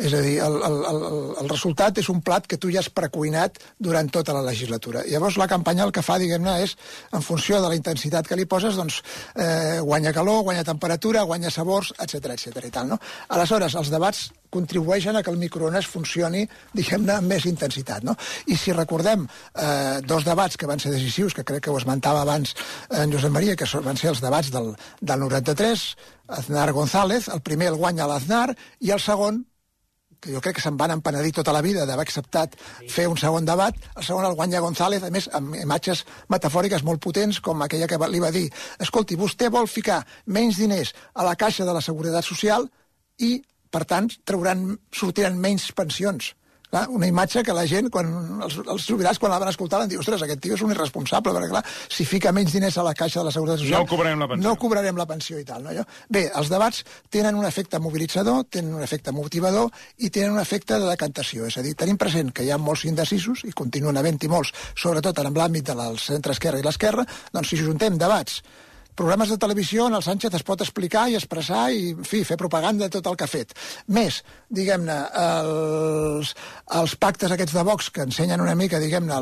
És 0.00 0.14
a 0.16 0.20
dir, 0.24 0.38
el, 0.40 0.56
el, 0.64 0.76
el, 0.88 1.02
el 1.42 1.48
resultat 1.50 1.98
és 2.00 2.08
un 2.12 2.22
plat 2.24 2.46
que 2.48 2.56
tu 2.60 2.70
ja 2.72 2.80
has 2.80 2.88
precuinat 2.88 3.58
durant 3.78 4.08
tota 4.08 4.32
la 4.32 4.42
legislatura. 4.46 5.04
Llavors 5.04 5.36
la 5.40 5.48
campanya 5.50 5.84
el 5.84 5.92
que 5.92 6.04
fa, 6.04 6.16
diguem-ne, 6.22 6.56
és, 6.64 6.76
en 7.12 7.24
funció 7.24 7.60
de 7.60 7.68
la 7.68 7.76
intensitat 7.76 8.28
que 8.28 8.38
li 8.38 8.46
poses, 8.48 8.78
doncs, 8.80 9.02
eh, 9.36 9.78
guanya 9.84 10.14
calor, 10.16 10.42
guanya 10.46 10.64
temperatura, 10.64 11.26
guanya 11.28 11.52
sabors, 11.52 11.92
etc 12.00 12.32
etc 12.36 12.64
i 12.64 12.72
tal, 12.72 12.88
no? 12.94 13.00
Aleshores, 13.36 13.76
els 13.76 13.92
debats 13.92 14.30
contribueixen 14.50 15.16
a 15.16 15.22
que 15.22 15.30
el 15.30 15.38
microones 15.38 15.86
funcioni, 15.86 16.46
diguem-ne, 16.74 17.18
amb 17.18 17.30
més 17.30 17.44
intensitat, 17.50 18.06
no? 18.06 18.16
I 18.48 18.56
si 18.58 18.72
recordem 18.72 19.26
eh, 19.28 20.00
dos 20.06 20.24
debats 20.26 20.56
que 20.56 20.70
van 20.70 20.80
ser 20.80 20.94
decisius, 20.94 21.36
que 21.36 21.44
crec 21.44 21.66
que 21.66 21.74
ho 21.74 21.78
esmentava 21.78 22.24
abans 22.24 22.56
en 22.88 23.12
Josep 23.12 23.36
Maria, 23.36 23.56
que 23.56 23.68
van 23.84 24.00
ser 24.00 24.14
els 24.14 24.24
debats 24.24 24.50
del, 24.54 24.72
del 25.00 25.28
93, 25.28 25.84
Aznar 26.40 26.72
González, 26.72 27.28
el 27.28 27.44
primer 27.44 27.70
el 27.74 27.78
guanya 27.78 28.08
l'Aznar, 28.08 28.48
i 28.80 28.90
el 28.94 29.02
segon, 29.02 29.44
que 30.20 30.32
jo 30.34 30.40
crec 30.44 30.58
que 30.58 30.64
se'n 30.64 30.78
van 30.80 30.92
empenedir 30.94 31.32
tota 31.36 31.54
la 31.56 31.62
vida 31.64 31.86
d'haver 31.88 32.04
acceptat 32.06 32.56
fer 32.88 33.06
un 33.08 33.18
segon 33.20 33.46
debat, 33.48 33.76
el 33.96 34.04
segon 34.06 34.26
el 34.28 34.36
guanya 34.38 34.60
González, 34.60 35.02
a 35.02 35.10
més, 35.10 35.28
amb 35.36 35.56
imatges 35.56 36.04
metafòriques 36.32 36.84
molt 36.86 37.00
potents, 37.02 37.40
com 37.40 37.62
aquella 37.62 37.88
que 37.90 38.00
li 38.08 38.22
va 38.22 38.32
dir 38.34 38.48
escolti, 38.78 39.18
vostè 39.20 39.50
vol 39.50 39.68
ficar 39.68 40.02
menys 40.26 40.60
diners 40.60 40.94
a 41.14 41.24
la 41.26 41.36
caixa 41.36 41.64
de 41.64 41.76
la 41.76 41.84
Seguretat 41.84 42.26
Social 42.26 42.68
i, 43.18 43.38
per 43.70 43.84
tant, 43.88 44.10
trauran, 44.24 44.68
sortiran 44.92 45.38
menys 45.40 45.70
pensions. 45.76 46.34
Clar, 46.70 46.84
una 46.94 47.08
imatge 47.10 47.42
que 47.42 47.54
la 47.54 47.64
gent, 47.66 47.88
quan 47.90 48.10
els, 48.46 48.60
els 48.62 48.84
jubilats, 48.86 49.18
quan 49.18 49.32
la 49.32 49.40
van 49.42 49.50
escoltar, 49.50 49.80
van 49.82 49.90
dir, 49.90 49.98
ostres, 49.98 50.22
aquest 50.22 50.38
tio 50.44 50.54
és 50.54 50.62
un 50.62 50.70
irresponsable, 50.70 51.32
perquè 51.34 51.48
clar, 51.50 51.64
si 51.90 52.06
fica 52.06 52.30
menys 52.30 52.54
diners 52.54 52.78
a 52.78 52.84
la 52.86 52.92
caixa 52.94 53.18
de 53.20 53.26
la 53.26 53.32
Seguretat 53.34 53.58
Social... 53.64 53.82
No 53.82 53.90
cobrarem 53.90 54.22
la 54.22 54.28
pensió. 54.30 54.46
No 54.46 54.54
cobrarem 54.62 55.00
la 55.00 55.08
pensió 55.10 55.40
i 55.40 55.48
tal. 55.48 55.66
No? 55.66 55.84
Bé, 56.14 56.28
els 56.30 56.52
debats 56.52 56.84
tenen 57.10 57.34
un 57.34 57.48
efecte 57.48 57.82
mobilitzador, 57.82 58.46
tenen 58.54 58.78
un 58.78 58.86
efecte 58.86 59.10
motivador 59.16 59.66
i 59.98 60.12
tenen 60.14 60.38
un 60.38 60.44
efecte 60.44 60.78
de 60.78 60.86
decantació. 60.86 61.50
És 61.50 61.58
a 61.58 61.66
dir, 61.66 61.74
tenim 61.74 61.98
present 61.98 62.30
que 62.30 62.46
hi 62.46 62.54
ha 62.54 62.62
molts 62.62 62.86
indecisos, 62.86 63.42
i 63.50 63.54
continuen 63.56 63.98
havent-hi 63.98 64.30
molts, 64.30 64.54
sobretot 64.78 65.18
en 65.18 65.34
l'àmbit 65.34 65.74
del 65.74 65.98
centre-esquerra 65.98 66.62
i 66.62 66.66
l'esquerra, 66.70 67.06
doncs 67.34 67.50
si 67.50 67.58
juntem 67.58 67.98
debats 67.98 68.44
programes 68.96 69.30
de 69.32 69.38
televisió 69.40 69.86
on 69.86 69.96
el 69.98 70.04
Sánchez 70.04 70.34
es 70.40 70.46
pot 70.46 70.60
explicar 70.64 71.08
i 71.10 71.16
expressar 71.18 71.68
i, 71.72 71.92
en 71.94 72.06
fi, 72.06 72.22
fer 72.26 72.38
propaganda 72.40 72.86
de 72.86 72.94
tot 72.98 73.10
el 73.10 73.16
que 73.18 73.26
ha 73.26 73.30
fet. 73.30 73.54
Més, 73.96 74.20
diguem-ne, 74.50 74.98
els, 75.22 76.34
els 76.80 76.96
pactes 77.00 77.32
aquests 77.34 77.56
de 77.56 77.64
Vox 77.66 77.90
que 77.94 78.04
ensenyen 78.06 78.42
una 78.44 78.56
mica, 78.58 78.80
diguem-ne, 78.82 79.20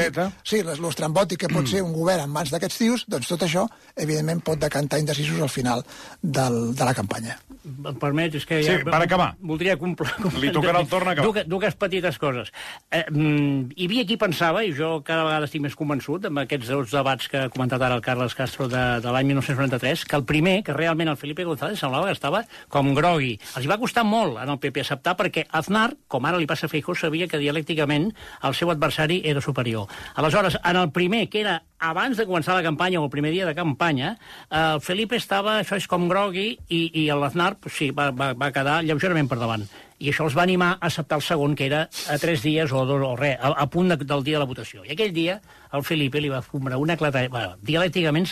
poteta. 0.00 0.30
Sí, 0.46 0.62
l'estrambòtic 0.64 1.44
que 1.44 1.52
pot 1.52 1.68
ser 1.68 1.82
un 1.84 1.94
govern 1.96 2.26
en 2.26 2.34
mans 2.34 2.52
d'aquests 2.52 2.80
tios, 2.80 3.06
doncs 3.10 3.30
tot 3.30 3.46
això, 3.46 3.66
evidentment, 3.96 4.42
pot 4.46 4.60
decantar 4.60 5.00
indecisos 5.02 5.40
al 5.40 5.52
final 5.52 5.84
del, 6.22 6.74
de 6.76 6.86
la 6.86 6.94
campanya. 6.96 7.38
Em 7.60 7.96
permets, 8.00 8.38
és 8.40 8.46
que 8.48 8.62
Sí, 8.64 8.72
ja... 8.72 8.84
per 8.86 9.02
acabar. 9.02 9.34
Voldria 9.44 9.76
complir... 9.80 10.08
Li 10.40 10.52
tocarà 10.54 10.80
el 10.80 10.88
torn 10.88 11.10
a 11.10 11.14
acabar. 11.14 11.28
Dues, 11.28 11.48
dues 11.50 11.76
petites 11.80 12.16
coses. 12.20 12.48
Eh, 12.88 13.04
mm, 13.10 13.74
hi 13.76 13.88
havia 13.88 14.06
qui 14.08 14.16
pensava, 14.20 14.62
i 14.64 14.72
jo 14.76 14.94
cada 15.06 15.26
vegada 15.28 15.48
estic 15.48 15.64
més 15.66 15.76
convençut, 15.76 16.24
amb 16.30 16.42
aquests 16.44 16.72
dos 16.72 16.94
debats 16.94 17.28
que 17.28 17.44
ha 17.44 17.52
comentat 17.52 17.84
ara 17.84 17.98
el 17.98 18.04
Carles 18.04 18.29
Castro 18.38 18.68
de, 18.70 18.82
de 19.02 19.12
l'any 19.12 19.30
1993, 19.30 20.04
que 20.08 20.18
el 20.18 20.24
primer, 20.28 20.60
que 20.66 20.76
realment 20.76 21.10
el 21.12 21.18
Felipe 21.20 21.44
González 21.44 21.80
semblava 21.80 22.10
que 22.10 22.16
estava 22.16 22.42
com 22.68 22.92
grogui. 22.96 23.34
Els 23.58 23.68
va 23.70 23.78
costar 23.80 24.04
molt 24.06 24.40
en 24.42 24.52
el 24.52 24.60
PP 24.62 24.84
acceptar, 24.84 25.16
perquè 25.18 25.46
Aznar, 25.56 25.90
com 26.10 26.28
ara 26.28 26.40
li 26.40 26.48
passa 26.50 26.68
a 26.68 26.72
Feijó, 26.72 26.94
sabia 26.94 27.28
que 27.30 27.40
dialècticament 27.42 28.10
el 28.46 28.56
seu 28.58 28.72
adversari 28.72 29.20
era 29.24 29.42
superior. 29.44 29.90
Aleshores, 30.14 30.58
en 30.64 30.80
el 30.80 30.90
primer, 30.94 31.26
que 31.28 31.42
era 31.44 31.60
abans 31.80 32.18
de 32.20 32.26
començar 32.28 32.56
la 32.56 32.66
campanya, 32.66 33.00
o 33.00 33.08
el 33.08 33.12
primer 33.12 33.32
dia 33.32 33.46
de 33.48 33.54
campanya, 33.56 34.16
el 34.50 34.80
Felipe 34.84 35.16
estava, 35.16 35.58
això 35.60 35.80
és 35.80 35.88
com 35.90 36.08
grogui, 36.10 36.52
i, 36.68 36.82
i 37.02 37.06
l'Aznar, 37.10 37.54
pues, 37.60 37.78
sí, 37.78 37.90
va, 37.90 38.10
va, 38.10 38.34
va 38.34 38.52
quedar 38.54 38.82
lleugerament 38.84 39.30
per 39.30 39.40
davant. 39.40 39.68
I 40.00 40.10
això 40.14 40.24
els 40.24 40.36
va 40.36 40.42
animar 40.46 40.72
a 40.78 40.86
acceptar 40.88 41.18
el 41.20 41.22
segon, 41.26 41.54
que 41.54 41.66
era 41.68 41.82
a 42.08 42.16
tres 42.18 42.40
dies 42.42 42.72
o 42.72 42.84
dos 42.88 43.02
o 43.04 43.14
res, 43.20 43.36
a, 43.40 43.52
a 43.52 43.66
punt 43.70 43.92
de, 43.92 43.96
del 44.00 44.24
dia 44.24 44.38
de 44.38 44.44
la 44.44 44.48
votació. 44.48 44.84
I 44.84 44.94
aquell 44.96 45.12
dia 45.12 45.40
el 45.76 45.84
Felipe 45.86 46.20
li 46.20 46.30
va 46.32 46.40
fumar 46.42 46.76
una 46.80 46.96
clatalla... 46.96 47.28
Bueno, 47.28 47.56
dialècticament... 47.62 48.26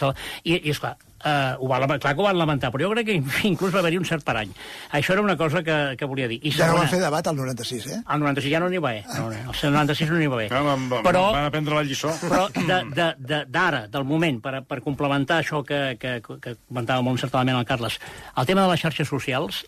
I, 0.44 0.56
I, 0.64 0.70
esclar, 0.74 0.96
Uh, 1.18 1.58
ho 1.58 1.66
va, 1.66 1.80
clar 1.98 2.12
que 2.14 2.20
ho 2.22 2.24
van 2.28 2.36
lamentar, 2.38 2.68
però 2.70 2.84
jo 2.86 2.92
crec 2.92 3.08
que 3.08 3.14
inclús 3.50 3.72
va 3.74 3.80
haver-hi 3.80 3.96
un 3.98 4.04
cert 4.06 4.22
parany. 4.22 4.52
Això 4.94 5.16
era 5.16 5.20
una 5.24 5.34
cosa 5.36 5.64
que, 5.66 5.96
que 5.98 6.06
volia 6.06 6.28
dir. 6.30 6.36
I 6.46 6.52
Ja 6.54 6.68
no 6.68 6.76
segona, 6.76 6.84
van 6.84 6.92
fer 6.92 7.00
debat 7.02 7.26
al 7.26 7.34
96, 7.40 7.86
eh? 7.90 7.96
el 8.14 8.20
96 8.22 8.52
ja 8.54 8.60
no 8.62 8.68
n'hi 8.70 8.78
va 8.78 8.92
bé. 8.94 9.00
No, 9.16 9.24
no, 9.32 9.40
el 9.50 9.72
96 9.74 10.12
no 10.12 10.20
n'hi 10.20 10.28
va 10.30 10.38
bé. 10.38 10.46
No, 10.52 10.60
van, 10.68 10.84
van, 10.92 11.02
però, 11.02 11.24
van 11.34 11.48
aprendre 11.48 11.74
la 11.74 11.82
lliçó. 11.88 12.12
però 12.22 12.44
de- 12.54 12.84
de- 12.94 13.08
de- 13.32 13.40
d'ara, 13.50 13.80
del 13.90 14.06
moment, 14.06 14.38
per, 14.46 14.60
per 14.70 14.78
complementar 14.86 15.40
això 15.42 15.64
que, 15.66 15.80
que, 15.98 16.20
que 16.22 16.54
comentava 16.68 17.02
molt 17.02 17.18
encertadament 17.18 17.58
el 17.58 17.66
Carles, 17.66 17.98
el 18.38 18.46
tema 18.46 18.62
de 18.62 18.70
les 18.76 18.86
xarxes 18.86 19.10
socials, 19.10 19.64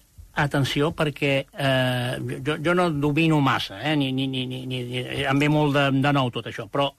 atenció, 0.47 0.91
perquè 0.97 1.33
eh, 1.45 2.15
jo, 2.47 2.57
jo 2.65 2.75
no 2.77 2.91
domino 2.91 3.41
massa, 3.41 3.81
eh, 3.83 3.97
ni, 3.97 4.11
ni, 4.13 4.27
ni, 4.27 4.45
ni, 4.47 4.65
ni, 4.67 5.05
em 5.25 5.43
ve 5.43 5.51
molt 5.53 5.77
de, 5.77 5.89
de 6.01 6.13
nou 6.17 6.31
tot 6.35 6.49
això, 6.51 6.69
però 6.71 6.91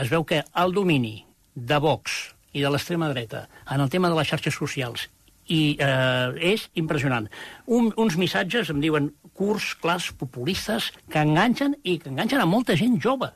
es 0.00 0.10
veu 0.10 0.24
que 0.26 0.42
el 0.62 0.74
domini 0.74 1.18
de 1.54 1.78
Vox 1.82 2.34
i 2.54 2.62
de 2.62 2.70
l'extrema 2.70 3.10
dreta 3.12 3.46
en 3.70 3.82
el 3.82 3.90
tema 3.90 4.10
de 4.10 4.18
les 4.18 4.30
xarxes 4.30 4.56
socials 4.56 5.08
i 5.50 5.76
eh, 5.76 6.54
és 6.54 6.68
impressionant. 6.80 7.26
Un, 7.66 7.90
uns 8.00 8.16
missatges, 8.20 8.70
em 8.72 8.80
diuen, 8.80 9.10
curts, 9.36 9.74
clars, 9.82 10.10
populistes, 10.16 10.90
que 11.10 11.20
enganxen 11.20 11.76
i 11.82 11.98
que 12.00 12.10
enganxen 12.12 12.40
a 12.40 12.48
molta 12.48 12.76
gent 12.80 12.96
jove. 13.02 13.28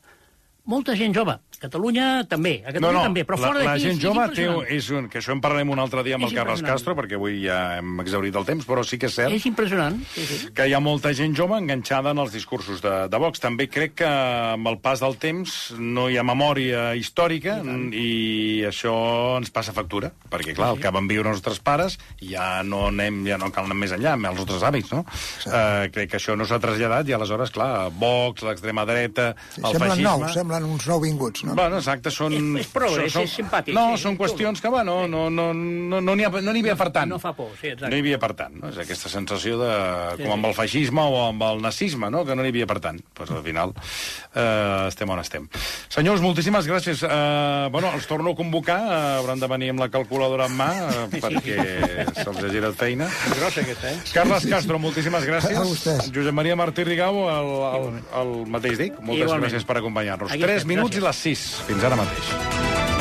Molta 0.69 0.95
gent 0.99 1.15
jove. 1.17 1.39
Catalunya 1.59 2.23
també, 2.31 2.61
a 2.63 2.71
No, 2.71 2.75
Catalunya 2.77 2.99
no, 2.99 3.05
també, 3.09 3.23
però 3.27 3.39
la, 3.39 3.49
fora 3.49 3.63
la 3.65 3.71
d'aquí 3.73 3.83
gent 3.83 3.97
és, 3.97 4.03
jove 4.03 4.25
és 4.29 4.35
té, 4.37 4.45
és 4.77 4.89
un, 4.95 5.07
que 5.11 5.19
això 5.19 5.33
en 5.35 5.41
parlarem 5.43 5.73
un 5.75 5.81
altre 5.83 6.05
dia 6.07 6.15
amb 6.15 6.29
És 6.29 6.31
el 6.31 6.39
Carles. 6.39 6.63
Castro, 6.63 6.95
perquè 6.95 7.17
avui 7.19 7.41
ja 7.43 7.57
hem 7.81 7.97
exaurit 8.05 8.37
el 8.39 8.47
temps, 8.47 8.67
però 8.69 8.85
sí 8.87 8.99
que 9.01 9.09
és 9.11 9.17
cert 9.17 9.35
És 9.35 9.47
impressionant, 9.49 9.97
sí, 10.13 10.27
sí. 10.29 10.39
que 10.55 10.69
hi 10.71 10.77
ha 10.77 10.81
molta 10.85 11.11
gent 11.19 11.35
jove 11.35 11.59
enganxada 11.59 12.13
en 12.15 12.23
els 12.23 12.37
discursos 12.37 12.79
de, 12.85 12.93
de 13.11 13.21
Vox. 13.25 13.43
També 13.43 13.67
crec 13.67 13.97
que 14.03 14.11
amb 14.53 14.71
el 14.71 14.79
pas 14.85 15.03
del 15.03 15.19
temps 15.19 15.57
no 15.81 16.07
hi 16.07 16.21
ha 16.21 16.27
memòria 16.27 16.93
històrica 16.95 17.59
i, 17.91 18.63
això 18.69 18.95
ens 19.41 19.51
passa 19.51 19.75
factura, 19.75 20.13
perquè 20.31 20.55
clar, 20.55 20.77
el 20.77 20.85
que 20.85 20.95
van 20.95 21.11
viure 21.11 21.33
els 21.33 21.41
nostres 21.41 21.59
pares 21.65 21.99
ja 22.23 22.63
no 22.63 22.85
anem, 22.93 23.25
ja 23.27 23.41
no 23.41 23.51
cal 23.55 23.67
anar 23.67 23.81
més 23.83 23.97
enllà, 23.97 24.15
amb 24.15 24.31
els 24.31 24.45
nostres 24.45 24.63
hàbits, 24.69 24.95
no? 24.95 25.03
Uh, 25.49 25.89
crec 25.91 26.15
que 26.15 26.21
això 26.21 26.39
no 26.39 26.47
s'ha 26.47 26.61
traslladat 26.63 27.11
i 27.11 27.19
aleshores, 27.19 27.51
clar, 27.55 27.89
Vox, 27.99 28.47
l'extrema 28.47 28.87
dreta, 28.87 29.33
el 29.59 29.67
semblen 29.67 29.97
feixisme... 29.97 30.07
nous, 30.07 30.39
semblen 30.39 30.58
uns 30.65 30.87
nouvinguts, 30.89 31.45
no? 31.45 31.55
Bueno, 31.55 31.79
exacte, 31.79 32.11
són... 32.11 32.33
És- 32.35 32.67
és 32.67 32.73
progrés, 32.73 33.13
són- 33.13 33.23
és 33.29 33.35
simpàtic, 33.39 33.75
No, 33.75 33.97
sí, 33.97 34.03
són 34.03 34.17
sí, 34.17 34.19
qüestions 34.23 34.61
que, 34.61 34.69
bueno, 34.73 35.07
no, 35.09 35.29
no, 35.31 35.53
no, 35.55 36.01
no 36.01 36.15
n'hi 36.17 36.25
ha, 36.25 36.31
no 36.31 36.53
n'hi 36.53 36.61
havia 36.65 36.77
per 36.77 36.91
tant. 36.95 37.11
No 37.11 37.19
fa 37.23 37.33
por, 37.37 37.51
sí, 37.61 37.69
exacte. 37.75 37.91
No 37.91 37.97
hi 37.97 38.01
havia 38.05 38.19
per 38.19 38.33
tant, 38.35 38.55
no? 38.63 38.69
És 38.73 38.79
aquesta 38.79 39.09
sensació 39.13 39.59
de... 39.61 39.71
Sí, 40.17 40.23
com 40.25 40.33
amb 40.39 40.47
el 40.51 40.55
feixisme 40.55 41.03
o 41.05 41.21
amb 41.29 41.43
el 41.43 41.63
nazisme, 41.63 42.11
no? 42.11 42.25
Que 42.25 42.35
no 42.35 42.43
n'hi 42.43 42.53
havia 42.55 42.67
per 42.67 42.81
tant. 42.81 43.01
Pues 43.15 43.31
al 43.31 43.43
final 43.45 43.75
eh, 44.35 44.89
estem 44.89 45.11
on 45.11 45.21
estem. 45.23 45.49
Senyors, 45.93 46.21
moltíssimes 46.25 46.67
gràcies. 46.69 47.03
Eh, 47.05 47.69
bueno, 47.73 47.91
els 47.95 48.07
torno 48.07 48.33
a 48.33 48.37
convocar. 48.39 48.79
Eh, 48.79 49.01
hauran 49.19 49.41
de 49.41 49.49
venir 49.51 49.71
amb 49.75 49.81
la 49.85 49.89
calculadora 49.93 50.47
en 50.49 50.57
mà 50.59 50.69
eh, 50.89 51.21
perquè 51.21 51.57
se'ls 52.23 52.43
ha 52.45 52.51
girat 52.53 52.77
feina. 52.79 53.09
Grossa 53.35 53.63
aquesta, 53.65 53.93
eh? 53.93 53.99
Carles 54.15 54.47
Castro, 54.51 54.79
moltíssimes 54.83 55.25
gràcies. 55.29 55.57
A 55.59 55.65
vostès. 55.67 56.11
Josep 56.15 56.35
Maria 56.37 56.57
Martí 56.59 56.85
Rigau, 56.87 57.23
el, 57.31 57.51
el, 57.69 57.89
el 58.23 58.33
mateix 58.51 58.79
dic. 58.81 58.99
Moltes 59.01 59.25
Igualment. 59.27 59.47
gràcies 59.49 59.67
per 59.69 59.79
acompanyar-nos. 59.81 60.33
3 60.49 60.65
minuts 60.65 60.97
i 60.97 61.03
les 61.05 61.19
6. 61.27 61.43
Fins 61.69 61.85
ara 61.85 61.99
mateix. 62.01 62.98